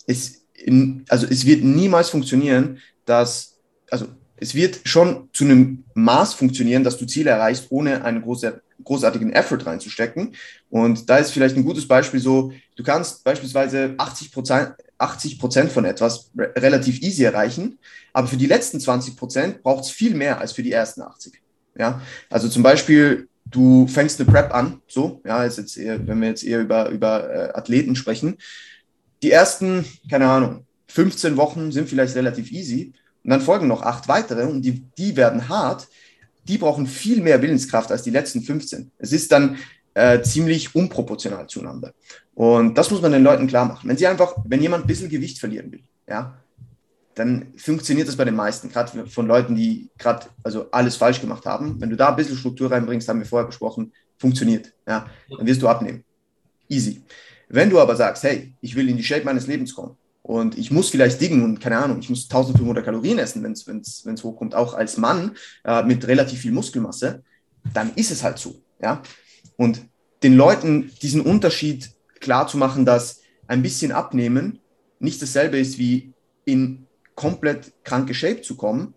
Es, 0.08 0.46
in, 0.54 1.06
also 1.10 1.28
es 1.28 1.46
wird 1.46 1.64
niemals 1.64 2.10
funktionieren, 2.10 2.80
dass, 3.06 3.58
also 3.90 4.08
es 4.38 4.56
wird 4.56 4.80
schon 4.86 5.30
zu 5.34 5.44
einem 5.44 5.84
Maß 5.94 6.34
funktionieren, 6.34 6.84
dass 6.84 6.98
du 6.98 7.06
Ziele 7.06 7.30
erreichst, 7.30 7.68
ohne 7.70 8.04
einen 8.04 8.24
großartigen 8.84 9.34
Effort 9.34 9.66
reinzustecken. 9.66 10.36
Und 10.70 11.10
da 11.10 11.18
ist 11.18 11.32
vielleicht 11.32 11.56
ein 11.56 11.66
gutes 11.66 11.88
Beispiel 11.88 12.20
so, 12.20 12.52
du 12.76 12.84
kannst 12.84 13.24
beispielsweise 13.24 13.94
80 13.98 14.32
Prozent 14.32 14.74
80 15.02 15.40
Prozent 15.40 15.72
von 15.72 15.84
etwas 15.84 16.30
re 16.38 16.54
relativ 16.56 17.02
easy 17.02 17.24
erreichen, 17.24 17.80
aber 18.14 18.28
für 18.28 18.38
die 18.38 18.46
letzten 18.46 18.80
20 18.80 19.18
Prozent 19.18 19.64
braucht 19.64 19.86
es 19.86 19.90
viel 19.90 20.14
mehr 20.14 20.40
als 20.40 20.52
für 20.52 20.64
die 20.64 20.72
ersten 20.72 21.02
80. 21.02 21.42
Ja, 21.78 22.02
also 22.30 22.48
zum 22.48 22.64
Beispiel 22.64 23.28
du 23.52 23.88
fängst 23.88 24.20
eine 24.20 24.32
Prep 24.32 24.54
an, 24.54 24.82
so, 24.88 25.22
ja, 25.26 25.44
ist 25.44 25.58
jetzt 25.58 25.78
eher, 25.78 26.06
wenn 26.08 26.22
wir 26.22 26.30
jetzt 26.30 26.44
eher 26.44 26.62
über, 26.62 26.90
über 26.90 27.30
äh, 27.30 27.54
Athleten 27.54 27.96
sprechen. 27.96 28.38
Die 29.22 29.32
ersten, 29.32 29.86
keine 30.10 30.28
Ahnung, 30.28 30.66
15 30.88 31.38
Wochen 31.38 31.72
sind 31.72 31.88
vielleicht 31.88 32.16
relativ 32.16 32.52
easy 32.52 32.94
und 33.24 33.30
dann 33.30 33.42
folgen 33.42 33.68
noch 33.68 33.82
acht 33.84 34.08
weitere 34.08 34.44
und 34.44 34.64
die, 34.64 34.84
die 34.98 35.16
werden 35.16 35.48
hart. 35.48 35.88
Die 36.48 36.58
brauchen 36.58 36.88
viel 36.88 37.22
mehr 37.22 37.42
Willenskraft 37.42 37.92
als 37.92 38.02
die 38.02 38.10
letzten 38.10 38.42
15. 38.42 38.92
Es 38.98 39.12
ist 39.12 39.32
dann 39.32 39.58
äh, 39.94 40.22
ziemlich 40.22 40.74
unproportional 40.74 41.48
zueinander. 41.48 41.94
Und 42.34 42.78
das 42.78 42.90
muss 42.90 43.02
man 43.02 43.12
den 43.12 43.24
Leuten 43.24 43.48
klar 43.48 43.66
machen. 43.66 43.88
Wenn 43.88 43.98
sie 43.98 44.08
einfach, 44.08 44.36
wenn 44.46 44.62
jemand 44.62 44.86
ein 44.86 44.88
bisschen 44.88 45.10
Gewicht 45.10 45.38
verlieren 45.38 45.72
will, 45.72 45.84
ja, 46.08 46.42
dann 47.16 47.54
funktioniert 47.58 48.08
das 48.08 48.16
bei 48.16 48.26
den 48.26 48.36
meisten, 48.36 48.70
gerade 48.70 49.06
von 49.08 49.28
Leuten, 49.28 49.56
die 49.56 49.90
gerade 49.98 50.28
also 50.44 50.70
alles 50.72 50.96
falsch 50.96 51.20
gemacht 51.20 51.46
haben. 51.46 51.80
Wenn 51.80 51.90
du 51.90 51.96
da 51.96 52.10
ein 52.10 52.16
bisschen 52.16 52.38
Struktur 52.38 52.72
reinbringst, 52.72 53.08
haben 53.08 53.20
wir 53.20 53.26
vorher 53.26 53.48
besprochen, 53.48 53.92
funktioniert. 54.18 54.74
Ja, 54.88 55.08
dann 55.36 55.46
wirst 55.46 55.62
du 55.62 55.68
abnehmen. 55.68 56.04
Easy. 56.70 57.04
Wenn 57.50 57.70
du 57.70 57.80
aber 57.80 57.96
sagst, 57.96 58.24
hey, 58.24 58.54
ich 58.62 58.76
will 58.76 58.88
in 58.88 58.96
die 58.96 59.04
Shape 59.04 59.26
meines 59.26 59.48
Lebens 59.48 59.76
kommen 59.76 59.98
und 60.22 60.58
ich 60.58 60.72
muss 60.72 60.90
vielleicht 60.90 61.20
diggen 61.20 61.44
und 61.44 61.60
keine 61.60 61.78
Ahnung, 61.78 62.00
ich 62.00 62.10
muss 62.10 62.24
1500 62.24 62.86
Kalorien 62.86 63.20
essen, 63.20 63.44
wenn 63.44 63.52
es 64.14 64.24
hochkommt, 64.24 64.56
auch 64.56 64.74
als 64.74 64.98
Mann 64.98 65.36
äh, 65.66 65.84
mit 65.84 66.08
relativ 66.08 66.40
viel 66.40 66.54
Muskelmasse, 66.54 67.24
dann 67.74 67.92
ist 67.96 68.12
es 68.12 68.24
halt 68.24 68.38
so. 68.38 68.56
Ja? 68.82 69.02
Und 69.58 69.82
den 70.24 70.36
Leuten 70.36 70.92
diesen 71.02 71.22
Unterschied 71.22 71.92
klar 72.22 72.48
zu 72.48 72.58
machen, 72.58 72.86
dass 72.86 73.20
ein 73.48 73.62
bisschen 73.62 73.92
abnehmen 73.92 74.60
nicht 75.00 75.22
dasselbe 75.22 75.58
ist 75.58 75.78
wie 75.78 76.14
in 76.46 76.88
komplett 77.22 77.72
kranke 77.84 78.16
Shape 78.16 78.42
zu 78.42 78.56
kommen, 78.56 78.96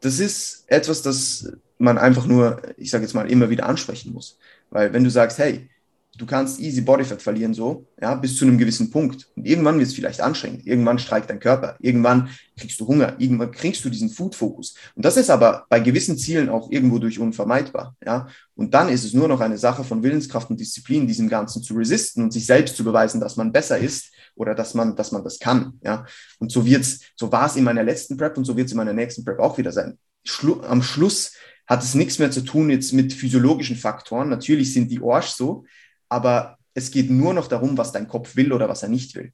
das 0.00 0.18
ist 0.18 0.64
etwas, 0.66 1.02
das 1.02 1.52
man 1.78 1.98
einfach 1.98 2.26
nur, 2.26 2.60
ich 2.76 2.90
sage 2.90 3.04
jetzt 3.04 3.14
mal, 3.14 3.30
immer 3.30 3.48
wieder 3.48 3.66
ansprechen 3.66 4.12
muss. 4.12 4.38
Weil 4.70 4.92
wenn 4.92 5.04
du 5.04 5.10
sagst, 5.10 5.38
hey, 5.38 5.70
du 6.18 6.26
kannst 6.26 6.58
easy 6.58 6.80
Bodyfat 6.80 7.22
verlieren, 7.22 7.54
so, 7.54 7.86
ja, 8.02 8.16
bis 8.16 8.36
zu 8.36 8.44
einem 8.44 8.58
gewissen 8.58 8.90
Punkt. 8.90 9.28
Und 9.36 9.46
irgendwann 9.46 9.78
wird 9.78 9.88
es 9.88 9.94
vielleicht 9.94 10.20
anstrengend. 10.20 10.66
Irgendwann 10.66 10.98
streikt 10.98 11.30
dein 11.30 11.38
Körper. 11.38 11.76
Irgendwann 11.78 12.28
kriegst 12.58 12.80
du 12.80 12.88
Hunger. 12.88 13.14
Irgendwann 13.18 13.52
kriegst 13.52 13.84
du 13.84 13.88
diesen 13.88 14.10
Food-Fokus. 14.10 14.74
Und 14.96 15.04
das 15.04 15.16
ist 15.16 15.30
aber 15.30 15.66
bei 15.68 15.78
gewissen 15.78 16.18
Zielen 16.18 16.48
auch 16.48 16.72
irgendwo 16.72 16.98
durch 16.98 17.20
unvermeidbar, 17.20 17.94
ja. 18.04 18.26
Und 18.56 18.74
dann 18.74 18.88
ist 18.88 19.04
es 19.04 19.14
nur 19.14 19.28
noch 19.28 19.40
eine 19.40 19.58
Sache 19.58 19.84
von 19.84 20.02
Willenskraft 20.02 20.50
und 20.50 20.58
Disziplin, 20.58 21.06
diesem 21.06 21.28
Ganzen 21.28 21.62
zu 21.62 21.74
resisten 21.74 22.24
und 22.24 22.32
sich 22.32 22.46
selbst 22.46 22.76
zu 22.76 22.82
beweisen, 22.82 23.20
dass 23.20 23.36
man 23.36 23.52
besser 23.52 23.78
ist 23.78 24.10
oder 24.34 24.54
dass 24.54 24.74
man, 24.74 24.96
dass 24.96 25.12
man 25.12 25.24
das 25.24 25.38
kann, 25.38 25.78
ja. 25.82 26.06
Und 26.38 26.50
so 26.52 26.64
wird's, 26.64 27.00
so 27.16 27.30
war 27.30 27.46
es 27.46 27.56
in 27.56 27.64
meiner 27.64 27.82
letzten 27.82 28.16
Prep 28.16 28.36
und 28.36 28.44
so 28.44 28.56
wird 28.56 28.66
es 28.66 28.72
in 28.72 28.78
meiner 28.78 28.92
nächsten 28.92 29.24
Prep 29.24 29.38
auch 29.38 29.58
wieder 29.58 29.72
sein. 29.72 29.98
Schlu 30.24 30.60
am 30.62 30.82
Schluss 30.82 31.32
hat 31.66 31.82
es 31.82 31.94
nichts 31.94 32.18
mehr 32.18 32.30
zu 32.30 32.40
tun 32.40 32.68
jetzt 32.70 32.92
mit 32.92 33.12
physiologischen 33.12 33.76
Faktoren. 33.76 34.28
Natürlich 34.28 34.72
sind 34.72 34.90
die 34.90 35.00
Orsch 35.00 35.28
so, 35.28 35.64
aber 36.08 36.58
es 36.74 36.90
geht 36.90 37.10
nur 37.10 37.32
noch 37.32 37.46
darum, 37.46 37.78
was 37.78 37.92
dein 37.92 38.08
Kopf 38.08 38.36
will 38.36 38.52
oder 38.52 38.68
was 38.68 38.82
er 38.82 38.88
nicht 38.88 39.14
will. 39.14 39.32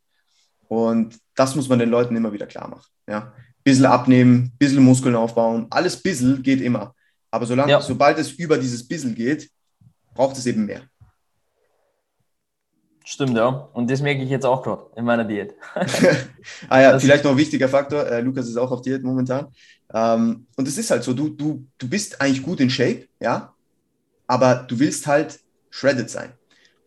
Und 0.69 1.19
das 1.35 1.55
muss 1.55 1.69
man 1.69 1.79
den 1.79 1.91
Leuten 1.91 2.17
immer 2.17 2.33
wieder 2.33 2.47
klar 2.47 2.69
machen. 2.69 2.91
Ja? 3.09 3.33
Bisschen 3.63 3.87
abnehmen, 3.87 4.53
bisschen 4.59 4.83
Muskeln 4.83 5.15
aufbauen, 5.15 5.67
alles 5.71 6.03
bisschen 6.03 6.43
geht 6.43 6.61
immer. 6.61 6.95
Aber 7.31 7.47
solange, 7.47 7.71
ja. 7.71 7.81
sobald 7.81 8.19
es 8.19 8.33
über 8.33 8.59
dieses 8.59 8.87
bisschen 8.87 9.15
geht, 9.15 9.51
braucht 10.15 10.37
es 10.37 10.47
eben 10.47 10.67
mehr. 10.67 10.83
Stimmt, 13.09 13.37
ja. 13.37 13.69
Und 13.73 13.89
das 13.89 14.03
merke 14.03 14.25
ich 14.25 14.31
jetzt 14.31 14.45
auch 14.45 14.65
gerade 14.65 14.91
in 14.97 15.05
meiner 15.05 15.25
Diät. 15.25 15.55
ah 16.69 16.81
ja, 16.81 16.91
das 16.91 17.05
vielleicht 17.05 17.23
noch 17.23 17.31
ein 17.31 17.37
wichtiger 17.37 17.69
Faktor. 17.69 18.05
Äh, 18.05 18.21
Lukas 18.21 18.49
ist 18.49 18.57
auch 18.57 18.73
auf 18.73 18.83
Diät 18.83 19.05
momentan. 19.05 19.47
Ähm, 19.95 20.47
und 20.57 20.67
es 20.67 20.77
ist 20.77 20.91
halt 20.91 21.05
so, 21.05 21.13
du, 21.13 21.29
du, 21.29 21.65
du 21.79 21.89
bist 21.89 22.21
eigentlich 22.21 22.43
gut 22.43 22.59
in 22.59 22.69
Shape, 22.69 23.07
ja, 23.21 23.55
aber 24.27 24.57
du 24.67 24.81
willst 24.81 25.07
halt 25.07 25.39
shredded 25.71 26.11
sein. 26.11 26.33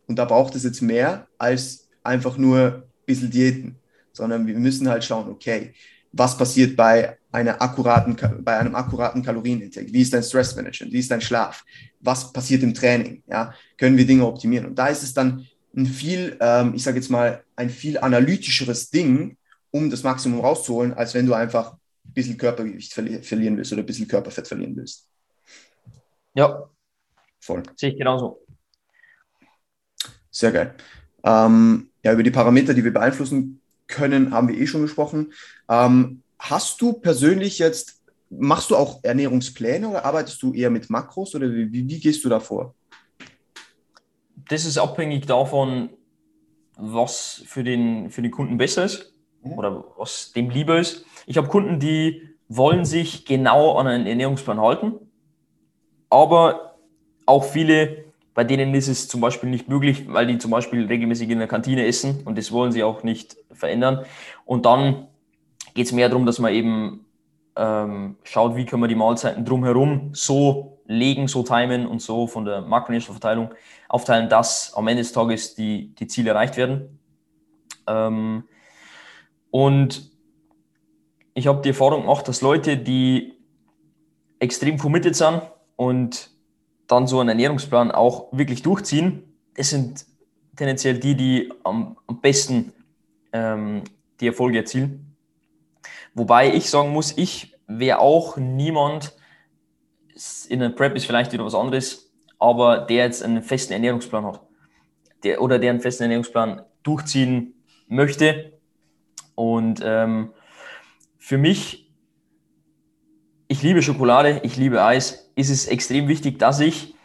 Und 0.07 0.19
da 0.19 0.25
braucht 0.25 0.55
es 0.55 0.65
jetzt 0.65 0.81
mehr 0.81 1.25
als 1.37 1.87
einfach 2.03 2.35
nur 2.35 2.59
ein 2.59 2.83
bisschen 3.05 3.31
Diäten, 3.31 3.77
sondern 4.11 4.45
wir 4.45 4.59
müssen 4.59 4.89
halt 4.89 5.05
schauen, 5.05 5.29
okay, 5.29 5.73
was 6.11 6.37
passiert 6.37 6.75
bei, 6.75 7.17
einer 7.31 7.61
akkuraten, 7.61 8.17
bei 8.43 8.57
einem 8.57 8.75
akkuraten 8.75 9.23
Kalorienintake? 9.23 9.93
Wie 9.93 10.01
ist 10.01 10.13
dein 10.13 10.23
Stressmanagement? 10.23 10.91
Wie 10.91 10.99
ist 10.99 11.11
dein 11.11 11.21
Schlaf? 11.21 11.63
Was 12.01 12.33
passiert 12.33 12.61
im 12.63 12.73
Training? 12.73 13.23
Ja, 13.25 13.53
können 13.77 13.95
wir 13.95 14.05
Dinge 14.05 14.25
optimieren? 14.25 14.65
Und 14.65 14.75
da 14.75 14.87
ist 14.87 15.03
es 15.03 15.13
dann 15.13 15.47
ein 15.79 15.85
viel, 15.85 16.37
ähm, 16.39 16.73
ich 16.75 16.83
sage 16.83 16.97
jetzt 16.97 17.09
mal, 17.09 17.43
ein 17.55 17.69
viel 17.69 17.97
analytischeres 17.97 18.89
Ding, 18.89 19.37
um 19.71 19.89
das 19.89 20.03
Maximum 20.03 20.41
rauszuholen, 20.41 20.93
als 20.93 21.13
wenn 21.13 21.25
du 21.25 21.33
einfach 21.33 21.73
ein 21.73 22.13
bisschen 22.13 22.37
Körpergewicht 22.37 22.93
verli 22.93 23.21
verlieren 23.23 23.57
willst 23.57 23.71
oder 23.71 23.81
ein 23.81 23.85
bisschen 23.85 24.07
Körperfett 24.07 24.47
verlieren 24.47 24.75
willst. 24.75 25.07
Ja, 26.33 26.69
voll. 27.39 27.63
Sehe 27.75 27.91
ich 27.91 27.97
genauso. 27.97 28.45
Sehr 30.31 30.51
geil. 30.51 30.75
Ähm, 31.23 31.89
ja, 32.03 32.13
über 32.13 32.23
die 32.23 32.31
Parameter, 32.31 32.73
die 32.73 32.83
wir 32.83 32.93
beeinflussen 32.93 33.61
können, 33.87 34.31
haben 34.31 34.47
wir 34.47 34.57
eh 34.57 34.67
schon 34.67 34.81
gesprochen. 34.81 35.33
Ähm, 35.67 36.21
hast 36.37 36.81
du 36.81 36.93
persönlich 36.93 37.59
jetzt, 37.59 38.01
machst 38.29 38.69
du 38.69 38.75
auch 38.75 38.99
Ernährungspläne 39.03 39.87
oder 39.87 40.05
arbeitest 40.05 40.41
du 40.41 40.53
eher 40.53 40.69
mit 40.69 40.89
Makros 40.89 41.35
oder 41.35 41.51
wie, 41.51 41.71
wie 41.71 41.99
gehst 41.99 42.23
du 42.23 42.29
da 42.29 42.39
vor? 42.39 42.75
Das 44.49 44.65
ist 44.65 44.77
abhängig 44.77 45.27
davon, 45.27 45.89
was 46.75 47.43
für 47.45 47.63
den, 47.63 48.09
für 48.09 48.21
den 48.21 48.31
Kunden 48.31 48.57
besser 48.57 48.83
ist 48.83 49.13
mhm. 49.43 49.53
oder 49.53 49.83
was 49.97 50.33
dem 50.33 50.49
lieber 50.49 50.77
ist. 50.77 51.05
Ich 51.25 51.37
habe 51.37 51.47
Kunden, 51.47 51.79
die 51.79 52.29
wollen 52.47 52.83
sich 52.83 53.25
genau 53.25 53.77
an 53.77 53.87
einen 53.87 54.07
Ernährungsplan 54.07 54.59
halten, 54.59 54.93
aber 56.09 56.77
auch 57.27 57.43
viele, 57.43 58.05
bei 58.33 58.43
denen 58.43 58.73
ist 58.73 58.87
es 58.87 59.07
zum 59.07 59.21
Beispiel 59.21 59.51
nicht 59.51 59.69
möglich, 59.69 60.11
weil 60.11 60.25
die 60.25 60.39
zum 60.39 60.49
Beispiel 60.49 60.87
regelmäßig 60.87 61.29
in 61.29 61.37
der 61.37 61.47
Kantine 61.47 61.85
essen 61.85 62.23
und 62.25 62.37
das 62.37 62.51
wollen 62.51 62.71
sie 62.71 62.83
auch 62.83 63.03
nicht 63.03 63.37
verändern. 63.51 64.05
Und 64.45 64.65
dann 64.65 65.07
geht 65.75 65.85
es 65.85 65.91
mehr 65.91 66.09
darum, 66.09 66.25
dass 66.25 66.39
man 66.39 66.53
eben 66.53 67.05
ähm, 67.55 68.15
schaut, 68.23 68.55
wie 68.55 68.65
können 68.65 68.81
wir 68.81 68.87
die 68.87 68.95
Mahlzeiten 68.95 69.45
drumherum 69.45 70.09
so 70.13 70.78
legen, 70.89 71.27
so 71.27 71.43
timen 71.43 71.85
und 71.85 72.01
so 72.01 72.25
von 72.25 72.45
der 72.45 72.61
Makronährstoffverteilung 72.61 73.53
aufteilen, 73.87 74.27
dass 74.27 74.73
am 74.73 74.87
Ende 74.87 75.03
des 75.03 75.11
Tages 75.11 75.53
die, 75.53 75.93
die 75.93 76.07
Ziele 76.07 76.31
erreicht 76.31 76.57
werden. 76.57 76.99
Ähm, 77.87 78.43
und 79.51 80.09
ich 81.35 81.45
habe 81.45 81.61
die 81.61 81.69
Erfahrung 81.69 82.01
gemacht, 82.01 82.27
dass 82.27 82.41
Leute, 82.41 82.75
die 82.75 83.33
extrem 84.39 84.79
committed 84.79 85.15
sind 85.15 85.43
und 85.75 86.31
dann 86.87 87.05
so 87.05 87.19
einen 87.19 87.29
Ernährungsplan 87.29 87.91
auch 87.91 88.29
wirklich 88.31 88.63
durchziehen, 88.63 89.37
das 89.55 89.69
sind 89.69 90.07
tendenziell 90.55 90.97
die, 90.97 91.15
die 91.15 91.53
am, 91.63 91.97
am 92.07 92.19
besten 92.19 92.73
ähm, 93.31 93.83
die 94.19 94.27
Erfolge 94.27 94.57
erzielen. 94.57 95.15
Wobei 96.15 96.51
ich 96.51 96.67
sagen 96.67 96.91
muss, 96.93 97.15
ich 97.15 97.55
wäre 97.67 97.99
auch 97.99 98.37
niemand, 98.37 99.18
in 100.49 100.59
der 100.59 100.69
Prep 100.69 100.95
ist 100.95 101.05
vielleicht 101.05 101.31
wieder 101.31 101.45
was 101.45 101.55
anderes, 101.55 102.11
aber 102.39 102.79
der 102.79 103.05
jetzt 103.05 103.23
einen 103.23 103.41
festen 103.41 103.73
Ernährungsplan 103.73 104.25
hat. 104.25 104.41
Der, 105.23 105.41
oder 105.41 105.59
der 105.59 105.71
einen 105.71 105.81
festen 105.81 106.03
Ernährungsplan 106.03 106.63
durchziehen 106.83 107.53
möchte. 107.87 108.53
Und 109.35 109.81
ähm, 109.83 110.31
für 111.17 111.37
mich, 111.37 111.91
ich 113.47 113.61
liebe 113.61 113.81
Schokolade, 113.81 114.41
ich 114.43 114.57
liebe 114.57 114.83
Eis, 114.83 115.31
ist 115.35 115.49
es 115.49 115.67
extrem 115.67 116.07
wichtig, 116.07 116.39
dass 116.39 116.59
ich 116.59 116.95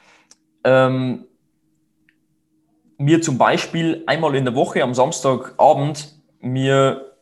ähm, 0.65 1.27
mir 2.99 3.23
zum 3.23 3.39
Beispiel 3.39 4.03
einmal 4.07 4.35
in 4.35 4.45
der 4.45 4.55
Woche 4.55 4.83
am 4.83 4.95
Samstagabend 4.95 6.17
mir, 6.41 7.17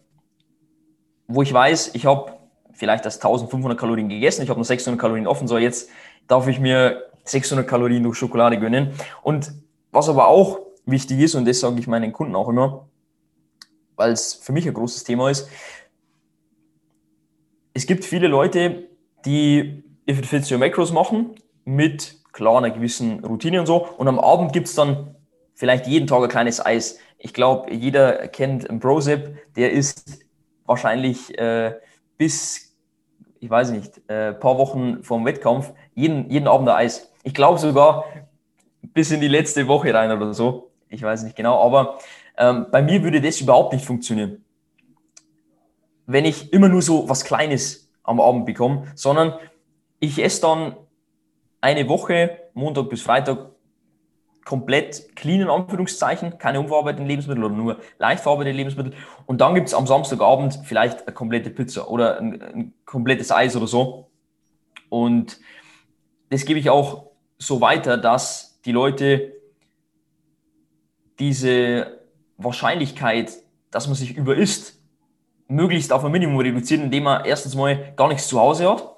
wo 1.26 1.42
ich 1.42 1.52
weiß, 1.52 1.94
ich 1.94 2.07
habe 2.07 2.33
vielleicht 2.75 3.05
das 3.05 3.17
1500 3.17 3.79
Kalorien 3.79 4.09
gegessen, 4.09 4.43
ich 4.43 4.49
habe 4.49 4.59
nur 4.59 4.65
600 4.65 5.01
Kalorien 5.01 5.27
offen, 5.27 5.49
so 5.49 5.59
jetzt 5.59 5.91
darf 6.27 6.49
ich 6.49 6.59
mir 6.59 7.05
600 7.25 7.67
Kalorien 7.67 8.03
durch 8.03 8.17
Schokolade 8.17 8.59
gönnen. 8.59 8.93
Und 9.23 9.53
was 9.91 10.09
aber 10.09 10.29
auch 10.29 10.61
wichtig 10.87 11.21
ist, 11.21 11.35
und 11.35 11.47
das 11.47 11.61
sage 11.61 11.79
ich 11.79 11.87
meinen 11.87 12.13
Kunden 12.13 12.35
auch 12.35 12.49
immer, 12.49 12.89
weil 13.97 14.13
es 14.13 14.35
für 14.35 14.53
mich 14.53 14.67
ein 14.67 14.75
großes 14.75 15.05
Thema 15.05 15.31
ist, 15.31 15.49
es 17.75 17.87
gibt 17.87 18.05
viele 18.05 18.29
Leute, 18.29 18.89
die 19.25 19.85
If 20.09 20.19
It 20.19 20.27
Fits 20.27 20.51
Your 20.51 20.59
Macros 20.59 20.93
machen 20.93 21.35
mit 21.65 22.19
klar 22.33 22.59
einer 22.59 22.71
gewissen 22.71 23.25
Routine 23.25 23.61
und 23.61 23.67
so. 23.67 23.87
Und 23.87 24.09
am 24.09 24.19
Abend 24.19 24.53
gibt 24.53 24.69
es 24.69 24.75
dann 24.75 25.15
vielleicht 25.55 25.87
jeden 25.87 26.07
Tag 26.07 26.23
ein 26.23 26.29
kleines 26.29 26.65
Eis. 26.65 26.99
Ich 27.19 27.33
glaube, 27.33 27.73
jeder 27.73 28.29
kennt 28.29 28.69
einen 28.69 28.81
Brosip, 28.81 29.37
der 29.57 29.73
ist 29.73 30.27
wahrscheinlich 30.67 31.39
äh, 31.39 31.75
bis, 32.23 32.73
ich 33.41 33.51
weiß 33.51 33.73
nicht, 33.73 34.01
äh, 34.09 34.33
paar 34.33 34.57
Wochen 34.57 35.03
vorm 35.03 35.25
Wettkampf 35.25 35.73
jeden, 35.93 36.31
jeden 36.31 36.47
Abend 36.47 36.69
ein 36.69 36.77
Eis. 36.77 37.13
Ich 37.25 37.35
glaube 37.35 37.59
sogar 37.59 38.05
bis 38.81 39.11
in 39.11 39.21
die 39.21 39.27
letzte 39.27 39.67
Woche 39.67 39.93
rein 39.93 40.13
oder 40.13 40.33
so. 40.33 40.71
Ich 40.89 41.03
weiß 41.03 41.25
nicht 41.25 41.35
genau, 41.35 41.61
aber 41.61 41.99
ähm, 42.39 42.67
bei 42.71 42.81
mir 42.81 43.03
würde 43.03 43.21
das 43.21 43.41
überhaupt 43.41 43.73
nicht 43.73 43.85
funktionieren. 43.85 44.45
Wenn 46.07 46.25
ich 46.25 46.53
immer 46.53 46.69
nur 46.69 46.81
so 46.81 47.09
was 47.09 47.25
Kleines 47.25 47.91
am 48.05 48.21
Abend 48.21 48.47
bekomme, 48.47 48.87
sondern 48.95 49.35
ich 49.99 50.23
esse 50.23 50.43
dann 50.43 50.77
eine 51.61 51.89
Woche, 51.89 52.39
Montag 52.55 52.89
bis 52.89 53.03
Freitag, 53.03 53.51
komplett 54.44 55.14
clean 55.14 55.40
in 55.40 55.48
Anführungszeichen, 55.48 56.38
keine 56.38 56.61
unverarbeiteten 56.61 57.07
Lebensmittel 57.07 57.44
oder 57.44 57.55
nur 57.55 57.78
leicht 57.98 58.22
verarbeitete 58.22 58.57
Lebensmittel. 58.57 58.94
Und 59.26 59.40
dann 59.40 59.55
gibt 59.55 59.68
es 59.68 59.74
am 59.74 59.87
Samstagabend 59.87 60.61
vielleicht 60.64 61.07
eine 61.07 61.14
komplette 61.14 61.50
Pizza 61.50 61.88
oder 61.88 62.18
ein, 62.18 62.42
ein, 62.42 62.74
komplettes 62.85 63.31
Eis 63.31 63.57
oder 63.57 63.66
so. 63.66 64.11
Und 64.88 65.40
das 66.31 66.44
gebe 66.44 66.59
ich 66.59 66.70
auch 66.70 67.11
so 67.38 67.61
weiter, 67.61 67.96
dass 67.96 68.61
die 68.64 68.72
Leute 68.72 69.33
diese 71.18 72.00
Wahrscheinlichkeit, 72.37 73.33
dass 73.70 73.87
man 73.87 73.94
sich 73.94 74.16
überisst, 74.16 74.81
möglichst 75.46 75.92
auf 75.92 76.05
ein 76.05 76.12
Minimum 76.12 76.40
reduzieren, 76.40 76.85
indem 76.85 77.05
man 77.05 77.24
erstens 77.24 77.55
mal 77.55 77.92
gar 77.96 78.09
nichts 78.09 78.26
zu 78.26 78.40
Hause 78.40 78.68
hat 78.68 78.96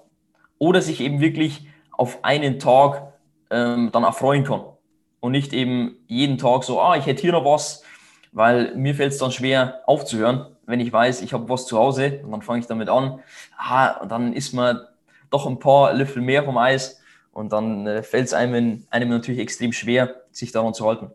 oder 0.59 0.80
sich 0.80 1.00
eben 1.00 1.20
wirklich 1.20 1.66
auf 1.90 2.24
einen 2.24 2.59
Tag 2.59 3.12
ähm, 3.50 3.90
dann 3.92 4.04
erfreuen 4.04 4.44
kann 4.44 4.62
und 5.25 5.33
nicht 5.33 5.55
eben 5.55 5.97
jeden 6.07 6.37
Tag 6.37 6.65
so, 6.65 6.83
ah, 6.83 6.99
ich 6.99 7.07
hätte 7.07 7.23
hier 7.23 7.33
noch 7.33 7.47
was, 7.47 7.83
weil 8.33 8.75
mir 8.77 8.95
fällt 8.95 9.13
es 9.13 9.19
dann 9.19 9.33
schwer 9.33 9.81
aufzuhören, 9.87 10.45
wenn 10.67 10.81
ich 10.81 10.93
weiß, 10.93 11.23
ich 11.23 11.33
habe 11.33 11.49
was 11.49 11.65
zu 11.65 11.79
Hause 11.79 12.21
und 12.23 12.31
dann 12.31 12.43
fange 12.43 12.61
ich 12.61 12.67
damit 12.67 12.91
an. 12.91 13.21
Ah, 13.57 13.93
und 14.03 14.13
dann 14.13 14.35
isst 14.35 14.53
man 14.53 14.81
doch 15.31 15.47
ein 15.47 15.59
paar 15.59 15.95
Löffel 15.95 16.21
mehr 16.21 16.45
vom 16.45 16.59
Eis 16.59 17.01
und 17.33 17.55
dann 17.55 17.87
äh, 17.87 18.03
fällt 18.03 18.27
es 18.27 18.35
einem, 18.35 18.85
einem 18.91 19.09
natürlich 19.09 19.41
extrem 19.41 19.73
schwer, 19.73 20.15
sich 20.31 20.53
daran 20.53 20.75
zu 20.75 20.85
halten. 20.87 21.11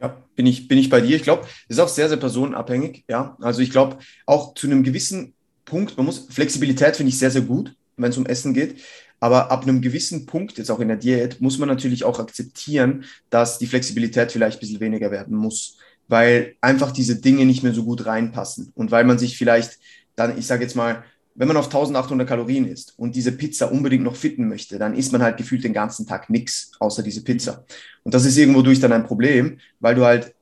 Ja, 0.00 0.16
bin 0.34 0.46
ich, 0.46 0.66
bin 0.66 0.78
ich 0.78 0.88
bei 0.88 1.02
dir. 1.02 1.16
Ich 1.16 1.22
glaube, 1.22 1.42
das 1.42 1.76
ist 1.76 1.78
auch 1.78 1.88
sehr, 1.88 2.08
sehr 2.08 2.16
personenabhängig. 2.16 3.04
Ja, 3.06 3.36
also 3.42 3.60
ich 3.60 3.70
glaube, 3.70 3.98
auch 4.24 4.54
zu 4.54 4.66
einem 4.66 4.82
gewissen 4.82 5.34
Punkt, 5.66 5.94
man 5.98 6.06
muss, 6.06 6.26
Flexibilität 6.30 6.96
finde 6.96 7.10
ich 7.10 7.18
sehr, 7.18 7.30
sehr 7.30 7.42
gut, 7.42 7.76
wenn 7.98 8.08
es 8.08 8.16
um 8.16 8.24
Essen 8.24 8.54
geht. 8.54 8.80
Aber 9.20 9.50
ab 9.50 9.62
einem 9.62 9.82
gewissen 9.82 10.26
Punkt, 10.26 10.58
jetzt 10.58 10.70
auch 10.70 10.80
in 10.80 10.88
der 10.88 10.96
Diät, 10.96 11.40
muss 11.40 11.58
man 11.58 11.68
natürlich 11.68 12.04
auch 12.04 12.18
akzeptieren, 12.18 13.04
dass 13.28 13.58
die 13.58 13.66
Flexibilität 13.66 14.32
vielleicht 14.32 14.56
ein 14.56 14.60
bisschen 14.60 14.80
weniger 14.80 15.10
werden 15.10 15.36
muss, 15.36 15.76
weil 16.08 16.56
einfach 16.60 16.90
diese 16.90 17.20
Dinge 17.20 17.44
nicht 17.44 17.62
mehr 17.62 17.74
so 17.74 17.84
gut 17.84 18.06
reinpassen 18.06 18.72
und 18.74 18.90
weil 18.90 19.04
man 19.04 19.18
sich 19.18 19.36
vielleicht 19.36 19.78
dann, 20.16 20.36
ich 20.38 20.46
sage 20.46 20.62
jetzt 20.62 20.74
mal, 20.74 21.04
wenn 21.34 21.48
man 21.48 21.56
auf 21.56 21.66
1800 21.66 22.28
Kalorien 22.28 22.66
isst 22.66 22.94
und 22.98 23.14
diese 23.14 23.32
Pizza 23.32 23.70
unbedingt 23.70 24.02
noch 24.02 24.16
fitten 24.16 24.48
möchte, 24.48 24.78
dann 24.78 24.94
isst 24.94 25.12
man 25.12 25.22
halt 25.22 25.36
gefühlt 25.36 25.64
den 25.64 25.72
ganzen 25.72 26.06
Tag 26.06 26.28
nichts 26.28 26.72
außer 26.80 27.02
diese 27.02 27.22
Pizza. 27.22 27.64
Und 28.02 28.14
das 28.14 28.24
ist 28.24 28.36
irgendwo 28.36 28.62
durch 28.62 28.80
dann 28.80 28.92
ein 28.92 29.06
Problem, 29.06 29.58
weil 29.78 29.94
du 29.94 30.04
halt 30.04 30.34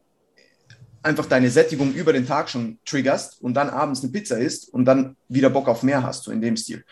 einfach 1.03 1.27
deine 1.27 1.51
Sättigung 1.51 1.93
über 1.93 2.13
den 2.13 2.27
Tag 2.27 2.51
schon 2.51 2.79
triggerst 2.85 3.41
und 3.41 3.55
dann 3.55 3.71
abends 3.71 4.03
eine 4.03 4.11
Pizza 4.11 4.39
isst 4.39 4.73
und 4.73 4.85
dann 4.85 5.17
wieder 5.29 5.51
Bock 5.51 5.69
auf 5.69 5.83
mehr 5.83 6.03
hast, 6.03 6.25
so 6.25 6.33
in 6.33 6.41
dem 6.41 6.57
Stil. 6.57 6.85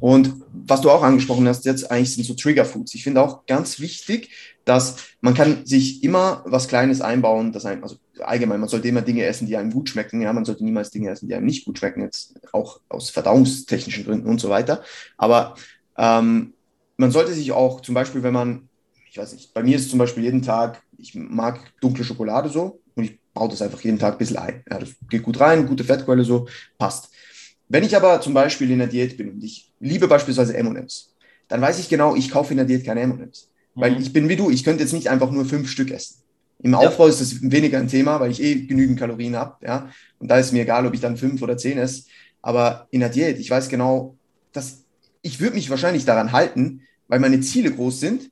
Und 0.00 0.34
was 0.52 0.80
du 0.80 0.90
auch 0.90 1.02
angesprochen 1.02 1.46
hast 1.46 1.64
jetzt, 1.66 1.90
eigentlich 1.90 2.14
sind 2.14 2.24
so 2.24 2.34
Trigger 2.34 2.64
Foods. 2.64 2.94
Ich 2.94 3.04
finde 3.04 3.22
auch 3.22 3.46
ganz 3.46 3.78
wichtig, 3.78 4.30
dass 4.64 4.96
man 5.20 5.34
kann 5.34 5.66
sich 5.66 6.02
immer 6.02 6.42
was 6.46 6.68
Kleines 6.68 7.00
einbauen, 7.00 7.52
das 7.52 7.66
einem, 7.66 7.82
also 7.82 7.96
allgemein, 8.20 8.60
man 8.60 8.68
sollte 8.68 8.88
immer 8.88 9.02
Dinge 9.02 9.24
essen, 9.24 9.46
die 9.46 9.56
einem 9.56 9.72
gut 9.72 9.88
schmecken. 9.88 10.22
Ja, 10.22 10.32
man 10.32 10.44
sollte 10.44 10.64
niemals 10.64 10.90
Dinge 10.90 11.10
essen, 11.10 11.28
die 11.28 11.34
einem 11.34 11.46
nicht 11.46 11.64
gut 11.64 11.78
schmecken, 11.78 12.02
jetzt 12.02 12.34
auch 12.52 12.80
aus 12.88 13.10
verdauungstechnischen 13.10 14.04
Gründen 14.04 14.28
und 14.28 14.40
so 14.40 14.48
weiter. 14.48 14.82
Aber 15.16 15.54
ähm, 15.98 16.54
man 16.96 17.10
sollte 17.10 17.32
sich 17.32 17.52
auch 17.52 17.80
zum 17.80 17.94
Beispiel, 17.94 18.22
wenn 18.22 18.34
man, 18.34 18.68
ich 19.10 19.18
weiß 19.18 19.32
nicht, 19.32 19.52
bei 19.52 19.62
mir 19.62 19.76
ist 19.76 19.90
zum 19.90 19.98
Beispiel 19.98 20.24
jeden 20.24 20.42
Tag, 20.42 20.82
ich 20.96 21.14
mag 21.14 21.72
dunkle 21.80 22.04
Schokolade 22.04 22.48
so 22.48 22.80
baue 23.34 23.48
das 23.48 23.62
einfach 23.62 23.80
jeden 23.80 23.98
Tag 23.98 24.14
ein 24.14 24.18
bisschen 24.18 24.38
ein. 24.38 24.62
Ja, 24.70 24.78
das 24.78 24.90
geht 25.08 25.22
gut 25.22 25.40
rein, 25.40 25.66
gute 25.66 25.84
Fettquelle 25.84 26.24
so, 26.24 26.48
passt. 26.78 27.10
Wenn 27.68 27.84
ich 27.84 27.96
aber 27.96 28.20
zum 28.20 28.34
Beispiel 28.34 28.70
in 28.70 28.78
der 28.78 28.88
Diät 28.88 29.16
bin 29.16 29.30
und 29.30 29.44
ich 29.44 29.70
liebe 29.78 30.08
beispielsweise 30.08 30.56
M&M's, 30.56 31.14
dann 31.48 31.60
weiß 31.60 31.78
ich 31.78 31.88
genau, 31.88 32.16
ich 32.16 32.30
kaufe 32.30 32.52
in 32.52 32.56
der 32.56 32.66
Diät 32.66 32.84
keine 32.84 33.00
M&M's. 33.00 33.48
Mhm. 33.74 33.80
Weil 33.80 34.00
ich 34.00 34.12
bin 34.12 34.28
wie 34.28 34.36
du, 34.36 34.50
ich 34.50 34.64
könnte 34.64 34.82
jetzt 34.82 34.92
nicht 34.92 35.08
einfach 35.08 35.30
nur 35.30 35.44
fünf 35.44 35.70
Stück 35.70 35.90
essen. 35.90 36.16
Im 36.62 36.74
Aufbau 36.74 37.04
ja. 37.04 37.10
ist 37.10 37.20
das 37.20 37.42
weniger 37.42 37.78
ein 37.78 37.88
Thema, 37.88 38.20
weil 38.20 38.30
ich 38.30 38.42
eh 38.42 38.66
genügend 38.66 38.98
Kalorien 38.98 39.36
habe, 39.36 39.64
ja. 39.64 39.90
Und 40.18 40.28
da 40.28 40.38
ist 40.38 40.52
mir 40.52 40.62
egal, 40.62 40.86
ob 40.86 40.92
ich 40.92 41.00
dann 41.00 41.16
fünf 41.16 41.40
oder 41.40 41.56
zehn 41.56 41.78
esse. 41.78 42.04
Aber 42.42 42.86
in 42.90 43.00
der 43.00 43.08
Diät, 43.08 43.38
ich 43.38 43.50
weiß 43.50 43.68
genau, 43.68 44.16
dass 44.52 44.84
ich 45.22 45.40
würde 45.40 45.54
mich 45.54 45.70
wahrscheinlich 45.70 46.04
daran 46.04 46.32
halten, 46.32 46.82
weil 47.08 47.20
meine 47.20 47.40
Ziele 47.40 47.70
groß 47.70 48.00
sind. 48.00 48.30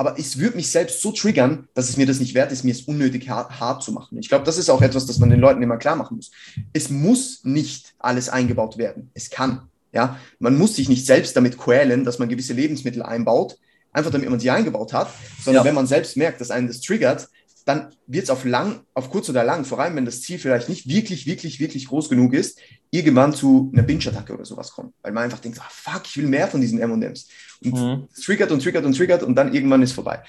Aber 0.00 0.18
es 0.18 0.38
würde 0.38 0.56
mich 0.56 0.70
selbst 0.70 1.02
so 1.02 1.12
triggern, 1.12 1.68
dass 1.74 1.90
es 1.90 1.98
mir 1.98 2.06
das 2.06 2.20
nicht 2.20 2.32
wert 2.32 2.52
ist, 2.52 2.64
mir 2.64 2.72
es 2.72 2.80
unnötig 2.80 3.28
hart, 3.28 3.60
hart 3.60 3.82
zu 3.82 3.92
machen. 3.92 4.16
Ich 4.18 4.30
glaube, 4.30 4.46
das 4.46 4.56
ist 4.56 4.70
auch 4.70 4.80
etwas, 4.80 5.04
das 5.04 5.18
man 5.18 5.28
den 5.28 5.40
Leuten 5.40 5.60
immer 5.60 5.76
klar 5.76 5.94
machen 5.94 6.16
muss. 6.16 6.30
Es 6.72 6.88
muss 6.88 7.40
nicht 7.44 7.92
alles 7.98 8.30
eingebaut 8.30 8.78
werden. 8.78 9.10
Es 9.12 9.28
kann. 9.28 9.68
Ja, 9.92 10.18
man 10.38 10.56
muss 10.56 10.76
sich 10.76 10.88
nicht 10.88 11.04
selbst 11.04 11.36
damit 11.36 11.58
quälen, 11.58 12.04
dass 12.04 12.18
man 12.18 12.30
gewisse 12.30 12.54
Lebensmittel 12.54 13.02
einbaut, 13.02 13.58
einfach 13.92 14.10
damit 14.10 14.30
man 14.30 14.40
sie 14.40 14.48
eingebaut 14.48 14.94
hat, 14.94 15.10
sondern 15.44 15.64
ja. 15.64 15.68
wenn 15.68 15.74
man 15.74 15.86
selbst 15.86 16.16
merkt, 16.16 16.40
dass 16.40 16.50
einen 16.50 16.68
das 16.68 16.80
triggert, 16.80 17.28
dann 17.66 17.94
wird 18.06 18.24
es 18.24 18.30
auf 18.30 18.46
lang, 18.46 18.80
auf 18.94 19.10
kurz 19.10 19.28
oder 19.28 19.44
lang, 19.44 19.66
vor 19.66 19.80
allem 19.80 19.96
wenn 19.96 20.06
das 20.06 20.22
Ziel 20.22 20.38
vielleicht 20.38 20.70
nicht 20.70 20.88
wirklich, 20.88 21.26
wirklich, 21.26 21.60
wirklich 21.60 21.88
groß 21.88 22.08
genug 22.08 22.32
ist, 22.32 22.58
irgendwann 22.90 23.34
zu 23.34 23.70
einer 23.74 23.82
Binge-Attacke 23.82 24.32
oder 24.32 24.46
sowas 24.46 24.70
kommen. 24.70 24.94
Weil 25.02 25.12
man 25.12 25.24
einfach 25.24 25.40
denkt, 25.40 25.58
ah, 25.60 25.68
fuck, 25.68 26.02
ich 26.06 26.16
will 26.16 26.26
mehr 26.26 26.48
von 26.48 26.62
diesen 26.62 26.80
M&M's. 26.80 27.28
Und 27.64 27.74
mhm. 27.74 28.08
triggert 28.22 28.50
und 28.52 28.62
triggert 28.62 28.84
und 28.84 28.96
triggert 28.96 29.22
und 29.22 29.34
dann 29.34 29.52
irgendwann 29.52 29.82
ist 29.82 29.92
vorbei. 29.92 30.22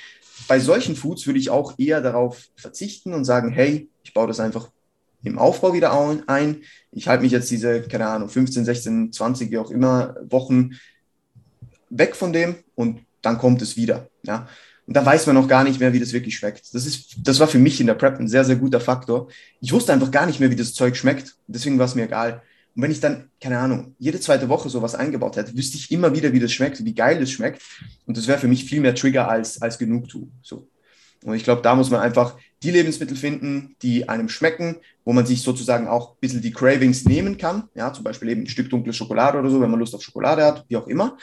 Bei 0.47 0.59
solchen 0.59 0.95
Foods 0.95 1.25
würde 1.27 1.39
ich 1.39 1.49
auch 1.49 1.77
eher 1.77 2.01
darauf 2.01 2.49
verzichten 2.55 3.13
und 3.13 3.25
sagen, 3.25 3.51
hey, 3.51 3.89
ich 4.03 4.13
baue 4.13 4.27
das 4.27 4.39
einfach 4.39 4.69
im 5.23 5.37
Aufbau 5.37 5.73
wieder 5.73 5.93
ein. 6.27 6.63
Ich 6.91 7.07
halte 7.07 7.23
mich 7.23 7.31
jetzt 7.31 7.51
diese, 7.51 7.83
keine 7.83 8.07
Ahnung, 8.07 8.29
15, 8.29 8.65
16, 8.65 9.13
20, 9.13 9.51
wie 9.51 9.57
auch 9.59 9.71
immer, 9.71 10.15
Wochen 10.29 10.71
weg 11.89 12.15
von 12.15 12.33
dem 12.33 12.55
und 12.75 13.01
dann 13.21 13.37
kommt 13.37 13.61
es 13.61 13.77
wieder. 13.77 14.07
Ja. 14.23 14.47
Und 14.87 14.95
da 14.95 15.05
weiß 15.05 15.27
man 15.27 15.35
noch 15.35 15.47
gar 15.47 15.63
nicht 15.63 15.79
mehr, 15.79 15.93
wie 15.93 15.99
das 15.99 16.11
wirklich 16.13 16.35
schmeckt. 16.35 16.73
Das, 16.73 16.85
ist, 16.85 17.15
das 17.23 17.39
war 17.39 17.47
für 17.47 17.59
mich 17.59 17.79
in 17.79 17.87
der 17.87 17.93
Prep 17.93 18.19
ein 18.19 18.27
sehr, 18.27 18.43
sehr 18.43 18.55
guter 18.55 18.79
Faktor. 18.79 19.29
Ich 19.59 19.71
wusste 19.71 19.93
einfach 19.93 20.11
gar 20.11 20.25
nicht 20.25 20.39
mehr, 20.39 20.49
wie 20.49 20.55
das 20.55 20.73
Zeug 20.73 20.97
schmeckt. 20.97 21.35
Deswegen 21.47 21.77
war 21.77 21.85
es 21.85 21.95
mir 21.95 22.05
egal. 22.05 22.41
Und 22.75 22.83
wenn 22.83 22.91
ich 22.91 22.99
dann, 22.99 23.29
keine 23.41 23.59
Ahnung, 23.59 23.95
jede 23.99 24.19
zweite 24.19 24.47
Woche 24.49 24.69
sowas 24.69 24.95
eingebaut 24.95 25.35
hätte, 25.35 25.55
wüsste 25.55 25.77
ich 25.77 25.91
immer 25.91 26.15
wieder, 26.15 26.31
wie 26.33 26.39
das 26.39 26.53
schmeckt, 26.53 26.83
wie 26.83 26.95
geil 26.95 27.19
das 27.19 27.31
schmeckt. 27.31 27.61
Und 28.05 28.17
das 28.17 28.27
wäre 28.27 28.39
für 28.39 28.47
mich 28.47 28.65
viel 28.65 28.81
mehr 28.81 28.95
Trigger 28.95 29.29
als, 29.29 29.61
als 29.61 29.77
Genugtuung. 29.77 30.31
So. 30.41 30.67
Und 31.23 31.35
ich 31.35 31.43
glaube, 31.43 31.61
da 31.61 31.75
muss 31.75 31.89
man 31.89 31.99
einfach 31.99 32.37
die 32.63 32.71
Lebensmittel 32.71 33.17
finden, 33.17 33.75
die 33.81 34.07
einem 34.09 34.29
schmecken, 34.29 34.77
wo 35.03 35.13
man 35.13 35.25
sich 35.25 35.41
sozusagen 35.41 35.87
auch 35.87 36.11
ein 36.11 36.17
bisschen 36.19 36.41
die 36.41 36.51
Cravings 36.51 37.05
nehmen 37.05 37.37
kann. 37.37 37.69
Ja, 37.75 37.91
zum 37.93 38.03
Beispiel 38.03 38.29
eben 38.29 38.43
ein 38.43 38.47
Stück 38.47 38.69
dunkle 38.69 38.93
Schokolade 38.93 39.37
oder 39.37 39.49
so, 39.49 39.59
wenn 39.61 39.69
man 39.69 39.79
Lust 39.79 39.93
auf 39.93 40.01
Schokolade 40.01 40.45
hat, 40.45 40.65
wie 40.67 40.77
auch 40.77 40.87
immer. 40.87 41.17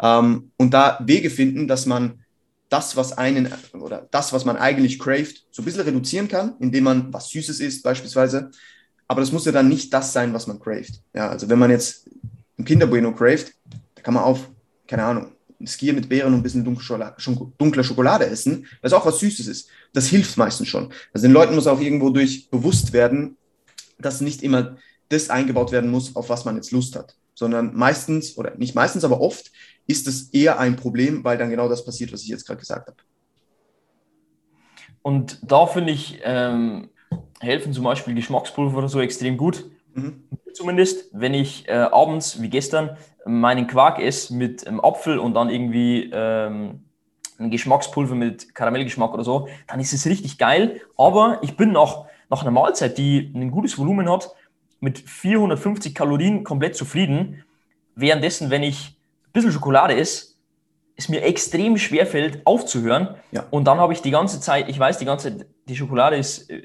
Ähm, 0.00 0.50
und 0.56 0.72
da 0.72 0.98
Wege 1.04 1.30
finden, 1.30 1.68
dass 1.68 1.86
man 1.86 2.24
das, 2.68 2.96
was 2.96 3.16
einen 3.16 3.52
oder 3.74 4.08
das, 4.10 4.32
was 4.32 4.44
man 4.44 4.56
eigentlich 4.56 4.98
craved, 4.98 5.44
so 5.50 5.62
ein 5.62 5.64
bisschen 5.64 5.82
reduzieren 5.82 6.28
kann, 6.28 6.54
indem 6.58 6.84
man 6.84 7.12
was 7.12 7.28
Süßes 7.28 7.60
isst, 7.60 7.82
beispielsweise. 7.82 8.50
Aber 9.08 9.20
das 9.20 9.32
muss 9.32 9.44
ja 9.44 9.52
dann 9.52 9.68
nicht 9.68 9.92
das 9.92 10.12
sein, 10.12 10.32
was 10.32 10.46
man 10.46 10.60
craved. 10.60 11.02
Ja, 11.14 11.28
also 11.28 11.48
wenn 11.48 11.58
man 11.58 11.70
jetzt 11.70 12.08
ein 12.58 12.64
Kinderbueno 12.64 13.12
craved, 13.12 13.52
da 13.94 14.02
kann 14.02 14.14
man 14.14 14.24
auf, 14.24 14.48
keine 14.86 15.04
Ahnung, 15.04 15.32
ein 15.60 15.66
Skier 15.66 15.92
mit 15.92 16.08
Beeren 16.08 16.32
und 16.32 16.40
ein 16.40 16.42
bisschen 16.42 16.64
dunkle 16.64 16.84
Schokolade, 16.84 17.16
dunkle 17.58 17.84
Schokolade 17.84 18.26
essen, 18.26 18.66
was 18.82 18.92
auch 18.92 19.06
was 19.06 19.20
Süßes 19.20 19.46
ist. 19.46 19.68
Das 19.92 20.06
hilft 20.08 20.36
meistens 20.36 20.68
schon. 20.68 20.92
Also 21.12 21.26
den 21.26 21.32
Leuten 21.32 21.54
muss 21.54 21.66
auch 21.66 21.80
irgendwo 21.80 22.10
durch 22.10 22.50
bewusst 22.50 22.92
werden, 22.92 23.36
dass 23.98 24.20
nicht 24.20 24.42
immer 24.42 24.76
das 25.08 25.30
eingebaut 25.30 25.72
werden 25.72 25.90
muss, 25.90 26.16
auf 26.16 26.28
was 26.28 26.44
man 26.44 26.56
jetzt 26.56 26.72
Lust 26.72 26.96
hat, 26.96 27.16
sondern 27.34 27.74
meistens, 27.74 28.36
oder 28.36 28.56
nicht 28.56 28.74
meistens, 28.74 29.04
aber 29.04 29.20
oft 29.20 29.50
ist 29.86 30.08
es 30.08 30.30
eher 30.30 30.58
ein 30.58 30.76
Problem, 30.76 31.24
weil 31.24 31.38
dann 31.38 31.50
genau 31.50 31.68
das 31.68 31.84
passiert, 31.84 32.12
was 32.12 32.22
ich 32.22 32.28
jetzt 32.28 32.46
gerade 32.46 32.60
gesagt 32.60 32.88
habe. 32.88 32.96
Und 35.02 35.38
da 35.42 35.66
finde 35.66 35.92
ich, 35.92 36.20
ähm, 36.24 36.88
helfen 37.40 37.72
zum 37.72 37.84
Beispiel 37.84 38.14
Geschmackspulver 38.14 38.78
oder 38.78 38.88
so 38.88 39.00
extrem 39.00 39.36
gut. 39.36 39.64
Mhm. 39.94 40.24
Zumindest, 40.52 41.10
wenn 41.12 41.34
ich 41.34 41.68
äh, 41.68 41.72
abends, 41.72 42.40
wie 42.40 42.48
gestern, 42.48 42.96
meinen 43.26 43.66
Quark 43.66 43.98
esse 43.98 44.34
mit 44.34 44.66
ähm, 44.66 44.84
Apfel 44.84 45.18
und 45.18 45.34
dann 45.34 45.48
irgendwie 45.48 46.10
ähm, 46.12 46.84
ein 47.38 47.50
Geschmackspulver 47.50 48.14
mit 48.14 48.54
Karamellgeschmack 48.54 49.12
oder 49.12 49.24
so, 49.24 49.48
dann 49.66 49.80
ist 49.80 49.92
es 49.92 50.06
richtig 50.06 50.38
geil. 50.38 50.80
Aber 50.96 51.38
ich 51.42 51.56
bin 51.56 51.72
nach, 51.72 52.04
nach 52.30 52.42
einer 52.42 52.50
Mahlzeit, 52.50 52.98
die 52.98 53.32
ein 53.34 53.50
gutes 53.50 53.78
Volumen 53.78 54.10
hat, 54.10 54.34
mit 54.80 54.98
450 54.98 55.94
Kalorien 55.94 56.44
komplett 56.44 56.76
zufrieden. 56.76 57.42
Währenddessen, 57.96 58.50
wenn 58.50 58.62
ich 58.62 58.98
ein 59.26 59.32
bisschen 59.32 59.52
Schokolade 59.52 59.96
esse, 59.96 60.33
es 60.96 61.08
mir 61.08 61.22
extrem 61.22 61.76
schwer 61.76 62.06
fällt, 62.06 62.46
aufzuhören. 62.46 63.16
Ja. 63.32 63.44
Und 63.50 63.64
dann 63.64 63.78
habe 63.78 63.92
ich 63.92 64.02
die 64.02 64.10
ganze 64.10 64.40
Zeit, 64.40 64.68
ich 64.68 64.78
weiß, 64.78 64.98
die 64.98 65.04
ganze 65.04 65.36
Zeit, 65.36 65.46
die 65.68 65.76
Schokolade 65.76 66.16
ist 66.16 66.50
äh, 66.50 66.62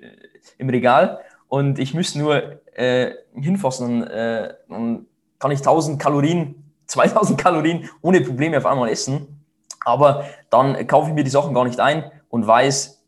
im 0.57 0.69
Regal 0.69 1.19
und 1.47 1.79
ich 1.79 1.93
müsste 1.93 2.19
nur 2.19 2.59
äh, 2.75 3.11
hinfassen, 3.33 4.05
äh, 4.05 4.53
dann 4.69 5.05
kann 5.39 5.51
ich 5.51 5.59
1000 5.59 5.99
Kalorien, 5.99 6.71
2000 6.85 7.39
Kalorien 7.39 7.89
ohne 8.01 8.21
Probleme 8.21 8.57
auf 8.57 8.65
einmal 8.65 8.89
essen. 8.89 9.43
Aber 9.85 10.25
dann 10.49 10.85
kaufe 10.87 11.09
ich 11.09 11.15
mir 11.15 11.23
die 11.23 11.29
Sachen 11.29 11.53
gar 11.53 11.63
nicht 11.63 11.79
ein 11.79 12.11
und 12.29 12.45
weiß, 12.45 12.99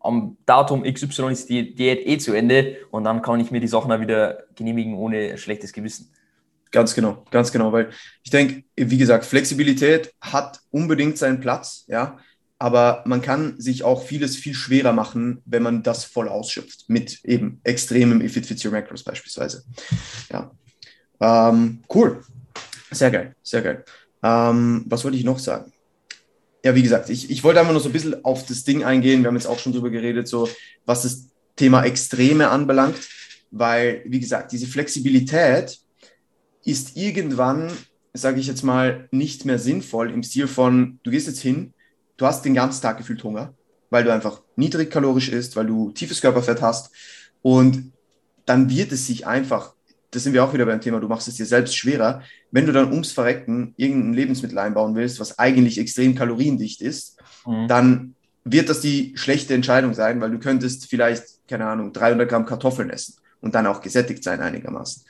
am 0.00 0.36
Datum 0.44 0.82
XY 0.82 1.32
ist 1.32 1.48
die 1.48 1.74
Diät 1.74 2.06
eh 2.06 2.18
zu 2.18 2.34
Ende 2.34 2.76
und 2.90 3.04
dann 3.04 3.22
kann 3.22 3.40
ich 3.40 3.50
mir 3.50 3.60
die 3.60 3.68
Sachen 3.68 3.90
auch 3.90 4.00
wieder 4.00 4.44
genehmigen 4.54 4.94
ohne 4.94 5.38
schlechtes 5.38 5.72
Gewissen. 5.72 6.10
Ganz 6.74 6.92
genau, 6.92 7.24
ganz 7.30 7.52
genau, 7.52 7.72
weil 7.72 7.90
ich 8.24 8.32
denke, 8.32 8.64
wie 8.74 8.98
gesagt, 8.98 9.24
Flexibilität 9.24 10.12
hat 10.20 10.58
unbedingt 10.70 11.16
seinen 11.16 11.38
Platz, 11.38 11.84
ja, 11.86 12.18
aber 12.58 13.04
man 13.06 13.22
kann 13.22 13.60
sich 13.60 13.84
auch 13.84 14.04
vieles 14.04 14.34
viel 14.34 14.54
schwerer 14.54 14.92
machen, 14.92 15.40
wenn 15.44 15.62
man 15.62 15.84
das 15.84 16.04
voll 16.04 16.28
ausschöpft, 16.28 16.86
mit 16.88 17.24
eben 17.24 17.60
extremem 17.62 18.20
If 18.20 18.36
It 18.36 18.46
Fits 18.46 18.64
Your 18.64 18.72
Macros 18.72 19.04
beispielsweise. 19.04 19.62
Ja, 20.32 20.50
ähm, 21.20 21.84
cool, 21.94 22.24
sehr 22.90 23.12
geil, 23.12 23.36
sehr 23.44 23.62
geil. 23.62 23.84
Ähm, 24.24 24.84
was 24.88 25.04
wollte 25.04 25.16
ich 25.16 25.22
noch 25.22 25.38
sagen? 25.38 25.72
Ja, 26.64 26.74
wie 26.74 26.82
gesagt, 26.82 27.08
ich, 27.08 27.30
ich 27.30 27.44
wollte 27.44 27.60
einfach 27.60 27.72
nur 27.72 27.82
so 27.82 27.88
ein 27.88 27.92
bisschen 27.92 28.24
auf 28.24 28.46
das 28.46 28.64
Ding 28.64 28.82
eingehen. 28.82 29.22
Wir 29.22 29.28
haben 29.28 29.36
jetzt 29.36 29.46
auch 29.46 29.60
schon 29.60 29.72
drüber 29.72 29.90
geredet, 29.90 30.26
so 30.26 30.48
was 30.86 31.02
das 31.02 31.28
Thema 31.54 31.84
Extreme 31.84 32.48
anbelangt, 32.48 32.98
weil, 33.52 34.02
wie 34.06 34.18
gesagt, 34.18 34.50
diese 34.50 34.66
Flexibilität 34.66 35.83
ist 36.64 36.96
irgendwann, 36.96 37.70
sage 38.12 38.40
ich 38.40 38.46
jetzt 38.46 38.62
mal, 38.62 39.08
nicht 39.10 39.44
mehr 39.44 39.58
sinnvoll 39.58 40.10
im 40.10 40.22
Stil 40.22 40.46
von, 40.46 40.98
du 41.02 41.10
gehst 41.10 41.26
jetzt 41.26 41.40
hin, 41.40 41.72
du 42.16 42.26
hast 42.26 42.44
den 42.44 42.54
ganzen 42.54 42.82
Tag 42.82 42.98
gefühlt 42.98 43.22
Hunger, 43.24 43.54
weil 43.90 44.04
du 44.04 44.12
einfach 44.12 44.40
niedrig 44.56 44.90
kalorisch 44.90 45.28
isst, 45.28 45.56
weil 45.56 45.66
du 45.66 45.90
tiefes 45.92 46.20
Körperfett 46.20 46.62
hast 46.62 46.90
und 47.42 47.92
dann 48.46 48.70
wird 48.70 48.92
es 48.92 49.06
sich 49.06 49.26
einfach 49.26 49.74
das 50.14 50.22
sind 50.22 50.32
wir 50.32 50.44
auch 50.44 50.54
wieder 50.54 50.66
beim 50.66 50.80
Thema, 50.80 51.00
du 51.00 51.08
machst 51.08 51.26
es 51.26 51.36
dir 51.36 51.46
selbst 51.46 51.76
schwerer, 51.76 52.22
wenn 52.50 52.66
du 52.66 52.72
dann 52.72 52.90
ums 52.90 53.10
Verrecken 53.12 53.74
irgendein 53.76 54.14
Lebensmittel 54.14 54.58
einbauen 54.58 54.94
willst, 54.94 55.18
was 55.18 55.38
eigentlich 55.38 55.78
extrem 55.78 56.14
kaloriendicht 56.14 56.80
ist, 56.80 57.18
mhm. 57.44 57.66
dann 57.66 58.14
wird 58.44 58.68
das 58.68 58.80
die 58.80 59.12
schlechte 59.16 59.54
Entscheidung 59.54 59.94
sein, 59.94 60.20
weil 60.20 60.30
du 60.30 60.38
könntest 60.38 60.86
vielleicht, 60.86 61.24
keine 61.48 61.66
Ahnung, 61.66 61.92
300 61.92 62.28
Gramm 62.28 62.46
Kartoffeln 62.46 62.90
essen 62.90 63.16
und 63.40 63.54
dann 63.54 63.66
auch 63.66 63.80
gesättigt 63.80 64.22
sein 64.22 64.40
einigermaßen. 64.40 65.04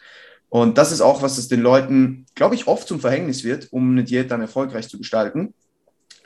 Und 0.54 0.78
das 0.78 0.92
ist 0.92 1.00
auch, 1.00 1.20
was 1.20 1.36
es 1.36 1.48
den 1.48 1.62
Leuten, 1.62 2.26
glaube 2.36 2.54
ich, 2.54 2.68
oft 2.68 2.86
zum 2.86 3.00
Verhängnis 3.00 3.42
wird, 3.42 3.72
um 3.72 3.90
eine 3.90 4.04
Diät 4.04 4.30
dann 4.30 4.40
erfolgreich 4.40 4.88
zu 4.88 4.98
gestalten, 4.98 5.52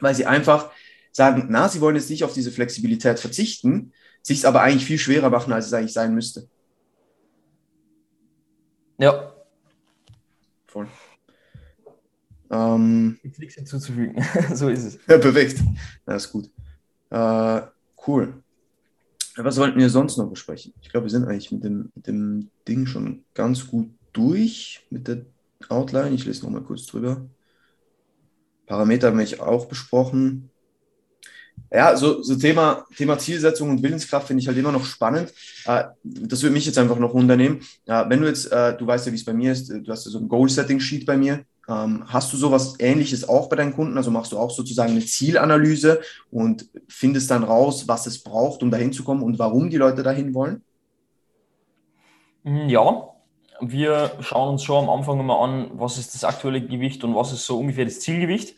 weil 0.00 0.14
sie 0.14 0.26
einfach 0.26 0.70
sagen, 1.12 1.46
na, 1.48 1.66
sie 1.70 1.80
wollen 1.80 1.96
jetzt 1.96 2.10
nicht 2.10 2.24
auf 2.24 2.34
diese 2.34 2.52
Flexibilität 2.52 3.18
verzichten, 3.18 3.94
sich 4.20 4.40
es 4.40 4.44
aber 4.44 4.60
eigentlich 4.60 4.84
viel 4.84 4.98
schwerer 4.98 5.30
machen, 5.30 5.50
als 5.54 5.64
es 5.64 5.72
eigentlich 5.72 5.94
sein 5.94 6.14
müsste. 6.14 6.46
Ja. 8.98 9.32
Voll. 10.66 10.88
Ähm, 12.50 13.18
Jetzt 13.22 13.38
nichts 13.38 13.54
hinzuzufügen. 13.54 14.22
so 14.54 14.68
ist 14.68 14.84
es. 14.84 14.98
Ja, 15.08 15.16
perfekt. 15.16 15.62
Das 16.04 16.26
ist 16.26 16.32
gut. 16.32 16.50
Äh, 17.08 17.62
cool. 18.06 18.42
Was 19.36 19.56
wollten 19.56 19.78
wir 19.78 19.88
sonst 19.88 20.18
noch 20.18 20.28
besprechen? 20.28 20.74
Ich 20.82 20.90
glaube, 20.90 21.06
wir 21.06 21.10
sind 21.10 21.24
eigentlich 21.24 21.50
mit 21.50 21.64
dem, 21.64 21.90
mit 21.94 22.06
dem 22.06 22.50
Ding 22.66 22.84
schon 22.84 23.24
ganz 23.32 23.66
gut 23.66 23.88
durch 24.18 24.86
mit 24.90 25.08
der 25.08 25.24
Outline. 25.68 26.10
Ich 26.10 26.24
lese 26.24 26.44
noch 26.44 26.50
mal 26.50 26.62
kurz 26.62 26.86
drüber. 26.86 27.26
Parameter 28.66 29.08
haben 29.08 29.18
wir 29.18 29.46
auch 29.46 29.66
besprochen. 29.66 30.50
Ja, 31.72 31.96
so, 31.96 32.22
so 32.22 32.36
Thema, 32.36 32.86
Thema 32.96 33.18
Zielsetzung 33.18 33.70
und 33.70 33.82
Willenskraft 33.82 34.26
finde 34.26 34.40
ich 34.40 34.48
halt 34.48 34.56
immer 34.56 34.72
noch 34.72 34.84
spannend. 34.84 35.32
Äh, 35.66 35.84
das 36.02 36.42
würde 36.42 36.54
mich 36.54 36.66
jetzt 36.66 36.78
einfach 36.78 36.98
noch 36.98 37.14
runternehmen. 37.14 37.60
Wenn 37.86 38.20
du 38.20 38.28
jetzt, 38.28 38.50
äh, 38.52 38.76
du 38.76 38.86
weißt 38.86 39.06
ja, 39.06 39.12
wie 39.12 39.16
es 39.16 39.24
bei 39.24 39.32
mir 39.32 39.52
ist, 39.52 39.68
du 39.68 39.86
hast 39.88 40.04
ja 40.04 40.10
so 40.10 40.18
ein 40.18 40.28
Goal-Setting-Sheet 40.28 41.04
bei 41.06 41.16
mir. 41.16 41.44
Ähm, 41.68 42.04
hast 42.06 42.32
du 42.32 42.38
sowas 42.38 42.76
ähnliches 42.78 43.28
auch 43.28 43.48
bei 43.48 43.56
deinen 43.56 43.74
Kunden? 43.74 43.96
Also 43.98 44.10
machst 44.10 44.32
du 44.32 44.38
auch 44.38 44.50
sozusagen 44.50 44.92
eine 44.92 45.04
Zielanalyse 45.04 46.00
und 46.30 46.66
findest 46.88 47.30
dann 47.30 47.44
raus, 47.44 47.86
was 47.86 48.06
es 48.06 48.22
braucht, 48.22 48.62
um 48.62 48.70
dahin 48.70 48.92
zu 48.92 49.04
kommen 49.04 49.22
und 49.22 49.38
warum 49.38 49.68
die 49.68 49.76
Leute 49.76 50.02
dahin 50.02 50.32
wollen? 50.32 50.62
Mm, 52.44 52.68
ja, 52.68 53.08
wir 53.60 54.12
schauen 54.20 54.50
uns 54.50 54.64
schon 54.64 54.84
am 54.84 54.90
Anfang 54.90 55.20
immer 55.20 55.40
an, 55.40 55.70
was 55.74 55.98
ist 55.98 56.14
das 56.14 56.24
aktuelle 56.24 56.60
Gewicht 56.60 57.04
und 57.04 57.14
was 57.14 57.32
ist 57.32 57.46
so 57.46 57.58
ungefähr 57.58 57.84
das 57.84 58.00
Zielgewicht. 58.00 58.56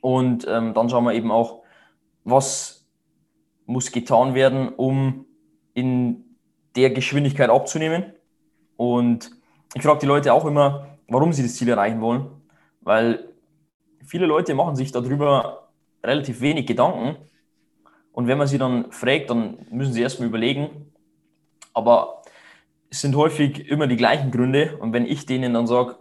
Und 0.00 0.46
ähm, 0.48 0.74
dann 0.74 0.88
schauen 0.88 1.04
wir 1.04 1.14
eben 1.14 1.30
auch, 1.30 1.62
was 2.24 2.86
muss 3.66 3.92
getan 3.92 4.34
werden, 4.34 4.70
um 4.70 5.26
in 5.74 6.24
der 6.76 6.90
Geschwindigkeit 6.90 7.50
abzunehmen. 7.50 8.12
Und 8.76 9.30
ich 9.74 9.82
frage 9.82 10.00
die 10.00 10.06
Leute 10.06 10.32
auch 10.32 10.44
immer, 10.44 10.88
warum 11.08 11.32
sie 11.32 11.42
das 11.42 11.56
Ziel 11.56 11.68
erreichen 11.68 12.00
wollen, 12.00 12.30
weil 12.80 13.28
viele 14.04 14.26
Leute 14.26 14.54
machen 14.54 14.76
sich 14.76 14.92
darüber 14.92 15.68
relativ 16.02 16.40
wenig 16.40 16.66
Gedanken. 16.66 17.16
Und 18.12 18.26
wenn 18.26 18.38
man 18.38 18.46
sie 18.46 18.58
dann 18.58 18.90
fragt, 18.90 19.30
dann 19.30 19.66
müssen 19.70 19.92
sie 19.92 20.02
erstmal 20.02 20.28
überlegen. 20.28 20.92
Aber 21.72 22.19
sind 22.90 23.14
häufig 23.16 23.68
immer 23.68 23.86
die 23.86 23.96
gleichen 23.96 24.30
Gründe. 24.30 24.76
Und 24.78 24.92
wenn 24.92 25.06
ich 25.06 25.26
denen 25.26 25.54
dann 25.54 25.66
sage, 25.66 25.96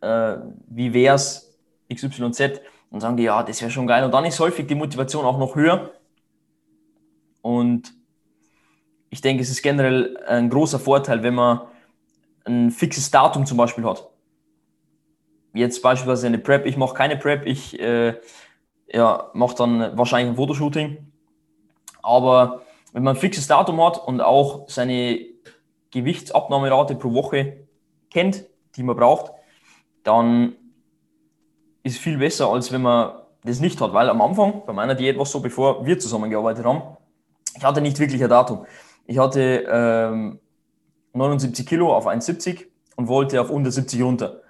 äh, 0.00 0.36
wie 0.68 0.92
wäre 0.92 1.14
es 1.14 1.58
XYZ, 1.92 2.60
und 2.90 3.00
sagen 3.00 3.16
die, 3.16 3.24
ja, 3.24 3.42
das 3.42 3.60
wäre 3.60 3.70
schon 3.70 3.86
geil. 3.86 4.04
Und 4.04 4.12
dann 4.12 4.24
ist 4.24 4.40
häufig 4.40 4.66
die 4.66 4.74
Motivation 4.74 5.24
auch 5.24 5.38
noch 5.38 5.56
höher. 5.56 5.90
Und 7.42 7.92
ich 9.10 9.20
denke, 9.20 9.42
es 9.42 9.50
ist 9.50 9.62
generell 9.62 10.16
ein 10.26 10.50
großer 10.50 10.78
Vorteil, 10.78 11.22
wenn 11.22 11.34
man 11.34 11.60
ein 12.44 12.70
fixes 12.70 13.10
Datum 13.10 13.44
zum 13.44 13.56
Beispiel 13.56 13.84
hat. 13.84 14.08
Jetzt 15.52 15.82
beispielsweise 15.82 16.26
eine 16.26 16.38
Prep. 16.38 16.66
Ich 16.66 16.76
mache 16.76 16.94
keine 16.94 17.16
Prep, 17.16 17.46
ich 17.46 17.78
äh, 17.80 18.14
ja, 18.88 19.30
mache 19.32 19.56
dann 19.56 19.96
wahrscheinlich 19.96 20.32
ein 20.32 20.36
Fotoshooting. 20.36 21.12
Aber 22.02 22.62
wenn 22.92 23.02
man 23.02 23.16
ein 23.16 23.20
fixes 23.20 23.46
Datum 23.46 23.84
hat 23.84 23.98
und 24.06 24.20
auch 24.20 24.68
seine 24.68 25.35
Gewichtsabnahmerate 25.96 26.94
pro 26.94 27.12
Woche 27.12 27.66
kennt, 28.10 28.44
die 28.76 28.82
man 28.82 28.96
braucht, 28.96 29.32
dann 30.02 30.54
ist 31.82 31.98
viel 31.98 32.18
besser, 32.18 32.48
als 32.48 32.70
wenn 32.70 32.82
man 32.82 33.12
das 33.44 33.60
nicht 33.60 33.80
hat. 33.80 33.92
Weil 33.92 34.10
am 34.10 34.20
Anfang, 34.20 34.62
bei 34.66 34.72
meiner 34.72 34.94
Diät 34.94 35.16
war 35.16 35.22
es 35.22 35.30
so, 35.30 35.40
bevor 35.40 35.86
wir 35.86 35.98
zusammengearbeitet 35.98 36.64
haben, 36.64 36.96
ich 37.56 37.64
hatte 37.64 37.80
nicht 37.80 37.98
wirklich 37.98 38.22
ein 38.22 38.28
Datum. 38.28 38.66
Ich 39.06 39.18
hatte 39.18 39.64
ähm, 39.70 40.38
79 41.14 41.66
Kilo 41.66 41.94
auf 41.94 42.06
1,70 42.06 42.66
und 42.96 43.08
wollte 43.08 43.40
auf 43.40 43.50
unter 43.50 43.70
70 43.70 44.02
runter. 44.02 44.42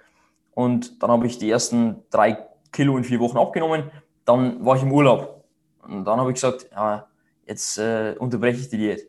Und 0.51 1.01
dann 1.01 1.11
habe 1.11 1.27
ich 1.27 1.37
die 1.37 1.49
ersten 1.49 2.03
drei 2.09 2.45
Kilo 2.71 2.97
in 2.97 3.03
vier 3.03 3.19
Wochen 3.19 3.37
abgenommen. 3.37 3.91
Dann 4.25 4.65
war 4.65 4.75
ich 4.75 4.83
im 4.83 4.91
Urlaub. 4.91 5.45
Und 5.83 6.03
dann 6.03 6.19
habe 6.19 6.31
ich 6.31 6.35
gesagt, 6.35 6.67
ja, 6.71 7.07
jetzt 7.45 7.77
äh, 7.77 8.15
unterbreche 8.19 8.59
ich 8.59 8.69
die 8.69 8.77
Diät. 8.77 9.07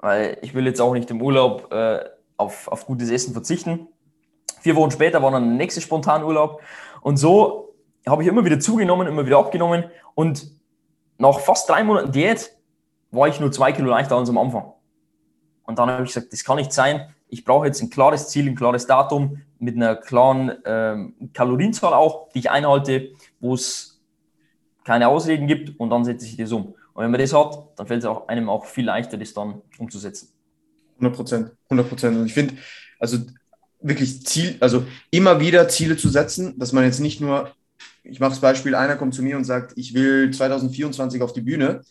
Weil 0.00 0.38
ich 0.42 0.54
will 0.54 0.66
jetzt 0.66 0.80
auch 0.80 0.92
nicht 0.94 1.10
im 1.10 1.22
Urlaub 1.22 1.72
äh, 1.72 2.00
auf, 2.36 2.68
auf 2.68 2.86
gutes 2.86 3.10
Essen 3.10 3.32
verzichten. 3.32 3.88
Vier 4.60 4.76
Wochen 4.76 4.90
später 4.90 5.22
war 5.22 5.30
dann 5.30 5.44
der 5.44 5.56
nächste 5.56 5.80
Spontanurlaub. 5.80 6.60
Und 7.02 7.16
so 7.16 7.74
habe 8.06 8.22
ich 8.22 8.28
immer 8.28 8.44
wieder 8.44 8.60
zugenommen, 8.60 9.06
immer 9.06 9.26
wieder 9.26 9.38
abgenommen. 9.38 9.84
Und 10.14 10.50
nach 11.18 11.38
fast 11.40 11.68
drei 11.68 11.84
Monaten 11.84 12.12
Diät 12.12 12.56
war 13.10 13.28
ich 13.28 13.40
nur 13.40 13.52
zwei 13.52 13.72
Kilo 13.72 13.90
leichter 13.90 14.16
als 14.16 14.28
am 14.28 14.38
Anfang. 14.38 14.72
Und 15.64 15.78
dann 15.78 15.90
habe 15.90 16.04
ich 16.04 16.12
gesagt, 16.12 16.32
das 16.32 16.44
kann 16.44 16.56
nicht 16.56 16.72
sein. 16.72 17.14
Ich 17.28 17.44
brauche 17.44 17.66
jetzt 17.66 17.80
ein 17.80 17.90
klares 17.90 18.28
Ziel, 18.28 18.48
ein 18.48 18.56
klares 18.56 18.86
Datum 18.86 19.42
mit 19.58 19.76
einer 19.76 19.94
klaren 19.94 20.52
ähm, 20.64 21.14
Kalorienzahl 21.32 21.92
auch, 21.92 22.30
die 22.30 22.40
ich 22.40 22.50
einhalte, 22.50 23.10
wo 23.38 23.54
es 23.54 24.00
keine 24.84 25.08
Ausreden 25.08 25.46
gibt 25.46 25.78
und 25.78 25.90
dann 25.90 26.04
setze 26.04 26.26
ich 26.26 26.36
das 26.36 26.50
um. 26.52 26.74
Und 26.94 27.04
wenn 27.04 27.10
man 27.10 27.20
das 27.20 27.32
hat, 27.32 27.56
dann 27.76 27.86
fällt 27.86 28.00
es 28.00 28.06
auch 28.06 28.28
einem 28.28 28.48
auch 28.48 28.66
viel 28.66 28.84
leichter, 28.84 29.16
das 29.16 29.32
dann 29.32 29.62
umzusetzen. 29.78 30.28
100 30.96 31.16
Prozent, 31.16 31.50
100 31.68 31.88
Prozent. 31.88 32.16
Und 32.16 32.26
ich 32.26 32.34
finde, 32.34 32.54
also 32.98 33.18
wirklich 33.80 34.24
Ziel, 34.26 34.56
also 34.60 34.84
immer 35.10 35.40
wieder 35.40 35.68
Ziele 35.68 35.96
zu 35.96 36.08
setzen, 36.08 36.58
dass 36.58 36.72
man 36.72 36.84
jetzt 36.84 37.00
nicht 37.00 37.20
nur, 37.20 37.50
ich 38.04 38.20
mache 38.20 38.30
das 38.30 38.40
Beispiel, 38.40 38.74
einer 38.74 38.96
kommt 38.96 39.14
zu 39.14 39.22
mir 39.22 39.36
und 39.36 39.44
sagt, 39.44 39.72
ich 39.76 39.94
will 39.94 40.30
2024 40.30 41.22
auf 41.22 41.32
die 41.32 41.40
Bühne. 41.40 41.82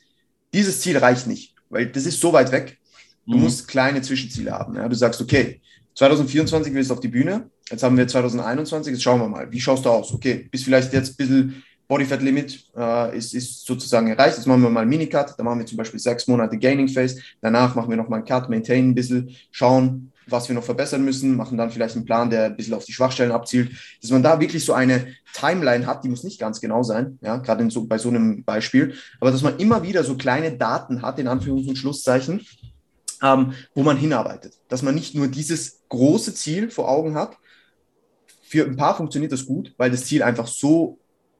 Dieses 0.53 0.81
Ziel 0.81 0.97
reicht 0.97 1.27
nicht, 1.27 1.55
weil 1.69 1.87
das 1.87 2.05
ist 2.05 2.19
so 2.19 2.33
weit 2.33 2.51
weg. 2.51 2.77
Du 3.25 3.37
mhm. 3.37 3.43
musst 3.43 3.67
kleine 3.67 4.01
Zwischenziele 4.01 4.51
haben. 4.51 4.75
Ja? 4.75 4.87
Du 4.87 4.95
sagst, 4.95 5.21
okay, 5.21 5.61
2024 5.95 6.73
willst 6.73 6.89
du 6.89 6.93
auf 6.93 6.99
die 6.99 7.07
Bühne, 7.09 7.49
jetzt 7.69 7.83
haben 7.83 7.97
wir 7.97 8.07
2021, 8.07 8.93
jetzt 8.93 9.03
schauen 9.03 9.19
wir 9.19 9.27
mal, 9.27 9.51
wie 9.51 9.59
schaust 9.59 9.85
du 9.85 9.89
aus? 9.89 10.13
Okay, 10.13 10.47
bist 10.49 10.63
vielleicht 10.63 10.93
jetzt 10.93 11.11
ein 11.11 11.15
bisschen 11.17 11.63
Bodyfat 11.89 12.21
Limit 12.21 12.65
äh, 12.77 13.17
ist, 13.17 13.33
ist 13.33 13.65
sozusagen 13.65 14.07
erreicht. 14.07 14.37
Jetzt 14.37 14.45
machen 14.45 14.61
wir 14.61 14.69
mal 14.69 14.81
einen 14.81 14.91
Minicut. 14.91 15.33
Da 15.35 15.43
machen 15.43 15.57
wir 15.57 15.65
zum 15.65 15.77
Beispiel 15.77 15.99
sechs 15.99 16.27
Monate 16.27 16.57
Gaining 16.57 16.87
Phase. 16.87 17.19
Danach 17.41 17.73
machen 17.73 17.89
wir 17.89 17.97
nochmal 17.97 18.19
einen 18.19 18.27
Cut, 18.27 18.47
maintain 18.47 18.89
ein 18.89 18.95
bisschen, 18.95 19.35
schauen, 19.49 20.11
was 20.27 20.47
wir 20.47 20.53
noch 20.53 20.63
verbessern 20.63 21.03
müssen, 21.03 21.35
machen 21.35 21.57
dann 21.57 21.71
vielleicht 21.71 21.95
einen 21.95 22.05
Plan, 22.05 22.29
der 22.29 22.45
ein 22.45 22.55
bisschen 22.55 22.75
auf 22.75 22.85
die 22.85 22.93
Schwachstellen 22.93 23.31
abzielt. 23.31 23.71
Dass 24.03 24.11
man 24.11 24.21
da 24.21 24.39
wirklich 24.39 24.63
so 24.63 24.73
eine 24.73 25.07
Timeline 25.33 25.87
hat, 25.87 26.03
die 26.03 26.09
muss 26.09 26.23
nicht 26.23 26.39
ganz 26.39 26.61
genau 26.61 26.83
sein, 26.83 27.17
ja, 27.21 27.37
gerade 27.37 27.67
so, 27.71 27.87
bei 27.87 27.97
so 27.97 28.09
einem 28.09 28.43
Beispiel, 28.43 28.93
aber 29.19 29.31
dass 29.31 29.41
man 29.41 29.57
immer 29.57 29.81
wieder 29.81 30.03
so 30.03 30.15
kleine 30.15 30.55
Daten 30.55 31.01
hat, 31.01 31.17
in 31.17 31.27
Anführungs- 31.27 31.67
und 31.67 31.75
Schlusszeichen, 31.75 32.45
ähm, 33.23 33.53
wo 33.73 33.81
man 33.81 33.97
hinarbeitet. 33.97 34.59
Dass 34.67 34.83
man 34.83 34.93
nicht 34.93 35.15
nur 35.15 35.27
dieses 35.27 35.81
große 35.89 36.35
Ziel 36.35 36.69
vor 36.69 36.87
Augen 36.87 37.15
hat. 37.15 37.35
Für 38.43 38.65
ein 38.65 38.77
paar 38.77 38.95
funktioniert 38.95 39.31
das 39.31 39.47
gut, 39.47 39.73
weil 39.77 39.89
das 39.89 40.05
Ziel 40.05 40.21
einfach 40.21 40.47
so 40.47 40.98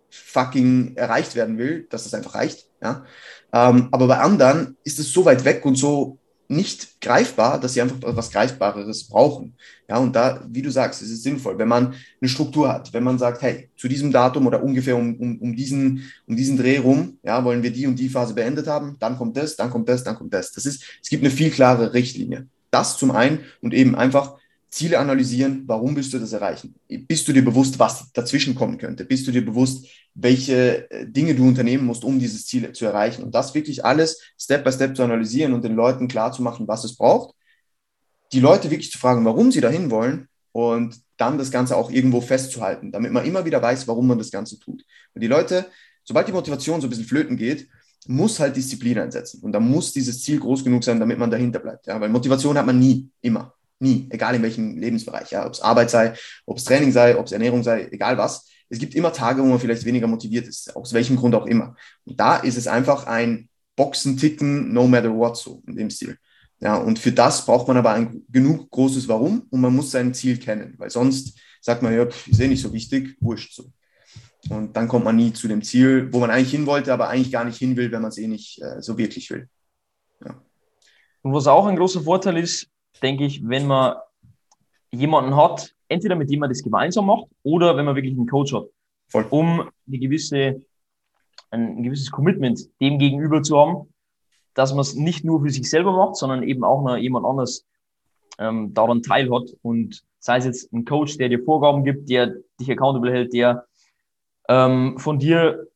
fucking 0.10 0.95
erreicht 0.95 1.36
werden 1.36 1.58
will, 1.58 1.88
dass 1.89 2.04
das 2.04 2.13
einfach 2.13 2.36
reicht. 2.36 2.67
Ja? 2.82 3.06
Ähm, 3.54 3.89
aber 3.91 4.08
bei 4.08 4.19
anderen 4.19 4.78
ist 4.84 5.00
es 5.00 5.12
so 5.12 5.26
weit 5.26 5.45
weg 5.45 5.65
und 5.65 5.76
so 5.76 6.19
nicht 6.52 7.00
greifbar, 7.00 7.60
dass 7.60 7.74
sie 7.74 7.82
einfach 7.82 7.98
was 8.02 8.32
Greifbareres 8.32 9.08
brauchen. 9.08 9.56
Ja, 9.88 9.98
und 9.98 10.15
da, 10.15 10.43
wie 10.50 10.63
du 10.63 10.72
sagst, 10.72 11.02
ist 11.04 11.12
es 11.12 11.22
sinnvoll, 11.22 11.60
wenn 11.60 11.67
man 11.67 11.93
eine 12.19 12.30
Struktur 12.30 12.74
hat, 12.74 12.91
wenn 12.91 13.04
man 13.04 13.19
sagt, 13.19 13.43
hey, 13.43 13.69
zu 13.78 13.88
diesem 13.88 14.12
Datum 14.12 14.48
oder 14.48 14.63
ungefähr 14.63 14.98
um, 14.98 15.15
um, 15.15 15.38
um, 15.39 15.56
diesen, 15.56 16.12
um 16.26 16.36
diesen 16.36 16.58
Dreh 16.58 16.80
rum, 16.80 17.19
ja, 17.22 17.43
wollen 17.45 17.62
wir 17.62 17.72
die 17.72 17.86
und 17.86 17.98
die 17.98 18.10
Phase 18.10 18.34
beendet 18.34 18.65
haben, 18.65 18.98
dann 19.00 19.15
kommt 19.15 19.38
das, 19.38 19.56
dann 19.58 19.69
kommt 19.69 19.88
das, 19.89 20.04
dann 20.04 20.15
kommt 20.15 20.34
das. 20.34 20.52
Das 20.52 20.65
ist, 20.65 20.84
es 21.02 21.10
gibt 21.10 21.24
eine 21.24 21.32
viel 21.32 21.52
klare 21.52 21.93
Richtlinie. 21.93 22.48
Das 22.72 22.98
zum 22.98 23.12
einen 23.12 23.41
und 23.62 23.76
eben 23.76 23.95
einfach 23.95 24.36
Ziele 24.69 24.99
analysieren, 24.99 25.63
warum 25.65 25.95
willst 25.95 26.13
du 26.13 26.19
das 26.19 26.32
erreichen? 26.32 26.75
Bist 26.88 27.27
du 27.27 27.34
dir 27.34 27.43
bewusst, 27.43 27.79
was 27.79 28.12
dazwischen 28.13 28.53
kommen 28.53 28.77
könnte? 28.77 29.03
Bist 29.03 29.25
du 29.27 29.32
dir 29.32 29.43
bewusst, 29.43 29.88
welche 30.13 30.89
äh, 30.91 31.08
Dinge 31.08 31.34
du 31.34 31.47
unternehmen 31.47 31.86
musst, 31.86 32.03
um 32.03 32.19
dieses 32.19 32.45
Ziel 32.45 32.71
zu 32.73 32.86
erreichen? 32.86 33.23
Und 33.23 33.34
das 33.34 33.55
wirklich 33.55 33.84
alles 33.84 34.21
Step 34.38 34.63
by 34.63 34.71
Step 34.71 34.95
zu 34.95 35.03
analysieren 35.03 35.53
und 35.53 35.63
den 35.63 35.75
Leuten 35.75 36.08
klarzumachen, 36.08 36.67
was 36.67 36.84
es 36.84 36.95
braucht. 36.95 37.34
Die 38.32 38.39
Leute 38.39 38.69
wirklich 38.69 38.91
zu 38.91 38.99
fragen, 38.99 39.25
warum 39.25 39.51
sie 39.51 39.62
dahin 39.62 39.89
wollen 39.89 40.27
und 40.51 41.01
dann 41.17 41.39
das 41.39 41.49
Ganze 41.49 41.75
auch 41.75 41.89
irgendwo 41.89 42.21
festzuhalten, 42.21 42.91
damit 42.91 43.12
man 43.12 43.25
immer 43.25 43.45
wieder 43.45 43.62
weiß, 43.62 43.88
warum 43.88 44.08
man 44.08 44.19
das 44.19 44.29
Ganze 44.29 44.60
tut. 44.60 44.86
Und 45.13 45.21
die 45.21 45.27
Leute, 45.27 45.65
sobald 46.03 46.27
die 46.27 46.32
Motivation 46.32 46.79
so 46.79 46.88
ein 46.88 46.91
bisschen 46.91 47.05
flöten 47.05 47.38
geht, 47.38 47.67
muss 48.08 48.39
halt 48.39 48.55
Disziplin 48.55 48.99
einsetzen. 48.99 49.41
Und 49.41 49.51
da 49.51 49.60
muss 49.60 49.93
dieses 49.93 50.21
Ziel 50.21 50.39
groß 50.39 50.63
genug 50.63 50.84
sein, 50.84 50.99
damit 50.99 51.17
man 51.17 51.29
dahinter 51.29 51.60
bleibt. 51.60 51.88
Ja? 51.88 51.99
Weil 51.99 52.10
Motivation 52.10 52.58
hat 52.58 52.65
man 52.65 52.79
nie, 52.79 53.10
immer. 53.21 53.53
Nie, 53.80 54.08
egal 54.10 54.36
in 54.36 54.44
welchem 54.44 54.78
Lebensbereich, 54.78 55.32
ja, 55.32 55.46
ob 55.46 55.54
es 55.54 55.62
Arbeit 55.62 55.89
sei, 55.89 56.13
ob 56.46 56.58
es 56.58 56.65
Training 56.65 56.92
sei, 56.92 57.18
ob 57.18 57.26
es 57.26 57.32
Ernährung 57.32 57.63
sei, 57.63 57.88
egal 57.92 58.18
was. 58.18 58.48
Es 58.70 58.78
gibt 58.78 58.94
immer 58.94 59.13
Tage, 59.13 59.42
wo 59.42 59.48
man 59.48 59.60
vielleicht 59.60 59.86
weniger 59.86 60.06
motiviert 60.06 60.48
ist, 60.48 60.76
aus 60.76 60.94
welchem 60.94 61.15
Grund 61.15 61.34
auch 61.34 61.46
immer. 61.46 61.76
Und 62.06 62.20
da 62.20 62.38
ist 62.38 62.58
es 62.58 62.68
einfach 62.68 63.08
ein 63.08 63.50
Boxen, 63.76 64.18
Ticken, 64.18 64.74
no 64.74 64.88
matter 64.88 65.15
what, 65.15 65.38
so 65.38 65.63
in 65.65 65.76
dem 65.76 65.89
Stil. 65.89 66.18
Ja, 66.60 66.76
und 66.76 67.00
für 67.00 67.13
das 67.13 67.46
braucht 67.46 67.68
man 67.70 67.78
aber 67.78 67.94
ein 67.94 68.26
genug 68.30 68.70
großes 68.70 69.08
Warum 69.08 69.48
und 69.50 69.62
man 69.62 69.74
muss 69.74 69.92
sein 69.92 70.13
Ziel 70.13 70.38
kennen, 70.38 70.76
weil 70.78 70.89
sonst 70.89 71.39
sagt 71.62 71.82
man, 71.82 71.96
ja, 71.96 72.04
ist 72.04 72.39
eh 72.39 72.48
nicht 72.48 72.62
so 72.62 72.74
wichtig, 72.74 73.15
wurscht 73.22 73.54
so. 73.54 73.72
Und 74.50 74.76
dann 74.76 74.88
kommt 74.88 75.06
man 75.06 75.15
nie 75.15 75.34
zu 75.34 75.48
dem 75.48 75.62
Ziel, 75.62 76.12
wo 76.12 76.20
man 76.20 76.32
eigentlich 76.32 76.52
hin 76.52 76.65
wollte, 76.65 76.94
aber 76.94 77.10
eigentlich 77.10 77.32
gar 77.32 77.46
nicht 77.46 77.58
hin 77.58 77.76
will, 77.76 77.92
wenn 77.92 78.02
man 78.02 78.10
es 78.10 78.18
eh 78.18 78.28
nicht 78.28 78.62
äh, 78.62 78.82
so 78.82 78.98
wirklich 78.98 79.30
will. 79.30 79.48
Ja. 80.26 80.42
Und 81.22 81.34
was 81.34 81.48
auch 81.48 81.65
ein 81.65 81.76
großer 81.76 82.02
Vorteil 82.02 82.38
ist, 82.38 82.68
denke 83.00 83.26
ich, 83.26 83.48
wenn 83.48 83.68
man 83.68 83.96
jemanden 84.92 85.36
hat, 85.36 85.74
entweder 85.88 86.16
mit 86.16 86.30
dem 86.30 86.40
man 86.40 86.50
das 86.50 86.64
gemeinsam 86.64 87.06
macht 87.06 87.26
oder 87.44 87.76
wenn 87.78 87.86
man 87.86 87.96
wirklich 87.96 88.16
einen 88.16 88.28
Coach 88.28 88.54
hat, 88.54 88.66
Voll. 89.08 89.26
um 89.30 89.70
eine 89.88 90.00
gewisse, 90.00 90.62
ein, 91.52 91.84
gewisses 91.84 92.12
Commitment 92.12 92.60
dem 92.80 93.00
gegenüber 93.00 93.42
zu 93.42 93.58
haben, 93.58 93.94
dass 94.54 94.72
man 94.72 94.82
es 94.82 94.96
nicht 94.96 95.24
nur 95.24 95.42
für 95.42 95.50
sich 95.50 95.70
selber 95.70 95.92
macht, 95.92 96.16
sondern 96.16 96.44
eben 96.44 96.64
auch 96.64 96.84
noch 96.84 96.98
jemand 96.98 97.26
anders 97.26 97.66
ähm, 98.38 98.74
daran 98.74 99.02
teilhat. 99.02 99.56
Und 99.62 100.04
sei 100.20 100.38
es 100.38 100.46
jetzt 100.46 100.74
ein 100.74 100.86
Coach, 100.86 101.18
der 101.18 101.30
dir 101.30 101.44
Vorgaben 101.44 101.84
gibt, 101.84 102.10
der 102.10 102.36
dich 102.60 102.72
accountable 102.72 103.12
hält, 103.12 103.34
der 103.34 103.66
ähm, 104.48 104.98
von 104.98 105.20
dir 105.20 105.68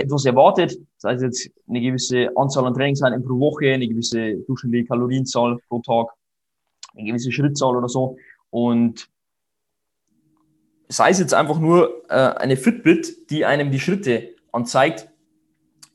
etwas 0.00 0.24
erwartet, 0.24 0.76
sei 0.96 1.14
es 1.14 1.22
jetzt 1.22 1.50
eine 1.68 1.80
gewisse 1.80 2.30
Anzahl 2.36 2.66
an 2.66 2.74
Trainingseinheiten 2.74 3.24
pro 3.24 3.38
Woche, 3.38 3.72
eine 3.72 3.88
gewisse 3.88 4.36
durchschnittliche 4.46 4.86
Kalorienzahl 4.86 5.58
pro 5.68 5.80
Tag, 5.80 6.08
eine 6.94 7.06
gewisse 7.06 7.32
Schrittzahl 7.32 7.76
oder 7.76 7.88
so. 7.88 8.16
Und 8.50 9.08
sei 10.88 11.10
es 11.10 11.20
jetzt 11.20 11.34
einfach 11.34 11.58
nur 11.58 12.04
äh, 12.08 12.14
eine 12.14 12.56
Fitbit, 12.56 13.30
die 13.30 13.44
einem 13.44 13.70
die 13.70 13.80
Schritte 13.80 14.34
anzeigt, 14.52 15.08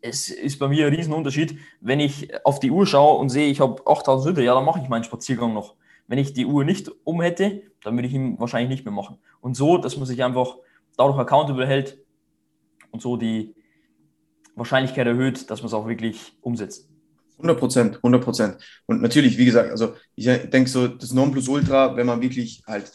es 0.02 0.30
ist 0.30 0.60
bei 0.60 0.68
mir 0.68 0.88
ein 0.88 0.94
Riesenunterschied, 0.94 1.58
wenn 1.82 2.00
ich 2.00 2.30
auf 2.46 2.60
die 2.60 2.70
Uhr 2.70 2.86
schaue 2.86 3.18
und 3.18 3.30
sehe, 3.30 3.50
ich 3.50 3.60
habe 3.60 3.82
8000 3.88 4.24
Schritte, 4.24 4.46
ja, 4.46 4.54
dann 4.54 4.65
mache 4.65 4.80
ich 4.80 4.88
meinen 4.88 5.04
Spaziergang 5.04 5.54
noch. 5.54 5.76
Wenn 6.08 6.20
ich 6.20 6.34
die 6.34 6.46
Uhr 6.46 6.63
nicht 6.63 6.91
um 7.04 7.22
hätte, 7.22 7.63
dann 7.84 7.96
würde 7.96 8.08
ich 8.08 8.13
ihn 8.13 8.39
wahrscheinlich 8.39 8.70
nicht 8.70 8.86
mehr 8.86 8.94
machen. 8.94 9.18
Und 9.41 9.56
so, 9.56 9.78
dass 9.78 9.98
man 9.98 10.06
sich 10.06 10.24
einfach 10.24 10.58
dadurch 10.96 11.18
accountable 11.18 11.65
hält 11.65 11.98
und 12.91 13.02
so 13.02 13.18
die, 13.18 13.56
Wahrscheinlichkeit 14.56 15.08
erhöht, 15.08 15.50
dass 15.50 15.62
man 15.62 15.68
es 15.68 15.74
auch 15.74 15.88
wirklich 15.88 16.34
umsetzt. 16.41 16.89
100 17.38 17.60
Prozent, 17.60 17.96
100 17.98 18.24
Prozent. 18.24 18.58
Und 18.86 19.02
natürlich, 19.02 19.38
wie 19.38 19.46
gesagt, 19.46 19.70
also 19.70 19.96
ich 20.15 20.26
denke 20.26 20.70
so, 20.70 20.88
das 20.88 21.12
Nonplusultra, 21.12 21.96
wenn 21.98 22.08
man 22.08 22.22
wirklich 22.22 22.63
halt 22.65 22.91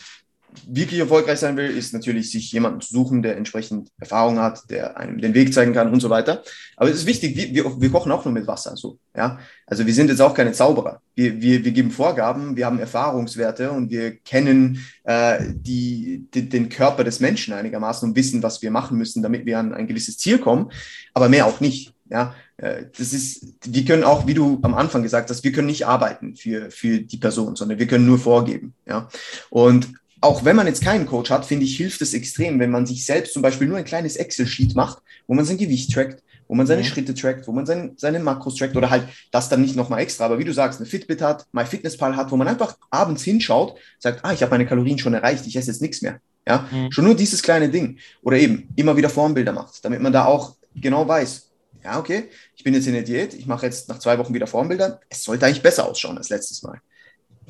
wirklich 0.66 1.00
erfolgreich 1.00 1.38
sein 1.38 1.56
will, 1.56 1.70
ist 1.70 1.92
natürlich, 1.92 2.30
sich 2.30 2.52
jemanden 2.52 2.80
zu 2.80 2.92
suchen, 2.92 3.22
der 3.22 3.36
entsprechend 3.36 3.90
Erfahrung 3.98 4.38
hat, 4.38 4.70
der 4.70 4.96
einem 4.96 5.20
den 5.20 5.34
Weg 5.34 5.54
zeigen 5.54 5.72
kann 5.72 5.92
und 5.92 6.00
so 6.00 6.10
weiter. 6.10 6.42
Aber 6.76 6.90
es 6.90 6.96
ist 6.96 7.06
wichtig, 7.06 7.36
wir, 7.36 7.80
wir, 7.80 7.90
kochen 7.90 8.12
auch 8.12 8.24
nur 8.24 8.34
mit 8.34 8.46
Wasser. 8.46 8.76
So, 8.76 8.98
ja? 9.16 9.38
Also 9.66 9.86
wir 9.86 9.94
sind 9.94 10.08
jetzt 10.08 10.20
auch 10.20 10.34
keine 10.34 10.52
Zauberer. 10.52 11.00
Wir, 11.14 11.40
wir, 11.40 11.64
wir 11.64 11.72
geben 11.72 11.90
Vorgaben, 11.90 12.56
wir 12.56 12.66
haben 12.66 12.78
Erfahrungswerte 12.78 13.70
und 13.70 13.90
wir 13.90 14.16
kennen 14.16 14.84
äh, 15.04 15.38
die, 15.52 16.26
die, 16.34 16.48
den 16.48 16.68
Körper 16.68 17.04
des 17.04 17.20
Menschen 17.20 17.54
einigermaßen 17.54 18.08
und 18.08 18.16
wissen, 18.16 18.42
was 18.42 18.62
wir 18.62 18.70
machen 18.70 18.98
müssen, 18.98 19.22
damit 19.22 19.46
wir 19.46 19.58
an 19.58 19.74
ein 19.74 19.86
gewisses 19.86 20.18
Ziel 20.18 20.38
kommen, 20.38 20.70
aber 21.14 21.28
mehr 21.28 21.46
auch 21.46 21.60
nicht. 21.60 21.94
Ja, 22.10 22.34
äh, 22.56 22.86
das 22.96 23.12
ist, 23.12 23.54
wir 23.64 23.84
können 23.84 24.02
auch, 24.04 24.26
wie 24.26 24.34
du 24.34 24.58
am 24.62 24.74
Anfang 24.74 25.02
gesagt 25.02 25.30
hast, 25.30 25.44
wir 25.44 25.52
können 25.52 25.68
nicht 25.68 25.86
arbeiten 25.86 26.34
für, 26.34 26.70
für 26.70 26.98
die 26.98 27.16
Person, 27.16 27.54
sondern 27.54 27.78
wir 27.78 27.86
können 27.86 28.06
nur 28.06 28.18
vorgeben. 28.18 28.74
Ja, 28.86 29.08
und 29.48 29.92
auch 30.20 30.44
wenn 30.44 30.56
man 30.56 30.66
jetzt 30.66 30.83
keinen 30.83 31.06
Coach 31.06 31.30
hat, 31.30 31.46
finde 31.46 31.64
ich, 31.64 31.76
hilft 31.76 32.00
es 32.02 32.14
extrem, 32.14 32.59
wenn 32.59 32.70
man 32.70 32.87
sich 32.87 33.04
selbst 33.04 33.33
zum 33.33 33.42
Beispiel 33.42 33.66
nur 33.66 33.78
ein 33.78 33.85
kleines 33.85 34.16
Excel-Sheet 34.16 34.74
macht, 34.74 35.02
wo 35.26 35.35
man 35.35 35.44
sein 35.44 35.56
Gewicht 35.56 35.92
trackt, 35.92 36.22
wo 36.46 36.54
man 36.54 36.66
seine 36.66 36.83
mhm. 36.83 36.87
Schritte 36.87 37.14
trackt, 37.14 37.46
wo 37.46 37.52
man 37.52 37.64
sein, 37.64 37.92
seine 37.96 38.18
Makros 38.18 38.56
trackt 38.56 38.76
oder 38.76 38.90
halt 38.90 39.09
das 39.30 39.48
dann 39.48 39.62
nicht 39.62 39.76
nochmal 39.76 40.00
extra, 40.00 40.26
aber 40.26 40.38
wie 40.38 40.44
du 40.44 40.52
sagst, 40.52 40.80
eine 40.80 40.88
Fitbit 40.88 41.22
hat, 41.22 41.46
MyFitnessPal 41.52 42.16
hat, 42.16 42.30
wo 42.30 42.37
man 42.37 42.48
einfach 42.48 42.76
abends 42.90 43.22
hinschaut, 43.22 43.78
sagt, 43.98 44.24
ah, 44.24 44.33
ich 44.33 44.42
habe 44.42 44.50
meine 44.50 44.66
Kalorien 44.66 44.98
schon 44.98 45.14
erreicht, 45.14 45.46
ich 45.46 45.56
esse 45.56 45.70
jetzt 45.70 45.80
nichts 45.80 46.02
mehr. 46.02 46.20
Ja, 46.46 46.68
mhm. 46.70 46.90
schon 46.90 47.05
nur 47.05 47.14
dieses 47.14 47.42
kleine 47.42 47.68
Ding. 47.68 47.99
Oder 48.22 48.38
eben 48.38 48.68
immer 48.76 48.97
wieder 48.97 49.11
Formbilder 49.11 49.53
macht, 49.53 49.84
damit 49.84 50.01
man 50.01 50.12
da 50.12 50.24
auch 50.24 50.57
genau 50.74 51.07
weiß, 51.07 51.51
ja, 51.82 51.99
okay, 51.99 52.28
ich 52.57 52.64
bin 52.64 52.74
jetzt 52.74 52.86
in 52.86 52.92
der 52.92 53.03
Diät, 53.03 53.32
ich 53.32 53.47
mache 53.47 53.66
jetzt 53.66 53.88
nach 53.88 53.99
zwei 53.99 54.18
Wochen 54.18 54.34
wieder 54.34 54.47
Formbilder, 54.47 55.01
es 55.09 55.24
sollte 55.24 55.47
eigentlich 55.47 55.62
besser 55.62 55.88
ausschauen 55.88 56.18
als 56.18 56.28
letztes 56.28 56.62
Mal 56.62 56.80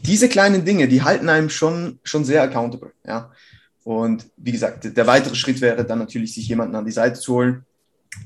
diese 0.05 0.29
kleinen 0.29 0.65
Dinge, 0.65 0.89
die 0.89 1.03
halten 1.03 1.29
einem 1.29 1.51
schon, 1.51 1.99
schon 2.03 2.25
sehr 2.25 2.43
accountable. 2.43 2.93
Ja? 3.07 3.31
Und 3.85 4.27
wie 4.37 4.53
gesagt, 4.53 4.97
der 4.97 5.07
weitere 5.07 5.35
Schritt 5.35 5.61
wäre 5.61 5.85
dann 5.85 5.99
natürlich, 5.99 6.35
sich 6.35 6.49
jemanden 6.49 6.77
an 6.77 6.85
die 6.85 6.93
Seite 6.93 7.19
zu 7.19 7.35
holen, 7.35 7.65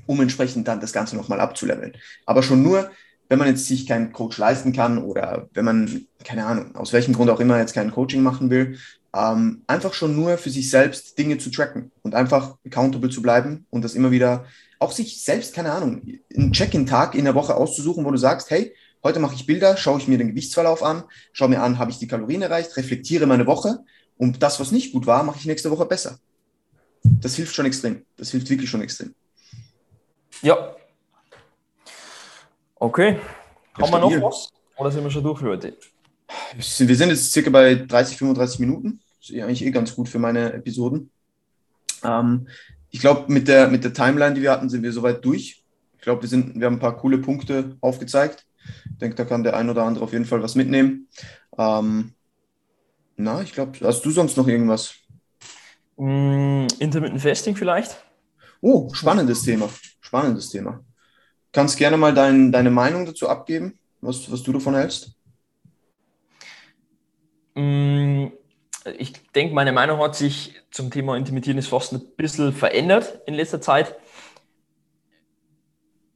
um 0.07 0.21
entsprechend 0.21 0.69
dann 0.69 0.81
das 0.81 0.93
Ganze 0.93 1.17
nochmal 1.17 1.41
abzuleveln. 1.41 1.93
Aber 2.27 2.43
schon 2.43 2.63
nur, 2.63 2.91
wenn 3.29 3.39
man 3.39 3.49
jetzt 3.49 3.67
sich 3.67 3.87
keinen 3.87 4.13
Coach 4.13 4.39
leisten 4.39 4.73
kann 4.73 4.99
oder 4.99 5.49
wenn 5.55 5.65
man, 5.65 6.07
keine 6.25 6.47
Ahnung, 6.47 6.75
aus 6.77 6.93
welchem 6.93 7.15
Grund 7.15 7.31
auch 7.31 7.41
immer 7.41 7.59
jetzt 7.59 7.75
kein 7.75 7.91
Coaching 7.91 8.23
machen 8.23 8.51
will, 8.51 8.79
ähm, 9.15 9.63
einfach 9.67 9.95
schon 9.95 10.17
nur 10.17 10.39
für 10.39 10.51
sich 10.51 10.71
selbst 10.71 11.17
Dinge 11.19 11.39
zu 11.39 11.51
tracken 11.51 11.93
und 12.03 12.15
einfach 12.15 12.57
accountable 12.67 13.11
zu 13.11 13.23
bleiben 13.23 13.67
und 13.71 13.83
das 13.83 13.95
immer 13.95 14.11
wieder, 14.11 14.45
auch 14.81 14.93
sich 14.93 15.23
selbst, 15.23 15.55
keine 15.55 15.73
Ahnung, 15.73 16.03
einen 16.37 16.53
Check-in-Tag 16.53 17.15
in 17.15 17.25
der 17.25 17.35
Woche 17.35 17.55
auszusuchen, 17.55 18.05
wo 18.05 18.11
du 18.11 18.17
sagst, 18.17 18.51
hey, 18.51 18.75
heute 19.05 19.21
mache 19.21 19.35
ich 19.35 19.47
Bilder, 19.47 19.77
schaue 19.77 19.99
ich 19.99 20.09
mir 20.09 20.19
den 20.19 20.29
Gewichtsverlauf 20.29 20.83
an, 20.83 21.05
schaue 21.33 21.51
mir 21.51 21.63
an, 21.63 21.79
habe 21.79 21.91
ich 21.91 21.99
die 21.99 22.09
Kalorien 22.09 22.43
erreicht, 22.43 22.77
reflektiere 22.77 23.27
meine 23.27 23.47
Woche 23.47 23.81
und 24.17 24.43
das, 24.43 24.59
was 24.59 24.73
nicht 24.73 24.93
gut 24.93 25.07
war, 25.07 25.23
mache 25.23 25.39
ich 25.39 25.47
nächste 25.47 25.71
Woche 25.71 25.87
besser. 25.87 26.19
Das 27.03 27.37
hilft 27.37 27.55
schon 27.55 27.67
extrem. 27.67 28.05
Das 28.17 28.31
hilft 28.31 28.49
wirklich 28.49 28.71
schon 28.71 28.81
extrem. 28.81 29.15
Ja. 30.43 30.75
Okay. 32.77 33.19
Haben 33.75 33.93
wir 33.93 33.99
noch 33.99 34.31
was? 34.31 34.49
Oder 34.77 34.91
sind 34.91 35.05
wir 35.05 35.11
schon 35.11 35.23
durch 35.23 35.39
für 35.39 35.49
heute? 35.51 35.77
Wir 36.55 36.97
sind 36.97 37.09
jetzt 37.11 37.33
circa 37.33 37.51
bei 37.51 37.75
30, 37.75 38.17
35 38.17 38.59
Minuten. 38.61 39.01
Das 39.21 39.31
ist 39.31 39.43
eigentlich 39.43 39.65
eh 39.65 39.71
ganz 39.71 39.95
gut 39.95 40.09
für 40.09 40.19
meine 40.19 40.53
Episoden. 40.53 41.11
Ähm, 42.03 42.49
ich 42.91 43.01
glaube, 43.01 43.31
mit 43.33 43.49
der, 43.49 43.69
mit 43.69 43.85
der 43.85 43.93
Timeline, 43.93 44.35
die 44.35 44.43
wir 44.43 44.51
hatten, 44.51 44.69
sind 44.69 44.83
wir 44.83 44.93
soweit 44.93 45.25
durch. 45.25 45.63
Ich 45.97 46.01
glaube, 46.01 46.23
wir, 46.23 46.31
wir 46.31 46.67
haben 46.67 46.75
ein 46.75 46.81
paar 46.81 46.97
coole 46.97 47.19
Punkte 47.19 47.77
aufgezeigt. 47.81 48.47
Ich 48.93 48.99
denke, 48.99 49.17
da 49.17 49.25
kann 49.25 49.43
der 49.43 49.57
ein 49.57 49.71
oder 49.71 49.85
andere 49.85 50.05
auf 50.05 50.13
jeden 50.13 50.25
Fall 50.25 50.43
was 50.43 50.55
mitnehmen. 50.55 51.09
Ähm, 51.59 52.15
na, 53.17 53.43
ich 53.43 53.53
glaube, 53.53 53.79
hast 53.83 54.05
du 54.05 54.11
sonst 54.11 54.37
noch 54.37 54.49
irgendwas? 54.49 54.95
Mm, 55.97 56.67
Intermittent 56.79 57.21
Fasting 57.21 57.57
vielleicht? 57.57 57.97
Oh, 58.61 58.93
spannendes 58.93 59.43
Thema. 59.43 59.69
Spannendes 60.01 60.51
Thema. 60.51 60.81
Kannst 61.53 61.77
gerne 61.77 61.97
mal 61.97 62.13
dein, 62.15 62.51
deine 62.51 62.71
Meinung 62.71 63.07
dazu 63.07 63.29
abgeben, 63.29 63.79
was, 64.01 64.31
was 64.31 64.43
du 64.43 64.53
davon 64.53 64.75
hältst? 64.75 65.15
Mm, 67.55 68.27
ich 68.99 69.13
denke, 69.35 69.55
meine 69.55 69.73
Meinung 69.73 70.01
hat 70.01 70.17
sich 70.17 70.55
zum 70.71 70.91
Thema 70.91 71.17
intermittierendes 71.17 71.69
Fasten 71.69 71.97
ein 71.97 72.17
bisschen 72.17 72.53
verändert 72.53 73.21
in 73.27 73.35
letzter 73.35 73.61
Zeit. 73.61 73.97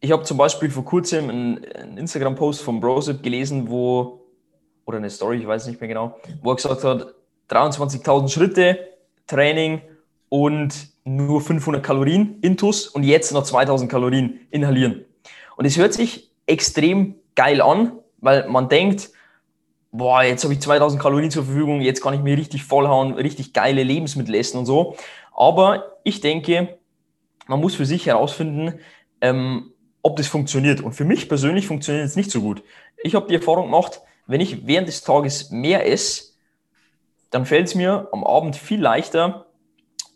Ich 0.01 0.13
habe 0.13 0.23
zum 0.23 0.37
Beispiel 0.37 0.71
vor 0.71 0.85
kurzem 0.85 1.29
einen, 1.29 1.97
Instagram-Post 1.97 2.63
von 2.63 2.81
Brosip 2.81 3.23
gelesen, 3.23 3.69
wo, 3.69 4.27
oder 4.85 4.99
eine 4.99 5.11
Story, 5.11 5.39
ich 5.39 5.47
weiß 5.47 5.67
nicht 5.67 5.81
mehr 5.81 5.89
genau, 5.89 6.17
wo 6.43 6.53
er 6.53 6.57
gesagt 6.57 6.85
hat, 6.85 7.15
23.000 7.51 8.29
Schritte, 8.29 8.79
Training 9.27 9.81
und 10.29 10.75
nur 11.05 11.41
500 11.41 11.83
Kalorien 11.83 12.39
intus 12.43 12.87
und 12.87 13.03
jetzt 13.03 13.33
noch 13.33 13.43
2000 13.43 13.91
Kalorien 13.91 14.41
inhalieren. 14.51 15.05
Und 15.57 15.65
es 15.65 15.77
hört 15.77 15.95
sich 15.95 16.31
extrem 16.47 17.17
geil 17.35 17.61
an, 17.61 17.93
weil 18.19 18.49
man 18.49 18.69
denkt, 18.69 19.11
boah, 19.91 20.23
jetzt 20.23 20.45
habe 20.45 20.55
ich 20.55 20.61
2000 20.61 21.01
Kalorien 21.01 21.31
zur 21.31 21.45
Verfügung, 21.45 21.81
jetzt 21.81 22.03
kann 22.03 22.15
ich 22.15 22.21
mir 22.21 22.37
richtig 22.37 22.65
vollhauen, 22.65 23.15
richtig 23.15 23.53
geile 23.53 23.83
Lebensmittel 23.83 24.35
essen 24.35 24.59
und 24.59 24.67
so. 24.67 24.97
Aber 25.35 25.97
ich 26.05 26.21
denke, 26.21 26.79
man 27.47 27.61
muss 27.61 27.75
für 27.75 27.87
sich 27.87 28.07
herausfinden, 28.07 28.81
ähm, 29.21 29.73
ob 30.09 30.17
das 30.17 30.27
funktioniert. 30.27 30.81
Und 30.81 30.93
für 30.93 31.05
mich 31.05 31.29
persönlich 31.29 31.67
funktioniert 31.67 32.07
es 32.07 32.17
nicht 32.17 32.31
so 32.31 32.41
gut. 32.41 32.63
Ich 33.03 33.15
habe 33.15 33.29
die 33.29 33.35
Erfahrung 33.35 33.67
gemacht, 33.67 34.01
wenn 34.27 34.41
ich 34.41 34.67
während 34.67 34.89
des 34.89 35.03
Tages 35.03 35.51
mehr 35.51 35.87
esse, 35.91 36.33
dann 37.31 37.45
fällt 37.45 37.67
es 37.67 37.75
mir 37.75 38.09
am 38.13 38.25
Abend 38.25 38.57
viel 38.57 38.81
leichter, 38.81 39.47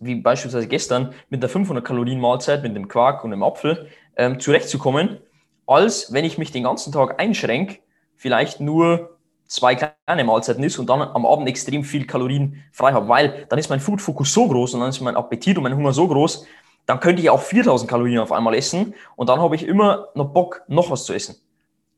wie 0.00 0.14
beispielsweise 0.14 0.66
gestern, 0.66 1.14
mit 1.28 1.42
der 1.42 1.50
500 1.50 1.84
Kalorien 1.84 2.20
Mahlzeit, 2.20 2.62
mit 2.62 2.74
dem 2.74 2.88
Quark 2.88 3.22
und 3.22 3.30
dem 3.30 3.42
Apfel 3.42 3.88
ähm, 4.16 4.40
zurechtzukommen, 4.40 5.18
als 5.66 6.12
wenn 6.12 6.24
ich 6.24 6.38
mich 6.38 6.50
den 6.50 6.64
ganzen 6.64 6.92
Tag 6.92 7.20
einschränke, 7.20 7.78
vielleicht 8.16 8.60
nur 8.60 9.18
zwei 9.46 9.74
kleine 9.74 10.24
Mahlzeiten 10.24 10.64
ist 10.64 10.78
und 10.78 10.88
dann 10.88 11.02
am 11.02 11.26
Abend 11.26 11.46
extrem 11.48 11.84
viel 11.84 12.06
Kalorien 12.06 12.62
frei 12.72 12.92
habe, 12.92 13.08
weil 13.08 13.46
dann 13.50 13.58
ist 13.58 13.68
mein 13.68 13.80
Food-Fokus 13.80 14.32
so 14.32 14.48
groß 14.48 14.74
und 14.74 14.80
dann 14.80 14.88
ist 14.88 15.00
mein 15.00 15.16
Appetit 15.16 15.58
und 15.58 15.62
mein 15.62 15.76
Hunger 15.76 15.92
so 15.92 16.08
groß, 16.08 16.46
dann 16.86 17.00
könnte 17.00 17.22
ich 17.22 17.30
auch 17.30 17.40
4000 17.40 17.88
Kalorien 17.88 18.18
auf 18.18 18.32
einmal 18.32 18.54
essen 18.54 18.94
und 19.16 19.28
dann 19.28 19.40
habe 19.40 19.54
ich 19.54 19.66
immer 19.66 20.08
noch 20.14 20.30
Bock, 20.32 20.62
noch 20.68 20.90
was 20.90 21.04
zu 21.04 21.12
essen. 21.12 21.36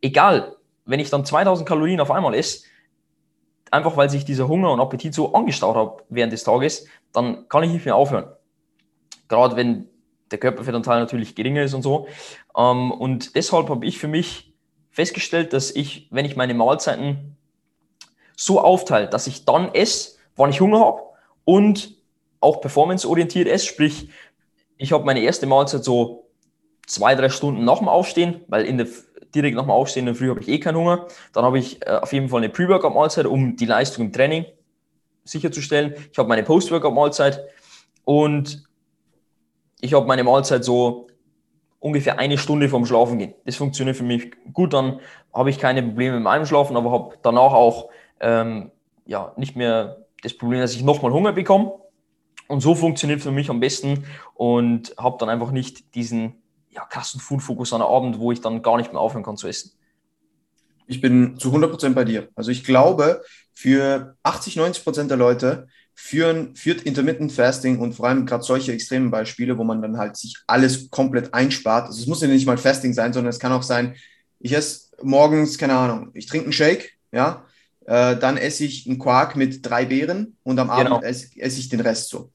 Egal, 0.00 0.56
wenn 0.84 1.00
ich 1.00 1.10
dann 1.10 1.24
2000 1.24 1.66
Kalorien 1.66 2.00
auf 2.00 2.10
einmal 2.10 2.34
esse, 2.34 2.64
einfach 3.70 3.96
weil 3.96 4.10
sich 4.10 4.24
dieser 4.24 4.48
Hunger 4.48 4.70
und 4.70 4.80
Appetit 4.80 5.14
so 5.14 5.32
angestaut 5.32 5.76
hat 5.76 6.04
während 6.08 6.32
des 6.32 6.44
Tages, 6.44 6.86
dann 7.12 7.48
kann 7.48 7.62
ich 7.64 7.72
nicht 7.72 7.84
mehr 7.84 7.96
aufhören. 7.96 8.26
Gerade 9.28 9.56
wenn 9.56 9.88
der 10.30 10.38
Körperfettanteil 10.38 11.00
natürlich 11.00 11.34
geringer 11.34 11.62
ist 11.62 11.74
und 11.74 11.82
so. 11.82 12.06
Ähm, 12.56 12.90
und 12.92 13.34
deshalb 13.36 13.68
habe 13.68 13.86
ich 13.86 13.98
für 13.98 14.08
mich 14.08 14.54
festgestellt, 14.90 15.52
dass 15.52 15.70
ich, 15.70 16.08
wenn 16.10 16.24
ich 16.24 16.36
meine 16.36 16.54
Mahlzeiten 16.54 17.36
so 18.36 18.60
aufteile, 18.60 19.08
dass 19.08 19.26
ich 19.26 19.44
dann 19.44 19.74
esse, 19.74 20.18
wann 20.36 20.50
ich 20.50 20.60
Hunger 20.60 20.80
habe 20.80 21.02
und 21.44 21.96
auch 22.40 22.60
performanceorientiert 22.60 23.48
esse, 23.48 23.66
sprich, 23.66 24.10
ich 24.84 24.92
habe 24.92 25.04
meine 25.04 25.20
erste 25.20 25.46
Mahlzeit 25.46 25.82
so 25.82 26.28
zwei, 26.86 27.14
drei 27.14 27.30
Stunden 27.30 27.64
nach 27.64 27.78
dem 27.78 27.88
Aufstehen, 27.88 28.42
weil 28.48 28.66
in 28.66 28.76
der, 28.76 28.86
direkt 29.34 29.56
nach 29.56 29.64
dem 29.64 29.70
Aufstehen 29.70 30.02
in 30.02 30.12
der 30.12 30.14
Früh 30.14 30.28
habe 30.28 30.40
ich 30.40 30.48
eh 30.48 30.60
keinen 30.60 30.76
Hunger. 30.76 31.06
Dann 31.32 31.42
habe 31.42 31.58
ich 31.58 31.84
äh, 31.86 31.90
auf 31.90 32.12
jeden 32.12 32.28
Fall 32.28 32.40
eine 32.40 32.50
Pre-Workout-Mahlzeit, 32.50 33.24
um 33.24 33.56
die 33.56 33.64
Leistung 33.64 34.04
im 34.04 34.12
Training 34.12 34.44
sicherzustellen. 35.24 35.94
Ich 36.12 36.18
habe 36.18 36.28
meine 36.28 36.42
Post-Workout-Mahlzeit 36.42 37.40
und 38.04 38.62
ich 39.80 39.94
habe 39.94 40.06
meine 40.06 40.22
Mahlzeit 40.22 40.64
so 40.64 41.06
ungefähr 41.80 42.18
eine 42.18 42.36
Stunde 42.36 42.68
vorm 42.68 42.84
Schlafen 42.84 43.18
gehen. 43.18 43.32
Das 43.46 43.56
funktioniert 43.56 43.96
für 43.96 44.04
mich 44.04 44.32
gut, 44.52 44.74
dann 44.74 45.00
habe 45.32 45.48
ich 45.48 45.58
keine 45.58 45.82
Probleme 45.82 46.16
mit 46.16 46.24
meinem 46.24 46.44
Schlafen, 46.44 46.76
aber 46.76 46.92
habe 46.92 47.14
danach 47.22 47.54
auch 47.54 47.88
ähm, 48.20 48.70
ja, 49.06 49.32
nicht 49.38 49.56
mehr 49.56 50.04
das 50.22 50.36
Problem, 50.36 50.60
dass 50.60 50.74
ich 50.74 50.82
nochmal 50.82 51.12
Hunger 51.12 51.32
bekomme. 51.32 51.72
Und 52.48 52.60
so 52.60 52.74
funktioniert 52.74 53.22
für 53.22 53.30
mich 53.30 53.50
am 53.50 53.60
besten 53.60 54.04
und 54.34 54.94
habe 54.98 55.16
dann 55.18 55.28
einfach 55.28 55.50
nicht 55.50 55.94
diesen 55.94 56.42
ja, 56.70 56.84
krassen 56.84 57.20
Food-Fokus 57.20 57.72
an 57.72 57.80
der 57.80 57.88
Abend, 57.88 58.18
wo 58.18 58.32
ich 58.32 58.40
dann 58.40 58.62
gar 58.62 58.76
nicht 58.76 58.92
mehr 58.92 59.00
aufhören 59.00 59.24
kann 59.24 59.36
zu 59.36 59.48
essen. 59.48 59.72
Ich 60.86 61.00
bin 61.00 61.38
zu 61.38 61.54
100% 61.54 61.94
bei 61.94 62.04
dir. 62.04 62.28
Also 62.34 62.50
ich 62.50 62.64
glaube, 62.64 63.22
für 63.52 64.16
80, 64.22 64.58
90% 64.58 65.06
der 65.06 65.16
Leute 65.16 65.68
führen, 65.94 66.54
führt 66.56 66.82
Intermittent 66.82 67.32
Fasting 67.32 67.78
und 67.78 67.94
vor 67.94 68.08
allem 68.08 68.26
gerade 68.26 68.42
solche 68.42 68.72
extremen 68.72 69.10
Beispiele, 69.10 69.56
wo 69.56 69.64
man 69.64 69.80
dann 69.80 69.96
halt 69.96 70.16
sich 70.16 70.36
alles 70.46 70.90
komplett 70.90 71.32
einspart. 71.32 71.86
Also 71.86 72.00
es 72.00 72.06
muss 72.06 72.20
ja 72.20 72.28
nicht 72.28 72.46
mal 72.46 72.58
Fasting 72.58 72.92
sein, 72.92 73.12
sondern 73.12 73.30
es 73.30 73.38
kann 73.38 73.52
auch 73.52 73.62
sein, 73.62 73.94
ich 74.40 74.52
esse 74.52 74.90
morgens, 75.02 75.56
keine 75.56 75.74
Ahnung, 75.74 76.10
ich 76.12 76.26
trinke 76.26 76.46
einen 76.46 76.52
Shake, 76.52 76.92
ja, 77.12 77.44
äh, 77.86 78.16
dann 78.16 78.36
esse 78.36 78.64
ich 78.64 78.86
einen 78.86 78.98
Quark 78.98 79.36
mit 79.36 79.64
drei 79.64 79.84
Beeren 79.84 80.36
und 80.42 80.58
am 80.58 80.70
Abend 80.70 80.86
genau. 80.86 81.02
esse, 81.02 81.28
esse, 81.36 81.60
ich 81.60 81.68
den 81.68 81.80
Rest 81.80 82.08
so. 82.08 82.30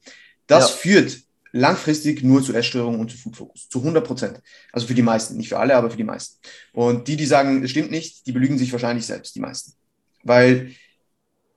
Das 0.46 0.70
ja. 0.70 0.76
führt 0.76 1.18
langfristig 1.52 2.22
nur 2.22 2.42
zu 2.42 2.54
Essstörungen 2.54 3.00
und 3.00 3.10
zu 3.10 3.16
Foodfokus. 3.16 3.68
Zu 3.68 3.80
100 3.80 4.06
Prozent. 4.06 4.40
Also 4.72 4.86
für 4.86 4.94
die 4.94 5.02
meisten. 5.02 5.36
Nicht 5.36 5.48
für 5.48 5.58
alle, 5.58 5.74
aber 5.74 5.90
für 5.90 5.96
die 5.96 6.04
meisten. 6.04 6.38
Und 6.72 7.08
die, 7.08 7.16
die 7.16 7.26
sagen, 7.26 7.64
es 7.64 7.70
stimmt 7.70 7.90
nicht, 7.90 8.26
die 8.26 8.32
belügen 8.32 8.58
sich 8.58 8.72
wahrscheinlich 8.72 9.06
selbst, 9.06 9.34
die 9.34 9.40
meisten. 9.40 9.72
Weil 10.22 10.72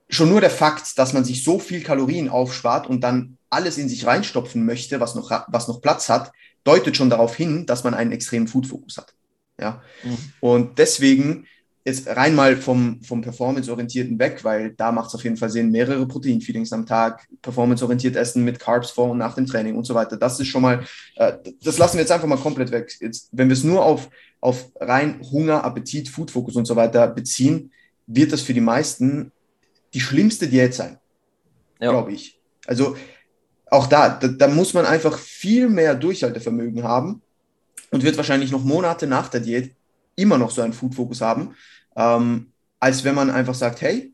schon 0.10 0.30
nur 0.30 0.42
der 0.42 0.50
Fakt, 0.50 0.98
dass 0.98 1.14
man 1.14 1.24
sich 1.24 1.44
so 1.44 1.60
viel 1.60 1.84
Kalorien 1.84 2.30
aufspart 2.30 2.88
und 2.88 3.02
dann 3.02 3.38
alles 3.50 3.78
in 3.78 3.90
sich 3.90 4.06
reinstopfen 4.06 4.66
möchte, 4.66 5.00
was 5.00 5.16
noch, 5.16 5.30
was 5.48 5.68
noch 5.68 5.82
Platz 5.82 6.10
hat, 6.10 6.32
deutet 6.64 6.98
schon 6.98 7.10
darauf 7.10 7.36
hin, 7.36 7.66
dass 7.66 7.84
man 7.84 7.94
einen 7.94 8.12
extremen 8.12 8.48
Food-Fokus 8.48 8.98
hat. 8.98 9.14
Ja. 9.60 9.82
Mhm. 10.04 10.18
Und 10.40 10.80
deswegen 10.80 11.46
jetzt 11.86 12.08
rein 12.08 12.34
mal 12.34 12.56
vom, 12.56 13.02
vom 13.04 13.22
Performance-Orientierten 13.22 14.18
weg, 14.18 14.44
weil 14.44 14.72
da 14.72 14.92
macht 14.92 15.10
es 15.10 15.16
auf 15.16 15.24
jeden 15.24 15.36
Fall 15.36 15.50
Sinn, 15.50 15.70
mehrere 15.70 16.08
Protein-Feedings 16.08 16.72
am 16.72 16.86
Tag, 16.86 17.28
performance-orientiert 17.42 18.16
essen 18.16 18.46
mit 18.46 18.60
Carbs 18.60 18.92
vor 18.92 19.10
und 19.10 19.18
nach 19.18 19.36
dem 19.36 19.46
Training 19.46 19.76
und 19.76 19.86
so 19.86 19.94
weiter. 19.94 20.16
Das 20.16 20.40
ist 20.40 20.48
schon 20.48 20.62
mal, 20.62 20.86
äh, 21.16 21.34
das 21.62 21.78
lassen 21.78 21.96
wir 21.96 22.02
jetzt 22.02 22.12
einfach 22.12 22.28
mal 22.28 22.38
komplett 22.38 22.72
weg. 22.72 22.96
Jetzt, 23.02 23.30
wenn 23.34 23.50
wir 23.50 23.54
es 23.54 23.66
nur 23.66 23.84
auf, 23.84 24.10
auf 24.40 24.72
rein 24.80 25.20
Hunger, 25.30 25.66
Appetit, 25.66 26.08
Food-Fokus 26.08 26.56
und 26.56 26.66
so 26.66 26.76
weiter 26.78 27.08
beziehen, 27.08 27.72
wird 28.08 28.32
das 28.32 28.42
für 28.42 28.54
die 28.54 28.62
meisten 28.62 29.32
die 29.94 30.00
schlimmste 30.00 30.48
Diät 30.48 30.74
sein, 30.74 31.00
ja. 31.80 31.92
glaube 31.92 32.14
ich. 32.14 32.40
Also 32.66 32.96
auch 33.70 33.88
da, 33.88 34.10
da, 34.10 34.30
da 34.30 34.48
muss 34.48 34.74
man 34.74 34.86
einfach 34.86 35.18
viel 35.18 35.68
mehr 35.68 35.96
Durchhaltevermögen 35.96 36.84
haben 36.84 37.22
und 37.92 38.04
wird 38.04 38.16
wahrscheinlich 38.18 38.52
noch 38.52 38.64
Monate 38.64 39.06
nach 39.06 39.28
der 39.28 39.42
Diät 39.42 39.76
immer 40.16 40.38
noch 40.38 40.52
so 40.52 40.62
einen 40.62 40.74
Food-Fokus 40.74 41.22
haben, 41.22 41.56
ähm, 41.96 42.52
als 42.80 43.04
wenn 43.04 43.16
man 43.16 43.30
einfach 43.30 43.56
sagt, 43.56 43.82
hey, 43.82 44.14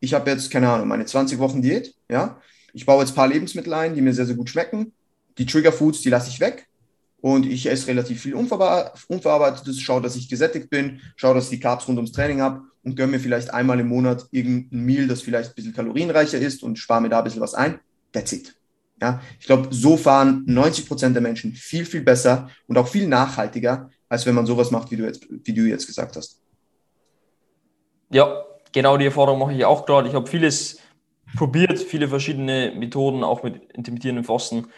ich 0.00 0.14
habe 0.14 0.30
jetzt, 0.30 0.50
keine 0.50 0.70
Ahnung, 0.70 0.88
meine 0.88 1.04
20 1.04 1.38
Wochen 1.38 1.62
Diät, 1.62 1.94
ja, 2.08 2.40
ich 2.72 2.86
baue 2.86 3.00
jetzt 3.00 3.12
ein 3.12 3.16
paar 3.16 3.28
Lebensmittel 3.28 3.72
ein, 3.72 3.94
die 3.94 4.02
mir 4.02 4.12
sehr, 4.12 4.26
sehr 4.26 4.36
gut 4.36 4.50
schmecken, 4.50 4.92
die 5.38 5.46
Trigger-Foods, 5.46 6.02
die 6.02 6.10
lasse 6.10 6.28
ich 6.30 6.40
weg 6.40 6.68
und 7.20 7.46
ich 7.46 7.68
esse 7.68 7.88
relativ 7.88 8.22
viel 8.22 8.34
Unverarbeitetes, 8.34 9.80
schaue, 9.80 10.02
dass 10.02 10.16
ich 10.16 10.28
gesättigt 10.28 10.70
bin, 10.70 11.00
schaue, 11.16 11.34
dass 11.34 11.44
ich 11.44 11.50
die 11.50 11.60
Carbs 11.60 11.88
rund 11.88 11.96
ums 11.96 12.12
Training 12.12 12.40
habe 12.40 12.62
und 12.84 12.94
gönne 12.94 13.12
mir 13.12 13.20
vielleicht 13.20 13.52
einmal 13.52 13.80
im 13.80 13.88
Monat 13.88 14.26
irgendein 14.30 14.84
Meal, 14.84 15.08
das 15.08 15.22
vielleicht 15.22 15.50
ein 15.50 15.54
bisschen 15.54 15.74
kalorienreicher 15.74 16.38
ist 16.38 16.62
und 16.62 16.78
spare 16.78 17.00
mir 17.00 17.08
da 17.08 17.18
ein 17.18 17.24
bisschen 17.24 17.40
was 17.40 17.54
ein. 17.54 17.80
That's 18.12 18.32
it. 18.32 18.54
Ja, 19.00 19.20
ich 19.38 19.46
glaube, 19.46 19.68
so 19.72 19.96
fahren 19.96 20.44
90 20.46 20.86
Prozent 20.86 21.14
der 21.14 21.22
Menschen 21.22 21.52
viel, 21.52 21.84
viel 21.84 22.02
besser 22.02 22.48
und 22.66 22.78
auch 22.78 22.88
viel 22.88 23.06
nachhaltiger, 23.08 23.90
als 24.08 24.26
wenn 24.26 24.34
man 24.34 24.46
sowas 24.46 24.70
macht, 24.70 24.90
wie 24.90 24.96
du 24.96 25.04
jetzt, 25.04 25.26
wie 25.28 25.52
du 25.52 25.62
jetzt 25.62 25.86
gesagt 25.86 26.16
hast. 26.16 26.40
Ja, 28.10 28.44
genau 28.72 28.96
die 28.96 29.06
Erfahrung 29.06 29.38
mache 29.38 29.52
ich 29.52 29.64
auch 29.64 29.84
gerade. 29.84 30.08
Ich 30.08 30.14
habe 30.14 30.26
vieles 30.26 30.78
probiert, 31.36 31.78
viele 31.78 32.08
verschiedene 32.08 32.72
Methoden, 32.76 33.24
auch 33.24 33.42
mit 33.42 33.72
intermittierenden 33.72 34.24
Fasten, 34.24 34.68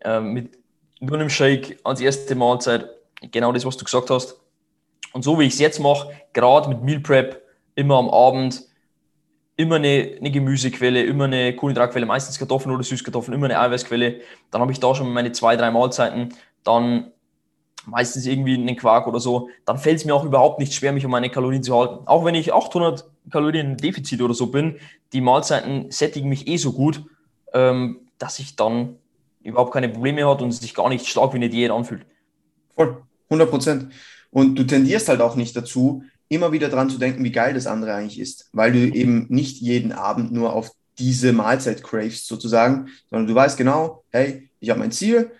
äh, 0.00 0.20
mit 0.20 0.58
nur 1.00 1.16
einem 1.16 1.30
Shake 1.30 1.78
als 1.84 2.00
erste 2.00 2.34
Mahlzeit. 2.34 2.88
Genau 3.32 3.52
das, 3.52 3.64
was 3.64 3.76
du 3.76 3.84
gesagt 3.84 4.10
hast. 4.10 4.40
Und 5.12 5.22
so 5.22 5.38
wie 5.38 5.44
ich 5.44 5.54
es 5.54 5.58
jetzt 5.58 5.80
mache, 5.80 6.10
gerade 6.34 6.68
mit 6.68 6.82
Meal 6.82 7.00
Prep, 7.00 7.42
immer 7.74 7.96
am 7.96 8.10
Abend, 8.10 8.64
immer 9.56 9.76
eine, 9.76 10.16
eine, 10.18 10.30
Gemüsequelle, 10.30 11.02
immer 11.02 11.24
eine 11.24 11.56
Kohlenhydratquelle, 11.56 12.04
meistens 12.04 12.38
Kartoffeln 12.38 12.74
oder 12.74 12.84
Süßkartoffeln, 12.84 13.34
immer 13.34 13.46
eine 13.46 13.58
Eiweißquelle. 13.58 14.20
Dann 14.50 14.60
habe 14.60 14.72
ich 14.72 14.80
da 14.80 14.94
schon 14.94 15.12
meine 15.12 15.32
zwei, 15.32 15.56
drei 15.56 15.70
Mahlzeiten. 15.70 16.34
Dann 16.62 17.12
meistens 17.86 18.26
irgendwie 18.26 18.54
einen 18.54 18.76
Quark 18.76 19.06
oder 19.06 19.20
so. 19.20 19.48
Dann 19.64 19.78
fällt 19.78 19.98
es 19.98 20.04
mir 20.04 20.14
auch 20.14 20.24
überhaupt 20.24 20.58
nicht 20.58 20.74
schwer, 20.74 20.92
mich 20.92 21.04
um 21.04 21.10
meine 21.10 21.30
Kalorien 21.30 21.62
zu 21.62 21.76
halten. 21.76 22.06
Auch 22.06 22.24
wenn 22.24 22.34
ich 22.34 22.52
800 22.52 23.08
Kalorien 23.30 23.76
Defizit 23.76 24.20
oder 24.20 24.34
so 24.34 24.48
bin, 24.48 24.76
die 25.12 25.20
Mahlzeiten 25.20 25.90
sättigen 25.90 26.28
mich 26.28 26.48
eh 26.48 26.56
so 26.56 26.72
gut, 26.72 27.04
ähm, 27.52 28.00
dass 28.18 28.38
ich 28.38 28.56
dann 28.56 28.96
überhaupt 29.42 29.72
keine 29.72 29.88
Probleme 29.88 30.28
hat 30.28 30.42
und 30.42 30.48
es 30.48 30.58
sich 30.58 30.74
gar 30.74 30.88
nicht 30.88 31.06
stark 31.06 31.32
wie 31.32 31.36
eine 31.36 31.48
Diät 31.48 31.70
anfühlt. 31.70 32.04
Voll, 32.74 33.02
100 33.30 33.50
Prozent. 33.50 33.92
Und 34.30 34.56
du 34.56 34.64
tendierst 34.64 35.08
halt 35.08 35.20
auch 35.20 35.36
nicht 35.36 35.56
dazu, 35.56 36.02
immer 36.28 36.52
wieder 36.52 36.68
dran 36.68 36.90
zu 36.90 36.98
denken, 36.98 37.24
wie 37.24 37.32
geil 37.32 37.54
das 37.54 37.66
andere 37.66 37.94
eigentlich 37.94 38.18
ist, 38.18 38.50
weil 38.52 38.72
du 38.72 38.78
eben 38.78 39.26
nicht 39.28 39.60
jeden 39.60 39.92
Abend 39.92 40.32
nur 40.32 40.52
auf 40.52 40.72
diese 40.98 41.32
Mahlzeit 41.32 41.82
cravest 41.82 42.26
sozusagen, 42.26 42.88
sondern 43.10 43.28
du 43.28 43.34
weißt 43.34 43.56
genau, 43.56 44.04
hey, 44.10 44.48
ich 44.60 44.70
habe 44.70 44.80
mein 44.80 44.92
Ziel, 44.92 45.30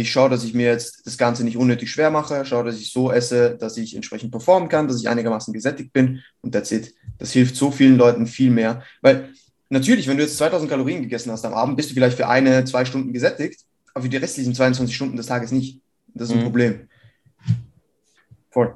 ich 0.00 0.12
schaue, 0.12 0.30
dass 0.30 0.44
ich 0.44 0.54
mir 0.54 0.66
jetzt 0.66 1.06
das 1.06 1.16
Ganze 1.16 1.44
nicht 1.44 1.56
unnötig 1.56 1.90
schwer 1.90 2.10
mache, 2.10 2.44
schaue, 2.44 2.64
dass 2.64 2.78
ich 2.78 2.92
so 2.92 3.10
esse, 3.10 3.56
dass 3.56 3.76
ich 3.76 3.94
entsprechend 3.94 4.30
performen 4.30 4.68
kann, 4.68 4.88
dass 4.88 5.00
ich 5.00 5.08
einigermaßen 5.08 5.52
gesättigt 5.52 5.92
bin 5.92 6.22
und 6.42 6.52
that's 6.52 6.70
it. 6.70 6.94
Das 7.18 7.32
hilft 7.32 7.56
so 7.56 7.70
vielen 7.70 7.96
Leuten 7.96 8.26
viel 8.26 8.50
mehr, 8.50 8.82
weil 9.00 9.30
natürlich, 9.70 10.06
wenn 10.06 10.16
du 10.16 10.22
jetzt 10.22 10.36
2000 10.36 10.70
Kalorien 10.70 11.02
gegessen 11.02 11.32
hast 11.32 11.44
am 11.44 11.54
Abend, 11.54 11.76
bist 11.76 11.90
du 11.90 11.94
vielleicht 11.94 12.16
für 12.16 12.28
eine, 12.28 12.64
zwei 12.64 12.84
Stunden 12.84 13.12
gesättigt, 13.12 13.60
aber 13.94 14.02
für 14.02 14.08
die 14.08 14.18
restlichen 14.18 14.54
22 14.54 14.94
Stunden 14.94 15.16
des 15.16 15.26
Tages 15.26 15.50
nicht. 15.50 15.80
Das 16.08 16.28
ist 16.28 16.34
ein 16.34 16.40
mhm. 16.40 16.44
Problem. 16.44 16.88
Voll. 18.50 18.74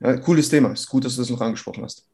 Ja, 0.00 0.16
cooles 0.16 0.48
Thema. 0.48 0.72
Ist 0.72 0.88
gut, 0.88 1.04
dass 1.04 1.14
du 1.14 1.22
das 1.22 1.30
noch 1.30 1.40
angesprochen 1.40 1.84
hast. 1.84 2.06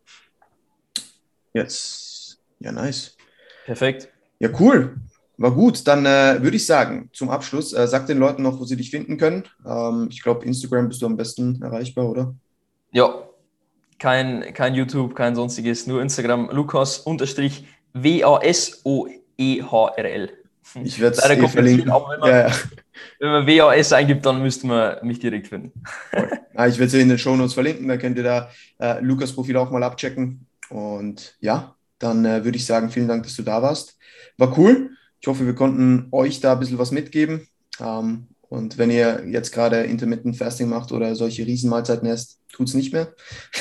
Jetzt. 1.55 2.39
Ja, 2.61 2.73
nice. 2.73 3.17
Perfekt. 3.65 4.09
Ja, 4.39 4.51
cool. 4.61 4.97
War 5.39 5.51
gut. 5.51 5.87
Dann 5.87 6.07
äh, 6.07 6.43
würde 6.43 6.57
ich 6.57 6.67
sagen, 6.67 7.11
zum 7.13 7.31
Abschluss, 7.31 7.73
äh, 7.73 7.87
sag 7.87 8.07
den 8.07 8.19
Leuten 8.19 8.43
noch, 8.43 8.59
wo 8.59 8.65
sie 8.65 8.77
dich 8.77 8.91
finden 8.91 9.19
können. 9.19 9.45
Ähm, 9.67 10.09
ich 10.11 10.23
glaube, 10.23 10.45
Instagram 10.45 10.89
bist 10.89 11.03
du 11.03 11.07
am 11.07 11.17
besten 11.17 11.61
erreichbar, 11.63 12.09
oder? 12.09 12.35
Ja. 12.93 13.23
Kein, 13.99 14.53
kein 14.53 14.75
YouTube, 14.75 15.15
kein 15.15 15.35
sonstiges, 15.35 15.87
nur 15.87 16.03
Instagram. 16.03 16.51
Lukas 16.51 16.99
unterstrich 16.99 17.67
W-A-S-O-E-H-R-L. 17.95 18.83
Ich 20.83 21.01
werde 21.01 21.17
es 21.17 21.25
eh 21.25 21.49
verlinken. 21.49 21.91
Aber 21.91 22.11
wenn 22.11 22.21
man, 22.21 22.29
ja, 22.29 22.49
ja. 22.49 22.55
wenn 23.21 23.31
man 23.31 23.47
WAS 23.47 23.93
eingibt, 23.93 24.27
dann 24.27 24.43
müsste 24.43 24.67
man 24.67 24.97
mich 25.03 25.19
direkt 25.19 25.49
finden. 25.49 25.73
ah, 26.55 26.67
ich 26.67 26.79
werde 26.79 26.87
es 26.87 26.95
in 26.95 27.09
den 27.09 27.19
Show 27.19 27.37
Notes 27.37 27.55
verlinken, 27.55 27.89
dann 27.89 27.99
könnt 27.99 28.19
ihr 28.19 28.25
da 28.25 28.51
äh, 28.79 29.01
Lukas 29.01 29.33
Profil 29.33 29.57
auch 29.57 29.71
mal 29.71 29.83
abchecken. 29.83 30.47
Und 30.69 31.37
ja, 31.41 31.75
dann 31.99 32.25
äh, 32.25 32.45
würde 32.45 32.57
ich 32.57 32.67
sagen, 32.67 32.91
vielen 32.91 33.09
Dank, 33.09 33.23
dass 33.23 33.37
du 33.37 33.43
da 33.43 33.63
warst. 33.63 33.97
War 34.37 34.59
cool. 34.59 34.91
Ich 35.21 35.27
hoffe, 35.29 35.47
wir 35.47 35.55
konnten 35.55 36.09
euch 36.13 36.41
da 36.41 36.53
ein 36.53 36.61
bisschen 36.61 36.79
was 36.79 36.91
mitgeben. 36.91 37.49
Ähm, 37.81 38.29
und 38.49 38.79
wenn 38.79 38.91
ihr 38.91 39.27
jetzt 39.29 39.53
gerade 39.53 39.83
Intermittent 39.83 40.37
Fasting 40.37 40.69
macht 40.69 40.93
oder 40.93 41.15
solche 41.17 41.47
Riesenmahlzeiten 41.47 42.09
esst, 42.09 42.41
tut 42.53 42.69
es 42.69 42.75
nicht 42.75 42.93
mehr. 42.93 43.13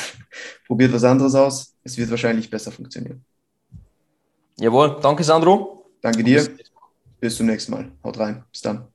Probiert 0.67 0.93
was 0.93 1.03
anderes 1.03 1.35
aus. 1.35 1.73
Es 1.83 1.97
wird 1.97 2.09
wahrscheinlich 2.09 2.49
besser 2.49 2.71
funktionieren. 2.71 3.23
Jawohl, 4.59 4.99
danke 5.01 5.23
Sandro. 5.23 5.89
Danke 6.01 6.23
dir. 6.23 6.47
Bis 7.19 7.35
zum 7.37 7.47
nächsten 7.47 7.71
Mal. 7.71 7.91
Haut 8.03 8.19
rein. 8.19 8.43
Bis 8.51 8.61
dann. 8.61 8.87